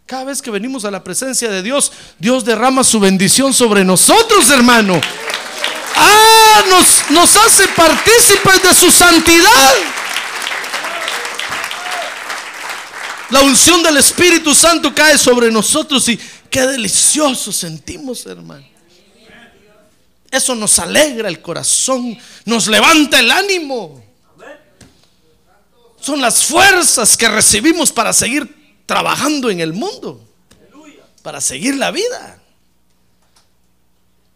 Cada 0.06 0.26
vez 0.26 0.42
que 0.42 0.52
venimos 0.52 0.84
a 0.86 0.92
la 0.92 1.04
presencia 1.04 1.50
de 1.50 1.64
Dios, 1.64 1.92
Dios 2.20 2.44
derrama 2.44 2.84
su 2.84 3.00
bendición 3.00 3.54
sobre 3.54 3.86
nosotros, 3.86 4.50
hermano. 4.50 5.00
Ah, 5.96 6.64
nos, 7.10 7.36
hace 7.38 7.68
partícipes 7.70 8.64
de 8.64 8.74
su 8.74 8.92
santidad. 8.92 9.74
La 13.30 13.42
unción 13.42 13.82
del 13.82 13.98
Espíritu 13.98 14.54
Santo 14.54 14.94
cae 14.94 15.18
sobre 15.18 15.50
nosotros 15.50 16.08
y 16.10 16.20
qué 16.50 16.68
delicioso 16.68 17.52
sentimos, 17.52 18.26
hermano. 18.26 18.66
Eso 20.30 20.56
nos 20.56 20.80
alegra 20.80 21.30
el 21.30 21.42
corazón, 21.42 22.18
nos 22.46 22.68
levanta 22.68 23.20
el 23.20 23.32
ánimo. 23.32 24.04
Son 26.00 26.20
las 26.20 26.44
fuerzas 26.44 27.16
que 27.16 27.30
recibimos 27.30 27.92
para 27.92 28.12
seguir 28.12 28.61
trabajando 28.86 29.50
en 29.50 29.60
el 29.60 29.74
mundo 29.74 30.26
para 31.22 31.42
seguir 31.42 31.76
la 31.76 31.92
vida. 31.92 32.42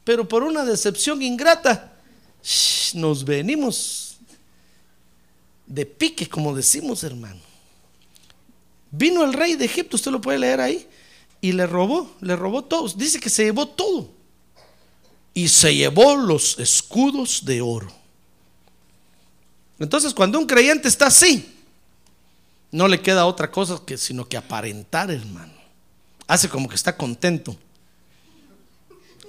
Pero 0.04 0.28
por 0.28 0.44
una 0.44 0.64
decepción 0.64 1.22
ingrata, 1.22 1.94
nos 2.94 3.26
venimos 3.26 4.18
de 5.66 5.86
pique, 5.86 6.30
como 6.30 6.56
decimos, 6.56 7.04
hermano. 7.04 7.42
Vino 8.92 9.24
el 9.24 9.34
rey 9.34 9.56
de 9.56 9.66
Egipto, 9.66 9.96
usted 9.96 10.12
lo 10.12 10.22
puede 10.22 10.40
leer 10.40 10.62
ahí, 10.62 10.88
y 11.42 11.52
le 11.52 11.66
robó, 11.68 12.16
le 12.22 12.36
robó 12.36 12.64
todos. 12.64 12.98
Dice 12.98 13.20
que 13.20 13.30
se 13.30 13.44
llevó 13.44 13.68
todo. 13.68 14.10
Y 15.34 15.48
se 15.50 15.76
llevó 15.76 16.16
los 16.16 16.58
escudos 16.60 17.44
de 17.44 17.62
oro. 17.62 17.92
Entonces, 19.80 20.14
cuando 20.14 20.40
un 20.40 20.46
creyente 20.46 20.88
está 20.88 21.08
así, 21.08 21.55
no 22.76 22.90
le 22.90 23.02
queda 23.02 23.26
otra 23.26 23.50
cosa 23.50 23.80
que 23.86 23.98
sino 23.98 24.28
que 24.28 24.36
aparentar, 24.36 25.10
hermano. 25.10 25.54
Hace 26.28 26.50
como 26.50 26.68
que 26.68 26.76
está 26.76 26.98
contento. 26.98 27.56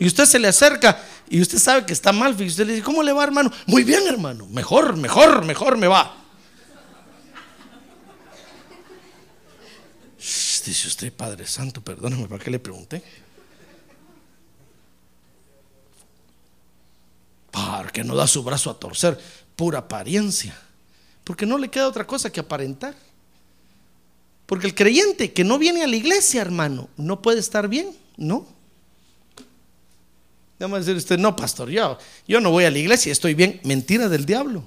Y 0.00 0.06
usted 0.08 0.24
se 0.24 0.40
le 0.40 0.48
acerca 0.48 1.00
y 1.30 1.40
usted 1.40 1.58
sabe 1.58 1.86
que 1.86 1.92
está 1.92 2.12
mal. 2.12 2.34
Y 2.40 2.46
usted 2.46 2.66
le 2.66 2.72
dice, 2.72 2.84
¿cómo 2.84 3.04
le 3.04 3.12
va, 3.12 3.22
hermano? 3.22 3.52
Muy 3.66 3.84
bien, 3.84 4.04
hermano. 4.08 4.46
Mejor, 4.48 4.96
mejor, 4.96 5.44
mejor 5.44 5.76
me 5.76 5.86
va. 5.86 6.16
Dice 10.18 10.88
usted, 10.88 11.12
Padre 11.12 11.46
Santo, 11.46 11.80
perdóname, 11.80 12.26
¿para 12.26 12.42
qué 12.42 12.50
le 12.50 12.58
pregunté? 12.58 13.00
Porque 17.52 18.02
no 18.02 18.16
da 18.16 18.26
su 18.26 18.42
brazo 18.42 18.72
a 18.72 18.74
torcer, 18.80 19.16
pura 19.54 19.78
apariencia. 19.78 20.58
Porque 21.22 21.46
no 21.46 21.56
le 21.56 21.70
queda 21.70 21.86
otra 21.86 22.04
cosa 22.04 22.32
que 22.32 22.40
aparentar. 22.40 23.05
Porque 24.46 24.68
el 24.68 24.74
creyente 24.74 25.32
que 25.32 25.44
no 25.44 25.58
viene 25.58 25.82
a 25.82 25.86
la 25.86 25.96
iglesia, 25.96 26.40
hermano, 26.40 26.88
no 26.96 27.20
puede 27.20 27.40
estar 27.40 27.68
bien, 27.68 27.96
¿no? 28.16 28.46
Vamos 30.58 30.76
a 30.76 30.80
decir 30.80 30.96
usted, 30.96 31.18
no, 31.18 31.36
pastor, 31.36 31.68
yo, 31.68 31.98
yo 32.26 32.40
no 32.40 32.50
voy 32.50 32.64
a 32.64 32.70
la 32.70 32.78
iglesia, 32.78 33.12
estoy 33.12 33.34
bien. 33.34 33.60
Mentira 33.64 34.08
del 34.08 34.24
diablo. 34.24 34.64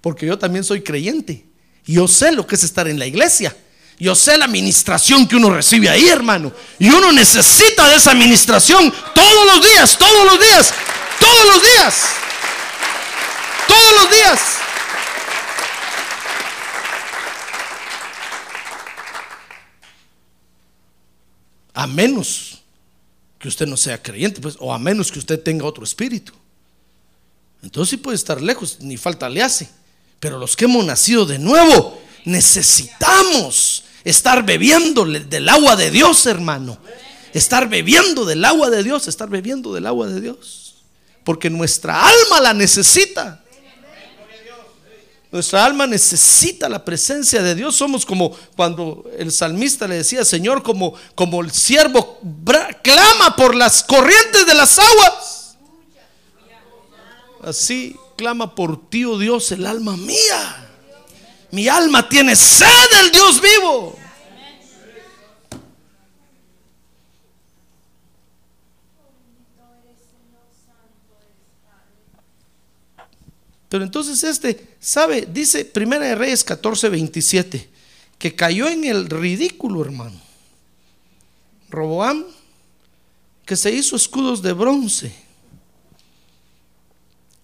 Porque 0.00 0.26
yo 0.26 0.38
también 0.38 0.64
soy 0.64 0.82
creyente. 0.82 1.44
Yo 1.84 2.06
sé 2.06 2.30
lo 2.30 2.46
que 2.46 2.54
es 2.54 2.62
estar 2.62 2.86
en 2.86 2.98
la 2.98 3.06
iglesia. 3.06 3.56
Yo 3.98 4.14
sé 4.14 4.38
la 4.38 4.44
administración 4.44 5.26
que 5.26 5.36
uno 5.36 5.50
recibe 5.50 5.88
ahí, 5.88 6.08
hermano. 6.08 6.52
Y 6.78 6.88
uno 6.88 7.12
necesita 7.12 7.88
de 7.88 7.96
esa 7.96 8.12
administración 8.12 8.92
todos 9.14 9.46
los 9.46 9.64
días, 9.64 9.98
todos 9.98 10.24
los 10.24 10.40
días, 10.40 10.72
todos 11.18 11.46
los 11.46 11.62
días. 11.62 11.94
Todos 13.66 14.02
los 14.02 14.10
días. 14.10 14.59
A 21.74 21.86
menos 21.86 22.62
que 23.38 23.48
usted 23.48 23.66
no 23.66 23.76
sea 23.76 24.02
creyente, 24.02 24.40
pues, 24.40 24.56
o 24.58 24.72
a 24.72 24.78
menos 24.78 25.10
que 25.10 25.18
usted 25.18 25.40
tenga 25.42 25.64
otro 25.64 25.82
espíritu. 25.84 26.32
Entonces 27.62 27.90
sí 27.90 27.96
puede 27.96 28.16
estar 28.16 28.40
lejos, 28.40 28.78
ni 28.80 28.96
falta 28.96 29.28
le 29.28 29.42
hace. 29.42 29.68
Pero 30.18 30.38
los 30.38 30.56
que 30.56 30.66
hemos 30.66 30.84
nacido 30.84 31.24
de 31.24 31.38
nuevo, 31.38 32.00
necesitamos 32.24 33.84
estar 34.04 34.44
bebiendo 34.44 35.04
del 35.04 35.48
agua 35.48 35.76
de 35.76 35.90
Dios, 35.90 36.26
hermano. 36.26 36.78
Estar 37.32 37.68
bebiendo 37.68 38.24
del 38.24 38.44
agua 38.44 38.70
de 38.70 38.82
Dios, 38.82 39.08
estar 39.08 39.28
bebiendo 39.28 39.72
del 39.72 39.86
agua 39.86 40.08
de 40.08 40.20
Dios. 40.20 40.74
Porque 41.24 41.48
nuestra 41.48 42.06
alma 42.06 42.40
la 42.40 42.52
necesita. 42.52 43.42
Nuestra 45.32 45.64
alma 45.64 45.86
necesita 45.86 46.68
la 46.68 46.84
presencia 46.84 47.40
de 47.42 47.54
Dios. 47.54 47.76
Somos 47.76 48.04
como 48.04 48.36
cuando 48.56 49.08
el 49.16 49.30
salmista 49.30 49.86
le 49.86 49.96
decía, 49.96 50.24
Señor, 50.24 50.62
como, 50.62 50.94
como 51.14 51.40
el 51.40 51.52
siervo 51.52 52.18
clama 52.82 53.36
por 53.36 53.54
las 53.54 53.84
corrientes 53.84 54.44
de 54.44 54.54
las 54.54 54.78
aguas. 54.78 55.56
Así 57.42 57.96
clama 58.16 58.54
por 58.54 58.90
ti, 58.90 59.04
oh 59.04 59.18
Dios, 59.18 59.52
el 59.52 59.66
alma 59.66 59.96
mía. 59.96 60.68
Mi 61.52 61.68
alma 61.68 62.08
tiene 62.08 62.34
sed 62.34 62.66
del 63.00 63.12
Dios 63.12 63.40
vivo. 63.40 63.59
Pero 73.70 73.84
entonces 73.84 74.22
este, 74.24 74.66
¿sabe? 74.80 75.26
Dice 75.32 75.64
Primera 75.64 76.04
de 76.04 76.16
Reyes 76.16 76.44
14, 76.44 76.88
27, 76.90 77.70
que 78.18 78.34
cayó 78.34 78.68
en 78.68 78.84
el 78.84 79.08
ridículo, 79.08 79.82
hermano. 79.82 80.20
Roboam, 81.70 82.26
que 83.46 83.56
se 83.56 83.70
hizo 83.70 83.94
escudos 83.94 84.42
de 84.42 84.52
bronce 84.52 85.14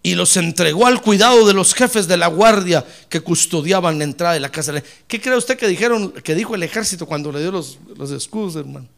y 0.03 0.17
los 0.17 0.37
entregó 0.37 0.87
al 0.87 1.01
cuidado 1.01 1.47
de 1.47 1.55
los 1.55 1.75
jefes 1.75 2.09
de 2.09 2.17
la 2.17 2.27
guardia 2.27 2.85
que 3.09 3.21
custodiaban 3.21 3.99
la 3.99 4.05
entrada 4.05 4.35
de 4.35 4.41
la 4.41 4.51
casa. 4.51 4.83
¿Qué 5.07 5.21
cree 5.21 5.37
usted 5.37 5.57
que 5.57 5.69
dijeron, 5.69 6.11
que 6.11 6.35
dijo 6.35 6.57
el 6.57 6.65
ejército 6.65 7.07
cuando 7.07 7.31
le 7.31 7.41
dio 7.41 7.53
los, 7.53 7.79
los 7.97 8.11
escudos, 8.11 8.57
hermano? 8.57 8.89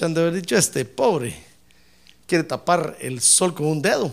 Han 0.00 0.14
de 0.14 0.20
haber 0.22 0.34
dicho, 0.34 0.56
este 0.56 0.84
pobre 0.84 1.36
quiere 2.26 2.42
tapar 2.42 2.96
el 3.00 3.20
sol 3.20 3.54
con 3.54 3.66
un 3.66 3.80
dedo. 3.80 4.12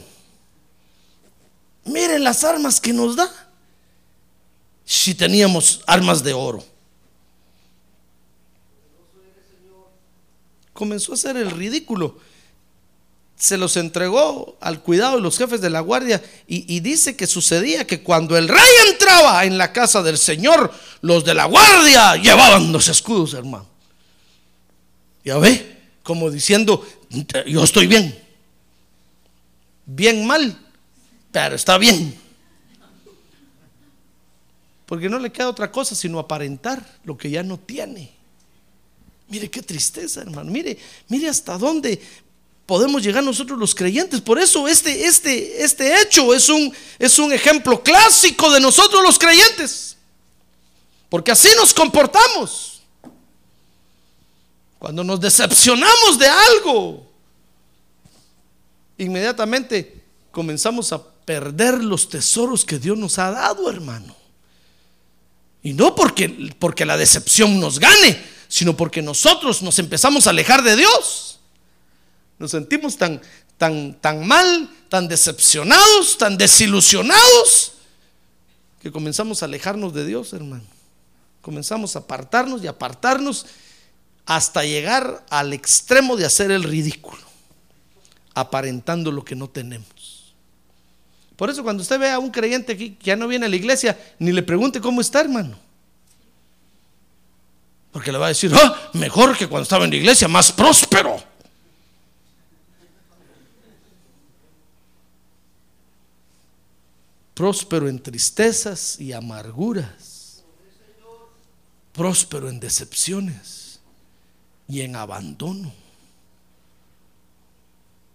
Miren 1.86 2.24
las 2.24 2.44
armas 2.44 2.80
que 2.80 2.94
nos 2.94 3.16
da. 3.16 3.32
Si 4.86 5.16
teníamos 5.16 5.82
armas 5.86 6.24
de 6.24 6.34
oro. 6.34 6.64
Comenzó 10.74 11.12
a 11.12 11.16
hacer 11.16 11.38
el 11.38 11.52
ridículo. 11.52 12.18
Se 13.38 13.58
los 13.58 13.78
entregó 13.78 14.58
al 14.62 14.82
cuidado 14.82 15.16
de 15.16 15.22
los 15.22 15.38
jefes 15.38 15.62
de 15.62 15.70
la 15.70 15.82
guardia 15.82 16.24
y, 16.48 16.80
dice 16.80 17.16
que 17.16 17.28
sucedía 17.28 17.86
que 17.86 18.02
cuando 18.02 18.38
el 18.38 18.48
rey 18.48 18.62
entraba 18.90 19.44
en 19.44 19.58
la 19.58 19.74
casa 19.74 20.02
del 20.02 20.18
Señor, 20.18 20.72
los 21.02 21.26
de 21.26 21.34
la 21.34 21.46
guardia 21.46 22.16
llevaban 22.16 22.72
los 22.72 22.88
escudos, 22.88 23.34
hermano. 23.34 23.68
Ya 25.26 25.38
ve, 25.38 25.82
como 26.04 26.30
diciendo, 26.32 26.86
yo 27.46 27.64
estoy 27.64 27.88
bien. 27.88 28.18
Bien 29.86 30.26
mal, 30.26 30.63
pero 31.34 31.56
está 31.56 31.80
bien. 31.80 32.16
Porque 34.86 35.10
no 35.10 35.18
le 35.18 35.32
queda 35.32 35.50
otra 35.50 35.72
cosa 35.72 35.96
sino 35.96 36.20
aparentar 36.20 37.00
lo 37.04 37.18
que 37.18 37.30
ya 37.32 37.42
no 37.42 37.58
tiene. 37.58 38.14
Mire 39.28 39.50
qué 39.50 39.64
tristeza, 39.64 40.22
hermano. 40.22 40.52
Mire, 40.52 40.78
mire 41.08 41.28
hasta 41.28 41.58
dónde 41.58 42.00
podemos 42.68 43.02
llegar 43.02 43.24
nosotros 43.24 43.58
los 43.58 43.74
creyentes. 43.74 44.22
Por 44.22 44.38
eso 44.38 44.68
este, 44.68 45.08
este, 45.08 45.64
este 45.64 46.00
hecho 46.02 46.36
es 46.36 46.48
un, 46.50 46.72
es 47.00 47.18
un 47.18 47.34
ejemplo 47.34 47.82
clásico 47.82 48.52
de 48.52 48.60
nosotros 48.60 49.02
los 49.02 49.18
creyentes. 49.18 49.98
Porque 51.10 51.32
así 51.32 51.50
nos 51.58 51.74
comportamos. 51.74 52.84
Cuando 54.78 55.04
nos 55.04 55.20
decepcionamos 55.20 56.20
de 56.20 56.28
algo, 56.28 57.10
inmediatamente 59.00 60.04
comenzamos 60.30 60.94
a 60.94 61.13
perder 61.26 61.84
los 61.84 62.10
tesoros 62.10 62.66
que 62.66 62.80
Dios 62.80 62.98
nos 62.98 63.20
ha 63.20 63.32
dado, 63.32 63.70
hermano. 63.70 64.16
Y 65.62 65.74
no 65.74 65.96
porque, 65.96 66.54
porque 66.60 66.86
la 66.86 66.98
decepción 66.98 67.60
nos 67.60 67.80
gane, 67.80 68.22
sino 68.48 68.76
porque 68.76 69.02
nosotros 69.02 69.62
nos 69.62 69.80
empezamos 69.80 70.28
a 70.28 70.32
alejar 70.32 70.62
de 70.62 70.76
Dios. 70.76 71.40
Nos 72.38 72.52
sentimos 72.52 72.98
tan, 72.98 73.22
tan, 73.58 73.94
tan 74.02 74.28
mal, 74.28 74.70
tan 74.90 75.08
decepcionados, 75.08 76.18
tan 76.18 76.38
desilusionados, 76.38 77.74
que 78.82 78.92
comenzamos 78.92 79.42
a 79.42 79.46
alejarnos 79.46 79.94
de 79.94 80.06
Dios, 80.06 80.34
hermano. 80.34 80.66
Comenzamos 81.42 81.96
a 81.96 82.00
apartarnos 82.00 82.64
y 82.64 82.68
apartarnos 82.68 83.46
hasta 84.26 84.64
llegar 84.64 85.26
al 85.30 85.54
extremo 85.54 86.16
de 86.16 86.26
hacer 86.26 86.52
el 86.52 86.64
ridículo, 86.64 87.24
aparentando 88.34 89.12
lo 89.12 89.24
que 89.24 89.36
no 89.36 89.50
tenemos. 89.50 90.23
Por 91.36 91.50
eso 91.50 91.64
cuando 91.64 91.82
usted 91.82 92.00
ve 92.00 92.12
a 92.12 92.20
un 92.20 92.30
creyente 92.30 92.74
aquí 92.74 92.92
que 92.92 93.06
ya 93.06 93.16
no 93.16 93.28
viene 93.28 93.46
a 93.46 93.50
la 93.50 93.56
iglesia, 93.56 93.98
ni 94.20 94.32
le 94.32 94.44
pregunte 94.44 94.80
cómo 94.80 95.02
está, 95.02 95.22
hermano. 95.22 95.58
Porque 97.92 98.12
le 98.12 98.18
va 98.18 98.26
a 98.26 98.30
decir, 98.30 98.52
ah, 98.56 98.90
mejor 98.94 99.38
que 99.38 99.48
cuando 99.48 99.64
estaba 99.64 99.86
en 99.86 99.92
la 99.92 99.98
iglesia, 99.98 100.28
más 100.28 100.52
próspero. 100.52 101.22
Próspero 107.34 107.90
en 107.90 108.02
tristezas 108.02 109.00
y 109.00 109.14
amarguras. 109.14 110.44
Próspero 111.94 112.50
en 112.50 112.60
decepciones 112.60 113.80
y 114.68 114.82
en 114.82 114.96
abandono. 114.96 115.72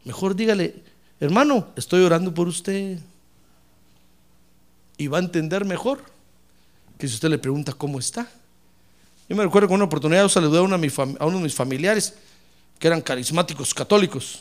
Mejor 0.04 0.34
dígale, 0.34 0.82
hermano, 1.20 1.68
estoy 1.76 2.02
orando 2.02 2.32
por 2.32 2.48
usted. 2.48 2.98
Y 4.96 5.06
va 5.06 5.18
a 5.18 5.20
entender 5.20 5.64
mejor 5.64 6.02
que 6.98 7.06
si 7.06 7.14
usted 7.14 7.28
le 7.28 7.38
pregunta 7.38 7.72
cómo 7.72 7.98
está. 7.98 8.28
Yo 9.28 9.36
me 9.36 9.44
recuerdo 9.44 9.68
con 9.68 9.76
una 9.76 9.84
oportunidad 9.84 10.22
yo 10.22 10.28
saludé 10.28 10.58
a 10.58 10.62
uno, 10.62 10.78
de 10.78 11.42
mis 11.42 11.54
familiares 11.54 12.14
que 12.78 12.86
eran 12.86 13.00
carismáticos 13.00 13.74
católicos. 13.74 14.40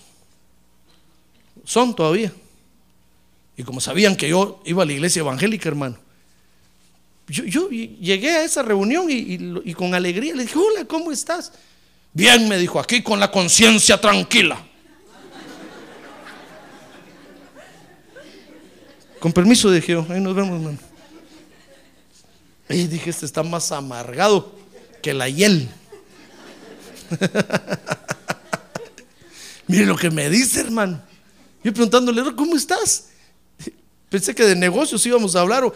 Son 1.66 1.96
todavía. 1.96 2.32
Y 3.58 3.64
como 3.64 3.82
sabían 3.82 4.16
que 4.16 4.30
yo 4.30 4.62
iba 4.66 4.84
a 4.84 4.86
la 4.86 4.94
iglesia 4.94 5.20
evangélica, 5.20 5.68
hermano, 5.68 5.98
yo, 7.28 7.70
llegué 7.70 8.30
a 8.30 8.44
esa 8.46 8.62
reunión 8.62 9.08
y, 9.10 9.74
con 9.74 9.94
alegría 9.94 10.34
le 10.34 10.44
dije, 10.44 10.58
hola, 10.58 10.86
¿cómo 10.86 11.12
estás? 11.12 11.52
Bien, 12.14 12.48
me 12.48 12.58
dijo, 12.58 12.80
aquí 12.80 13.04
con 13.04 13.20
la 13.20 13.30
conciencia 13.30 14.00
tranquila. 14.00 14.66
Con 19.20 19.32
permiso, 19.34 19.72
dije 19.72 19.94
yo, 19.94 20.06
ahí 20.10 20.22
nos 20.22 20.36
vemos, 20.36 20.56
hermano. 20.60 20.78
Y 22.70 22.88
dije, 22.88 23.10
este 23.10 23.26
está 23.26 23.44
más 23.44 23.72
amargado 23.72 24.54
que 25.02 25.14
la 25.14 25.30
hiel. 25.30 25.70
Mire 29.68 29.86
lo 29.86 29.96
que 29.96 30.10
me 30.10 30.30
dice, 30.30 30.62
hermano. 30.62 31.02
Yo 31.64 31.74
preguntándole, 31.74 32.36
¿cómo 32.36 32.56
estás? 32.56 33.10
Pensé 34.10 34.36
que 34.36 34.44
de 34.44 34.56
negocios 34.56 35.06
íbamos 35.06 35.36
a 35.36 35.42
hablar. 35.42 35.64
O, 35.64 35.74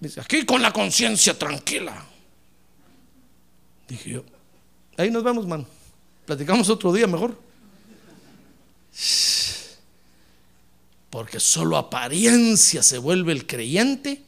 dice, 0.00 0.20
aquí 0.20 0.44
con 0.44 0.62
la 0.62 0.72
conciencia 0.72 1.38
tranquila. 1.38 2.04
Dije 3.88 4.10
yo, 4.10 4.24
Ahí 4.96 5.10
nos 5.10 5.22
vemos, 5.22 5.46
man. 5.46 5.66
Platicamos 6.24 6.68
otro 6.70 6.92
día 6.92 7.06
mejor. 7.06 7.38
Porque 11.16 11.40
solo 11.40 11.78
apariencia 11.78 12.82
se 12.82 12.98
vuelve 12.98 13.32
el 13.32 13.46
creyente 13.46 14.20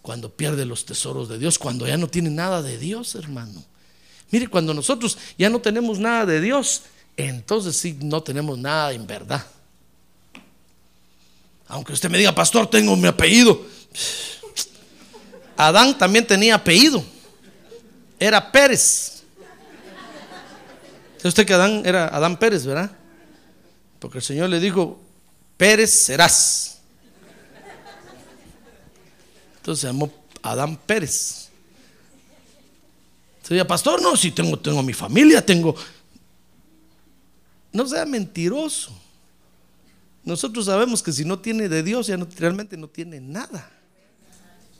cuando 0.00 0.34
pierde 0.34 0.66
los 0.66 0.84
tesoros 0.84 1.28
de 1.28 1.38
Dios, 1.38 1.60
cuando 1.60 1.86
ya 1.86 1.96
no 1.96 2.08
tiene 2.08 2.28
nada 2.28 2.60
de 2.60 2.76
Dios, 2.76 3.14
hermano. 3.14 3.62
Mire, 4.32 4.48
cuando 4.48 4.74
nosotros 4.74 5.16
ya 5.38 5.48
no 5.48 5.60
tenemos 5.60 6.00
nada 6.00 6.26
de 6.26 6.40
Dios, 6.40 6.82
entonces 7.16 7.76
sí 7.76 7.96
no 8.02 8.20
tenemos 8.20 8.58
nada 8.58 8.92
en 8.92 9.06
verdad. 9.06 9.46
Aunque 11.68 11.92
usted 11.92 12.10
me 12.10 12.18
diga, 12.18 12.34
pastor, 12.34 12.66
tengo 12.66 12.96
mi 12.96 13.06
apellido. 13.06 13.64
Adán 15.56 15.96
también 15.96 16.26
tenía 16.26 16.56
apellido. 16.56 17.04
Era 18.18 18.50
Pérez. 18.50 19.22
¿Sabe 21.18 21.28
usted 21.28 21.46
que 21.46 21.54
Adán 21.54 21.82
era 21.86 22.08
Adán 22.08 22.36
Pérez, 22.40 22.66
verdad? 22.66 22.90
Porque 24.00 24.18
el 24.18 24.24
Señor 24.24 24.48
le 24.48 24.58
dijo, 24.58 24.98
Pérez 25.62 25.90
serás. 25.92 26.78
Entonces 29.58 29.82
se 29.82 29.86
llamó 29.86 30.12
Adán 30.42 30.76
Pérez. 30.76 31.50
Sería 33.44 33.64
pastor, 33.64 34.02
no, 34.02 34.16
si 34.16 34.32
tengo, 34.32 34.58
tengo 34.58 34.82
mi 34.82 34.92
familia, 34.92 35.46
tengo. 35.46 35.76
No 37.72 37.86
sea 37.86 38.04
mentiroso. 38.04 38.90
Nosotros 40.24 40.64
sabemos 40.64 41.00
que 41.00 41.12
si 41.12 41.24
no 41.24 41.38
tiene 41.38 41.68
de 41.68 41.84
Dios, 41.84 42.08
ya 42.08 42.16
realmente 42.16 42.76
no 42.76 42.88
tiene 42.88 43.20
nada. 43.20 43.70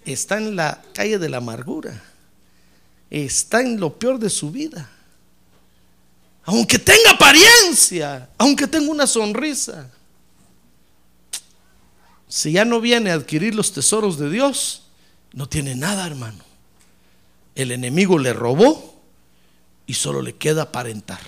Está 0.05 0.39
en 0.39 0.57
la 0.57 0.83
calle 0.95 1.17
de 1.17 1.29
la 1.29 1.37
amargura. 1.37 2.03
Está 3.09 3.61
en 3.61 3.79
lo 3.79 3.97
peor 3.97 4.19
de 4.19 4.31
su 4.31 4.51
vida. 4.51 4.91
Aunque 6.43 6.77
tenga 6.77 7.13
apariencia, 7.13 8.29
aunque 8.37 8.67
tenga 8.67 8.91
una 8.91 9.07
sonrisa. 9.07 9.89
Si 12.33 12.51
ya 12.51 12.65
no 12.65 12.81
viene 12.81 13.11
a 13.11 13.15
adquirir 13.15 13.55
los 13.55 13.73
tesoros 13.73 14.19
de 14.19 14.31
Dios, 14.31 14.85
no 15.35 15.51
tiene 15.51 15.75
nada, 15.75 16.07
hermano. 16.07 16.43
El 17.55 17.73
enemigo 17.73 18.19
le 18.19 18.33
robó 18.33 18.99
y 19.87 19.93
solo 19.93 20.23
le 20.23 20.35
queda 20.37 20.63
aparentar. 20.63 21.21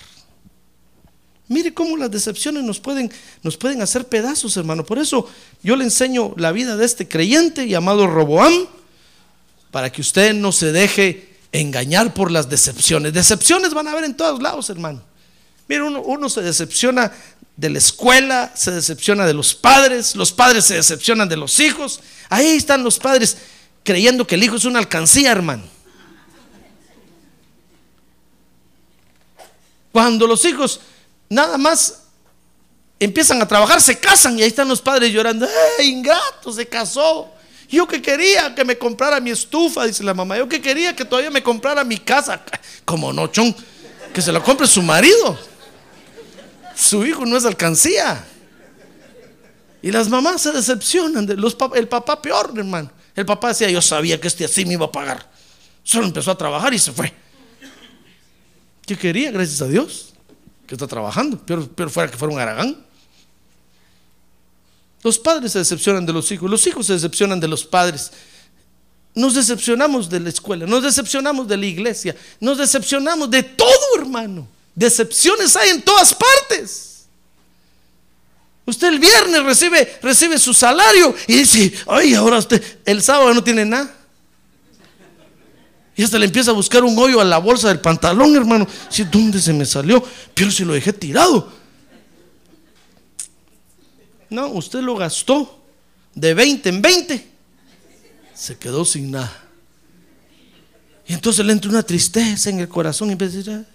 Mire 1.47 1.75
cómo 1.75 1.95
las 1.95 2.09
decepciones 2.09 2.63
nos 2.63 2.79
pueden, 2.79 3.11
nos 3.43 3.55
pueden 3.55 3.83
hacer 3.83 4.07
pedazos, 4.07 4.57
hermano. 4.57 4.83
Por 4.83 4.97
eso 4.97 5.29
yo 5.61 5.75
le 5.75 5.83
enseño 5.83 6.33
la 6.37 6.51
vida 6.51 6.75
de 6.75 6.85
este 6.85 7.07
creyente 7.07 7.67
llamado 7.67 8.07
Roboam, 8.07 8.65
para 9.69 9.91
que 9.91 10.01
usted 10.01 10.33
no 10.33 10.51
se 10.51 10.71
deje 10.71 11.37
engañar 11.51 12.15
por 12.15 12.31
las 12.31 12.49
decepciones. 12.49 13.13
Decepciones 13.13 13.75
van 13.75 13.87
a 13.87 13.91
haber 13.91 14.05
en 14.05 14.17
todos 14.17 14.41
lados, 14.41 14.71
hermano. 14.71 15.03
Mire, 15.67 15.83
uno, 15.83 16.29
se 16.29 16.41
decepciona 16.41 17.11
de 17.55 17.69
la 17.69 17.77
escuela, 17.77 18.51
se 18.55 18.71
decepciona 18.71 19.25
de 19.25 19.33
los 19.33 19.55
padres, 19.55 20.15
los 20.15 20.31
padres 20.31 20.65
se 20.65 20.75
decepcionan 20.75 21.27
de 21.27 21.37
los 21.37 21.59
hijos. 21.59 22.01
Ahí 22.29 22.47
están 22.55 22.83
los 22.83 22.99
padres 22.99 23.37
creyendo 23.83 24.27
que 24.27 24.35
el 24.35 24.43
hijo 24.43 24.57
es 24.57 24.65
una 24.65 24.79
alcancía, 24.79 25.31
hermano. 25.31 25.63
Cuando 29.91 30.27
los 30.27 30.43
hijos 30.45 30.81
nada 31.29 31.57
más 31.57 32.03
empiezan 32.99 33.41
a 33.41 33.47
trabajar, 33.47 33.81
se 33.81 33.97
casan 33.97 34.37
y 34.37 34.43
ahí 34.43 34.49
están 34.49 34.67
los 34.67 34.81
padres 34.81 35.11
llorando, 35.11 35.45
¡eh, 35.45 35.83
ingrato, 35.83 36.51
se 36.51 36.67
casó! 36.67 37.31
Yo 37.67 37.87
que 37.87 38.01
quería 38.01 38.53
que 38.53 38.63
me 38.63 38.77
comprara 38.77 39.19
mi 39.19 39.31
estufa, 39.31 39.85
dice 39.85 40.03
la 40.03 40.13
mamá. 40.13 40.37
Yo 40.37 40.47
que 40.47 40.61
quería 40.61 40.95
que 40.95 41.03
todavía 41.03 41.31
me 41.31 41.41
comprara 41.41 41.83
mi 41.83 41.97
casa. 41.97 42.43
Como 42.85 43.11
no, 43.11 43.27
chon, 43.27 43.55
que 44.13 44.21
se 44.21 44.31
lo 44.31 44.43
compre 44.43 44.67
su 44.67 44.81
marido. 44.81 45.37
Su 46.75 47.05
hijo 47.05 47.25
no 47.25 47.37
es 47.37 47.45
alcancía. 47.45 48.25
Y 49.81 49.91
las 49.91 50.09
mamás 50.09 50.41
se 50.41 50.51
decepcionan. 50.51 51.25
De 51.25 51.35
los, 51.35 51.55
el 51.75 51.87
papá 51.87 52.21
peor, 52.21 52.53
hermano. 52.55 52.91
El 53.15 53.25
papá 53.25 53.49
decía, 53.49 53.69
yo 53.69 53.81
sabía 53.81 54.19
que 54.19 54.27
este 54.27 54.45
así 54.45 54.65
me 54.65 54.73
iba 54.73 54.85
a 54.85 54.91
pagar. 54.91 55.31
Solo 55.83 56.07
empezó 56.07 56.31
a 56.31 56.37
trabajar 56.37 56.73
y 56.73 56.79
se 56.79 56.91
fue. 56.91 57.13
¿Qué 58.85 58.97
quería? 58.97 59.31
Gracias 59.31 59.61
a 59.61 59.67
Dios. 59.67 60.13
Que 60.67 60.75
está 60.75 60.87
trabajando. 60.87 61.41
Pero, 61.45 61.67
pero 61.67 61.89
fuera 61.89 62.11
que 62.11 62.17
fuera 62.17 62.33
un 62.33 62.39
aragán. 62.39 62.85
Los 65.05 65.19
padres 65.19 65.51
se 65.51 65.59
decepcionan 65.59 66.03
de 66.03 66.11
los 66.11 66.31
hijos, 66.31 66.49
los 66.49 66.65
hijos 66.65 66.87
se 66.87 66.93
decepcionan 66.93 67.39
de 67.39 67.47
los 67.47 67.63
padres. 67.63 68.11
Nos 69.13 69.35
decepcionamos 69.35 70.09
de 70.09 70.19
la 70.19 70.29
escuela, 70.29 70.65
nos 70.65 70.81
decepcionamos 70.81 71.47
de 71.47 71.57
la 71.57 71.67
iglesia, 71.67 72.15
nos 72.39 72.57
decepcionamos 72.57 73.29
de 73.29 73.43
todo, 73.43 73.99
hermano. 73.99 74.47
Decepciones 74.75 75.55
hay 75.55 75.69
en 75.69 75.81
todas 75.81 76.13
partes. 76.13 77.05
Usted 78.65 78.87
el 78.87 78.99
viernes 78.99 79.43
recibe, 79.43 79.97
recibe 80.01 80.37
su 80.37 80.53
salario 80.53 81.15
y 81.27 81.37
dice, 81.37 81.71
ay, 81.87 82.13
ahora 82.13 82.39
usted 82.39 82.61
el 82.83 83.01
sábado 83.01 83.33
no 83.33 83.43
tiene 83.43 83.63
nada. 83.63 83.95
Y 85.95 86.03
hasta 86.03 86.19
le 86.19 86.25
empieza 86.25 86.51
a 86.51 86.53
buscar 86.53 86.83
un 86.83 86.97
hoyo 86.97 87.21
a 87.21 87.23
la 87.23 87.37
bolsa 87.37 87.69
del 87.69 87.79
pantalón, 87.79 88.35
hermano. 88.35 88.67
Si, 88.89 89.05
¿Dónde 89.05 89.39
se 89.39 89.53
me 89.53 89.65
salió? 89.65 90.03
Pero 90.33 90.51
si 90.51 90.65
lo 90.65 90.73
dejé 90.73 90.91
tirado. 90.91 91.49
No, 94.29 94.47
usted 94.49 94.79
lo 94.81 94.95
gastó 94.97 95.63
de 96.13 96.33
20 96.33 96.67
en 96.67 96.81
20. 96.81 97.27
Se 98.33 98.57
quedó 98.57 98.83
sin 98.83 99.11
nada. 99.11 99.43
Y 101.07 101.13
entonces 101.13 101.45
le 101.45 101.53
entra 101.53 101.69
una 101.69 101.83
tristeza 101.83 102.49
en 102.49 102.59
el 102.59 102.67
corazón 102.67 103.09
y 103.09 103.11
empieza 103.13 103.51
a 103.51 103.65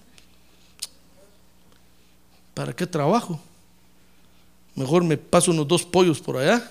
¿para 2.61 2.77
qué 2.77 2.87
trabajo? 2.87 3.41
Mejor 4.75 5.03
me 5.03 5.17
paso 5.17 5.51
unos 5.51 5.67
dos 5.67 5.83
pollos 5.83 6.21
por 6.21 6.37
allá 6.37 6.71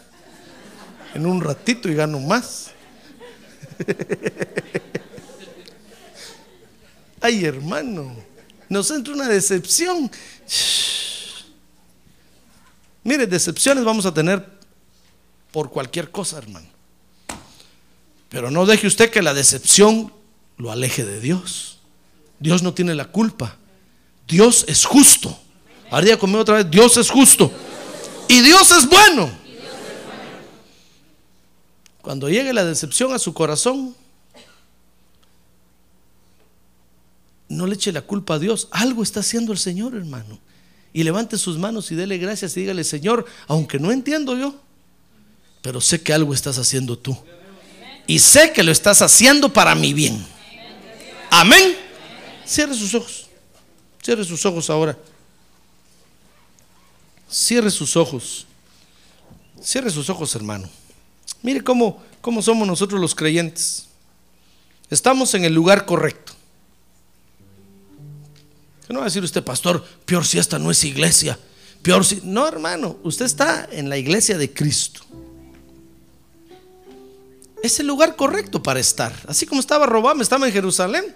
en 1.16 1.26
un 1.26 1.42
ratito 1.42 1.90
y 1.90 1.96
gano 1.96 2.20
más. 2.20 2.70
Ay, 7.20 7.44
hermano, 7.44 8.16
nos 8.70 8.92
entra 8.92 9.16
una 9.16 9.28
decepción. 9.28 10.12
Mire, 13.04 13.26
decepciones 13.26 13.84
vamos 13.84 14.06
a 14.06 14.14
tener 14.14 14.46
por 15.52 15.72
cualquier 15.72 16.12
cosa, 16.12 16.38
hermano. 16.38 16.68
Pero 18.30 18.52
no 18.52 18.68
deje 18.68 18.86
usted 18.86 19.10
que 19.10 19.24
la 19.24 19.34
decepción 19.34 20.14
lo 20.56 20.72
aleje 20.72 21.04
de 21.04 21.20
Dios. 21.20 21.80
Dios 22.38 22.62
no 22.62 22.76
tiene 22.76 22.94
la 22.94 23.06
culpa. 23.06 23.58
Dios 24.28 24.66
es 24.68 24.86
justo. 24.86 25.36
Ahora 25.92 26.18
conmigo 26.18 26.42
otra 26.42 26.58
vez, 26.58 26.70
Dios 26.70 26.98
es 26.98 27.10
justo. 27.10 27.52
Y 28.28 28.42
Dios 28.42 28.72
es 28.72 28.88
bueno. 28.88 29.32
Cuando 32.02 32.30
llegue 32.30 32.54
la 32.54 32.64
decepción 32.64 33.14
a 33.14 33.20
su 33.20 33.34
corazón, 33.34 33.96
no 37.48 37.66
le 37.66 37.76
eche 37.76 37.92
la 37.92 38.02
culpa 38.02 38.36
a 38.36 38.40
Dios. 38.40 38.68
Algo 38.72 39.04
está 39.04 39.22
haciendo 39.22 39.52
el 39.52 39.58
Señor, 39.58 39.96
hermano 39.96 40.40
y 40.94 41.04
levante 41.04 41.38
sus 41.38 41.58
manos 41.58 41.92
y 41.92 41.96
dele 41.96 42.18
gracias 42.18 42.56
y 42.58 42.62
dígale, 42.62 42.84
Señor, 42.84 43.26
aunque 43.48 43.80
no 43.80 43.92
entiendo 43.92 44.38
yo, 44.38 44.56
pero 45.62 45.82
sé 45.82 46.02
que 46.02 46.14
algo 46.14 46.34
estás 46.34 46.58
haciendo 46.58 46.98
tú. 46.98 47.18
Y 48.08 48.20
sé 48.20 48.52
que 48.54 48.64
lo 48.64 48.72
estás 48.72 49.02
haciendo 49.04 49.54
para 49.54 49.76
mi 49.76 49.94
bien. 49.94 50.26
Amén. 51.30 51.76
Cierre 52.44 52.74
sus 52.74 52.96
ojos. 52.96 53.28
Cierre 54.02 54.26
sus 54.26 54.44
ojos 54.48 54.70
ahora. 54.72 54.98
Cierre 57.30 57.72
sus 57.72 57.96
ojos. 57.96 58.46
Cierre 59.62 59.90
sus 59.90 60.10
ojos, 60.10 60.34
hermano. 60.36 60.70
Mire 61.42 61.64
cómo, 61.64 62.02
cómo 62.22 62.42
somos 62.42 62.68
nosotros 62.68 63.00
los 63.00 63.16
creyentes. 63.16 63.88
Estamos 64.90 65.34
en 65.34 65.46
el 65.46 65.54
lugar 65.54 65.86
correcto 65.86 66.34
no 68.94 69.00
va 69.00 69.06
a 69.06 69.10
decir 69.10 69.24
usted, 69.24 69.44
pastor, 69.44 69.84
peor 70.06 70.26
si 70.26 70.40
esta 70.40 70.58
no 70.58 70.72
es 70.72 70.84
iglesia. 70.84 71.38
Peor 71.82 72.04
si. 72.04 72.22
No, 72.24 72.48
hermano, 72.48 72.98
usted 73.04 73.26
está 73.26 73.68
en 73.72 73.88
la 73.88 73.98
iglesia 73.98 74.38
de 74.38 74.52
Cristo. 74.52 75.02
Es 77.62 77.80
el 77.80 77.88
lugar 77.88 78.16
correcto 78.16 78.64
para 78.64 78.80
estar. 78.80 79.14
Así 79.28 79.46
como 79.46 79.62
estaba 79.62 79.86
Robam, 79.86 80.22
estaba 80.22 80.48
en 80.48 80.54
Jerusalén. 80.54 81.16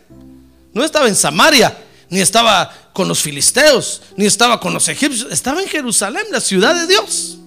No 0.74 0.84
estaba 0.84 1.08
en 1.08 1.16
Samaria, 1.16 1.76
ni 2.14 2.22
estaba 2.22 2.72
con 2.94 3.08
los 3.08 3.24
filisteos, 3.24 4.04
ni 4.16 4.26
estaba 4.28 4.60
con 4.60 4.72
los 4.72 4.88
egipcios. 4.88 5.32
Estaba 5.32 5.64
en 5.64 5.68
Jerusalén, 5.68 6.22
la 6.30 6.40
ciudad 6.40 6.76
de 6.76 6.86
Dios. 6.86 7.40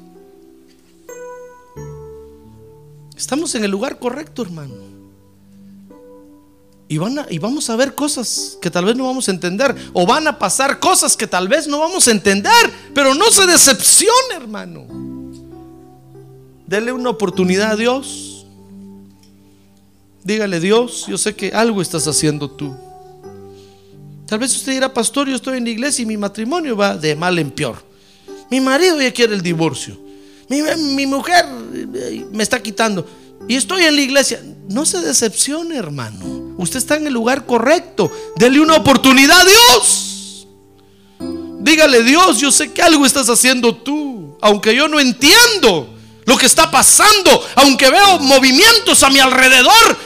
Estamos 3.16 3.54
en 3.54 3.62
el 3.62 3.70
lugar 3.70 4.00
correcto, 4.00 4.42
hermano. 4.42 4.74
Y, 6.88 6.98
van 6.98 7.26
y 7.30 7.38
vamos 7.38 7.70
a 7.70 7.76
ver 7.76 7.94
cosas 7.94 8.58
que 8.60 8.68
tal 8.68 8.84
vez 8.84 8.96
no 8.96 9.06
vamos 9.06 9.28
a 9.28 9.30
entender. 9.30 9.72
O 9.92 10.04
van 10.04 10.26
a 10.26 10.36
pasar 10.36 10.80
cosas 10.80 11.16
que 11.16 11.28
tal 11.28 11.46
vez 11.46 11.68
no 11.68 11.78
vamos 11.78 12.08
a 12.08 12.10
entender. 12.10 12.72
Pero 12.92 13.14
no 13.14 13.30
se 13.30 13.46
decepcione, 13.46 14.34
hermano. 14.34 14.84
Dele 16.66 16.90
una 16.90 17.10
oportunidad 17.10 17.70
a 17.70 17.76
Dios. 17.76 18.44
Dígale, 20.24 20.58
Dios, 20.58 21.06
yo 21.06 21.16
sé 21.18 21.36
que 21.36 21.52
algo 21.52 21.80
estás 21.80 22.08
haciendo 22.08 22.50
tú. 22.50 22.76
Tal 24.26 24.40
vez 24.40 24.54
usted 24.54 24.72
dirá, 24.72 24.92
pastor, 24.92 25.28
yo 25.28 25.36
estoy 25.36 25.58
en 25.58 25.64
la 25.64 25.70
iglesia 25.70 26.02
y 26.02 26.06
mi 26.06 26.16
matrimonio 26.16 26.76
va 26.76 26.96
de 26.96 27.14
mal 27.14 27.38
en 27.38 27.50
peor. 27.50 27.82
Mi 28.50 28.60
marido 28.60 29.00
ya 29.00 29.12
quiere 29.12 29.34
el 29.34 29.42
divorcio. 29.42 29.96
Mi, 30.48 30.62
mi 30.94 31.06
mujer 31.06 31.44
eh, 31.94 32.26
me 32.32 32.42
está 32.42 32.60
quitando. 32.60 33.06
Y 33.48 33.54
estoy 33.54 33.84
en 33.84 33.94
la 33.94 34.02
iglesia. 34.02 34.42
No 34.68 34.84
se 34.84 35.00
decepcione, 35.00 35.76
hermano. 35.76 36.54
Usted 36.58 36.78
está 36.78 36.96
en 36.96 37.06
el 37.06 37.12
lugar 37.12 37.46
correcto. 37.46 38.10
Dele 38.36 38.60
una 38.60 38.74
oportunidad 38.74 39.40
a 39.40 39.44
Dios. 39.44 40.48
Dígale, 41.60 42.02
Dios, 42.02 42.38
yo 42.38 42.50
sé 42.50 42.72
que 42.72 42.82
algo 42.82 43.06
estás 43.06 43.28
haciendo 43.28 43.76
tú. 43.76 44.36
Aunque 44.40 44.74
yo 44.74 44.88
no 44.88 44.98
entiendo 44.98 45.94
lo 46.24 46.36
que 46.36 46.46
está 46.46 46.68
pasando. 46.68 47.46
Aunque 47.54 47.90
veo 47.90 48.18
movimientos 48.18 49.04
a 49.04 49.10
mi 49.10 49.20
alrededor. 49.20 49.96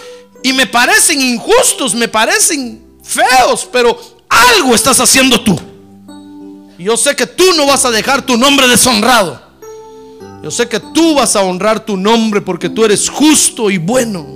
Y 0.42 0.52
me 0.52 0.66
parecen 0.66 1.22
injustos, 1.22 1.94
me 1.94 2.08
parecen 2.08 2.89
feos. 3.10 3.68
Pero 3.70 3.98
algo 4.28 4.74
estás 4.74 5.00
haciendo 5.00 5.40
tú. 5.42 5.58
Yo 6.78 6.96
sé 6.96 7.14
que 7.14 7.26
tú 7.26 7.44
no 7.56 7.66
vas 7.66 7.84
a 7.84 7.90
dejar 7.90 8.24
tu 8.24 8.36
nombre 8.36 8.66
deshonrado. 8.66 9.40
Yo 10.42 10.50
sé 10.50 10.68
que 10.68 10.80
tú 10.80 11.16
vas 11.16 11.36
a 11.36 11.42
honrar 11.42 11.84
tu 11.84 11.96
nombre 11.96 12.40
porque 12.40 12.70
tú 12.70 12.84
eres 12.84 13.10
justo 13.10 13.70
y 13.70 13.76
bueno. 13.76 14.26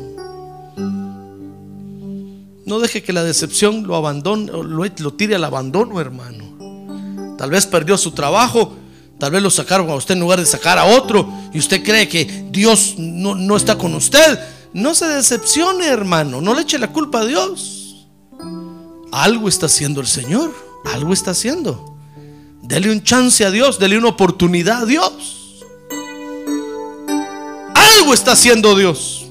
No 2.66 2.78
deje 2.80 3.02
que 3.02 3.12
la 3.12 3.24
decepción 3.24 3.86
lo 3.86 3.96
abandone, 3.96 4.50
lo, 4.52 4.62
lo 4.62 5.12
tire 5.14 5.34
al 5.34 5.44
abandono, 5.44 6.00
hermano. 6.00 7.36
Tal 7.38 7.50
vez 7.50 7.66
perdió 7.66 7.96
su 7.96 8.12
trabajo, 8.12 8.74
tal 9.18 9.32
vez 9.32 9.42
lo 9.42 9.50
sacaron 9.50 9.90
a 9.90 9.94
usted 9.94 10.14
en 10.14 10.20
lugar 10.20 10.38
de 10.38 10.46
sacar 10.46 10.78
a 10.78 10.84
otro 10.84 11.26
y 11.52 11.58
usted 11.58 11.82
cree 11.82 12.08
que 12.08 12.46
Dios 12.50 12.94
no, 12.98 13.34
no 13.34 13.56
está 13.56 13.76
con 13.78 13.94
usted. 13.94 14.38
No 14.74 14.94
se 14.94 15.06
decepcione, 15.06 15.86
hermano. 15.86 16.40
No 16.40 16.54
le 16.54 16.62
eche 16.62 16.78
la 16.78 16.92
culpa 16.92 17.20
a 17.20 17.24
Dios. 17.24 17.73
Algo 19.14 19.48
está 19.48 19.66
haciendo 19.66 20.00
el 20.00 20.08
Señor. 20.08 20.52
Algo 20.92 21.12
está 21.12 21.30
haciendo. 21.30 21.96
Dele 22.62 22.90
un 22.90 23.00
chance 23.04 23.44
a 23.44 23.50
Dios. 23.52 23.78
Dele 23.78 23.96
una 23.96 24.08
oportunidad 24.08 24.82
a 24.82 24.86
Dios. 24.86 25.64
Algo 27.74 28.12
está 28.12 28.32
haciendo 28.32 28.74
Dios. 28.74 29.26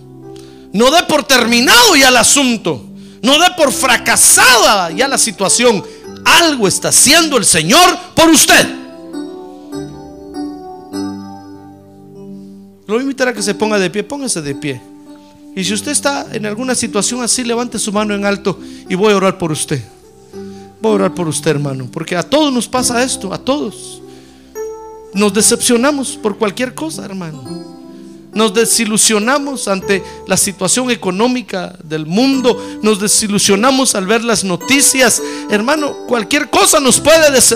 No 0.71 0.89
dé 0.89 1.03
por 1.03 1.25
terminado 1.25 1.97
ya 1.97 2.07
el 2.07 2.15
asunto. 2.15 2.81
No 3.21 3.38
dé 3.38 3.47
por 3.57 3.73
fracasada 3.73 4.89
ya 4.91 5.09
la 5.09 5.17
situación. 5.17 5.84
Algo 6.23 6.65
está 6.65 6.88
haciendo 6.88 7.36
el 7.36 7.43
Señor 7.43 7.97
por 8.15 8.29
usted. 8.29 8.65
Lo 12.88 12.93
voy 12.93 12.99
a 12.99 13.01
invitar 13.01 13.27
a 13.27 13.34
que 13.34 13.43
se 13.43 13.53
ponga 13.53 13.77
de 13.77 13.89
pie. 13.89 14.01
Póngase 14.05 14.41
de 14.41 14.55
pie. 14.55 14.92
Y 15.55 15.63
si 15.63 15.73
usted 15.73 15.91
está 15.91 16.27
en 16.31 16.45
alguna 16.45 16.73
situación 16.75 17.21
así, 17.21 17.43
levante 17.43 17.77
su 17.77 17.91
mano 17.91 18.15
en 18.15 18.25
alto 18.25 18.59
y 18.89 18.95
voy 18.95 19.13
a 19.13 19.17
orar 19.17 19.37
por 19.37 19.51
usted. 19.51 19.81
Voy 20.81 20.91
a 20.91 20.95
orar 20.95 21.13
por 21.13 21.27
usted, 21.27 21.51
hermano. 21.51 21.87
Porque 21.91 22.15
a 22.15 22.23
todos 22.23 22.51
nos 22.51 22.67
pasa 22.67 23.03
esto, 23.03 23.33
a 23.33 23.37
todos. 23.37 24.01
Nos 25.13 25.33
decepcionamos 25.33 26.17
por 26.17 26.37
cualquier 26.37 26.73
cosa, 26.73 27.05
hermano. 27.05 27.43
Nos 28.33 28.53
desilusionamos 28.53 29.67
ante 29.67 30.03
la 30.27 30.37
situación 30.37 30.89
económica 30.89 31.77
del 31.83 32.07
mundo. 32.07 32.59
Nos 32.81 32.99
desilusionamos 32.99 33.93
al 33.93 34.07
ver 34.07 34.23
las 34.23 34.43
noticias. 34.43 35.21
Hermano, 35.51 35.95
cualquier 36.07 36.49
cosa 36.49 36.79
nos 36.79 36.99
puede 36.99 37.31
des 37.31 37.55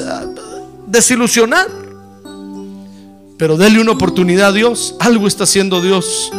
desilusionar. 0.86 1.68
Pero 3.38 3.58
dele 3.58 3.82
una 3.82 3.92
oportunidad 3.92 4.50
a 4.50 4.54
Dios. 4.54 4.96
Algo 5.00 5.28
está 5.28 5.46
haciendo 5.46 5.82
Dios. 5.82 6.32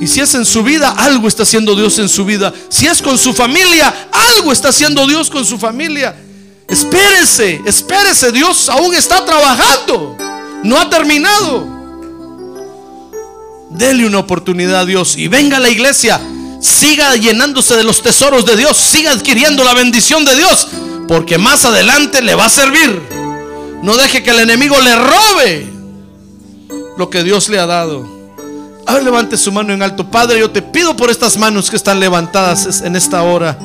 Y 0.00 0.06
si 0.06 0.20
es 0.20 0.34
en 0.34 0.44
su 0.44 0.62
vida, 0.62 0.90
algo 0.90 1.26
está 1.26 1.44
haciendo 1.44 1.74
Dios 1.74 1.98
en 1.98 2.08
su 2.08 2.24
vida. 2.24 2.52
Si 2.68 2.86
es 2.86 3.00
con 3.00 3.16
su 3.16 3.32
familia, 3.32 4.08
algo 4.12 4.52
está 4.52 4.68
haciendo 4.68 5.06
Dios 5.06 5.30
con 5.30 5.44
su 5.44 5.58
familia. 5.58 6.14
Espérese, 6.68 7.60
espérese, 7.64 8.32
Dios 8.32 8.68
aún 8.68 8.94
está 8.94 9.24
trabajando. 9.24 10.16
No 10.62 10.78
ha 10.78 10.90
terminado. 10.90 11.76
Dele 13.70 14.06
una 14.06 14.18
oportunidad 14.18 14.80
a 14.80 14.84
Dios 14.84 15.16
y 15.16 15.28
venga 15.28 15.56
a 15.56 15.60
la 15.60 15.68
iglesia. 15.68 16.20
Siga 16.60 17.14
llenándose 17.16 17.76
de 17.76 17.84
los 17.84 18.02
tesoros 18.02 18.44
de 18.44 18.56
Dios. 18.56 18.76
Siga 18.76 19.12
adquiriendo 19.12 19.64
la 19.64 19.74
bendición 19.74 20.24
de 20.24 20.34
Dios. 20.34 20.68
Porque 21.08 21.38
más 21.38 21.64
adelante 21.64 22.20
le 22.20 22.34
va 22.34 22.46
a 22.46 22.50
servir. 22.50 23.00
No 23.82 23.96
deje 23.96 24.22
que 24.22 24.30
el 24.30 24.40
enemigo 24.40 24.78
le 24.80 24.96
robe 24.96 25.66
lo 26.98 27.08
que 27.08 27.22
Dios 27.22 27.48
le 27.48 27.58
ha 27.60 27.66
dado. 27.66 28.15
A 28.86 28.94
ver, 28.94 29.02
levante 29.02 29.36
su 29.36 29.50
mano 29.50 29.72
en 29.72 29.82
alto. 29.82 30.08
Padre, 30.08 30.38
yo 30.38 30.50
te 30.50 30.62
pido 30.62 30.96
por 30.96 31.10
estas 31.10 31.36
manos 31.36 31.68
que 31.68 31.76
están 31.76 31.98
levantadas 31.98 32.82
en 32.82 32.94
esta 32.94 33.24
hora. 33.24 33.58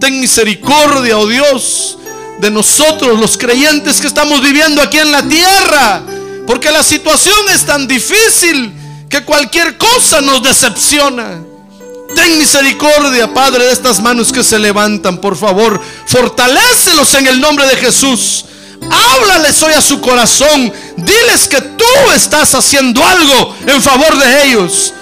Ten 0.00 0.20
misericordia, 0.20 1.16
oh 1.18 1.26
Dios, 1.26 1.98
de 2.40 2.50
nosotros, 2.50 3.18
los 3.20 3.38
creyentes 3.38 4.00
que 4.00 4.08
estamos 4.08 4.42
viviendo 4.42 4.82
aquí 4.82 4.98
en 4.98 5.12
la 5.12 5.22
tierra. 5.22 6.02
Porque 6.48 6.72
la 6.72 6.82
situación 6.82 7.36
es 7.54 7.64
tan 7.64 7.86
difícil 7.86 8.72
que 9.08 9.22
cualquier 9.22 9.78
cosa 9.78 10.20
nos 10.20 10.42
decepciona. 10.42 11.42
Ten 12.14 12.38
misericordia, 12.38 13.32
Padre, 13.32 13.66
de 13.66 13.72
estas 13.72 14.00
manos 14.00 14.32
que 14.32 14.42
se 14.42 14.58
levantan, 14.58 15.18
por 15.18 15.36
favor. 15.36 15.80
Fortalécelos 16.06 17.14
en 17.14 17.28
el 17.28 17.40
nombre 17.40 17.66
de 17.66 17.76
Jesús. 17.76 18.45
Háblales 18.90 19.62
hoy 19.62 19.72
a 19.72 19.80
su 19.80 20.00
corazón. 20.00 20.72
Diles 20.96 21.48
que 21.48 21.60
tú 21.60 21.84
estás 22.14 22.54
haciendo 22.54 23.04
algo 23.04 23.54
en 23.66 23.82
favor 23.82 24.18
de 24.18 24.44
ellos. 24.44 24.92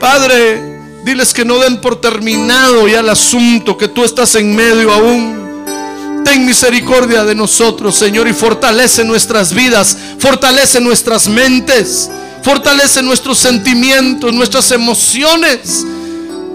Padre, 0.00 0.76
diles 1.04 1.32
que 1.32 1.44
no 1.44 1.58
den 1.58 1.80
por 1.80 2.00
terminado 2.00 2.86
ya 2.88 3.00
el 3.00 3.08
asunto, 3.08 3.76
que 3.78 3.88
tú 3.88 4.04
estás 4.04 4.34
en 4.34 4.54
medio 4.54 4.92
aún. 4.92 5.46
Ten 6.24 6.44
misericordia 6.44 7.24
de 7.24 7.34
nosotros, 7.34 7.94
Señor, 7.94 8.26
y 8.26 8.32
fortalece 8.32 9.04
nuestras 9.04 9.54
vidas, 9.54 9.96
fortalece 10.18 10.80
nuestras 10.80 11.28
mentes, 11.28 12.10
fortalece 12.42 13.00
nuestros 13.02 13.38
sentimientos, 13.38 14.32
nuestras 14.32 14.70
emociones, 14.72 15.84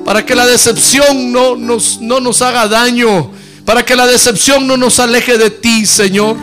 para 0.03 0.25
que 0.25 0.35
la 0.35 0.45
decepción 0.45 1.31
no 1.31 1.55
nos, 1.55 2.01
no 2.01 2.19
nos 2.19 2.41
haga 2.41 2.67
daño, 2.67 3.31
para 3.65 3.83
que 3.83 3.95
la 3.95 4.07
decepción 4.07 4.67
no 4.67 4.77
nos 4.77 4.99
aleje 4.99 5.37
de 5.37 5.49
ti, 5.49 5.85
Señor. 5.85 6.35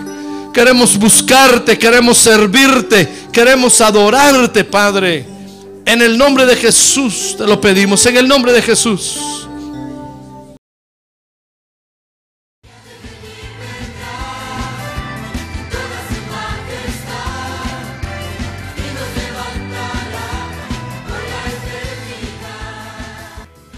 Queremos 0.53 0.97
buscarte, 0.97 1.79
queremos 1.79 2.19
servirte, 2.19 3.09
queremos 3.33 3.81
adorarte, 3.81 4.65
Padre. 4.65 5.27
En 5.85 6.03
el 6.03 6.19
nombre 6.19 6.47
de 6.47 6.57
Jesús 6.57 7.35
te 7.39 7.47
lo 7.47 7.61
pedimos, 7.61 8.05
en 8.07 8.17
el 8.17 8.29
nombre 8.29 8.53
de 8.53 8.63
Jesús. 8.63 9.48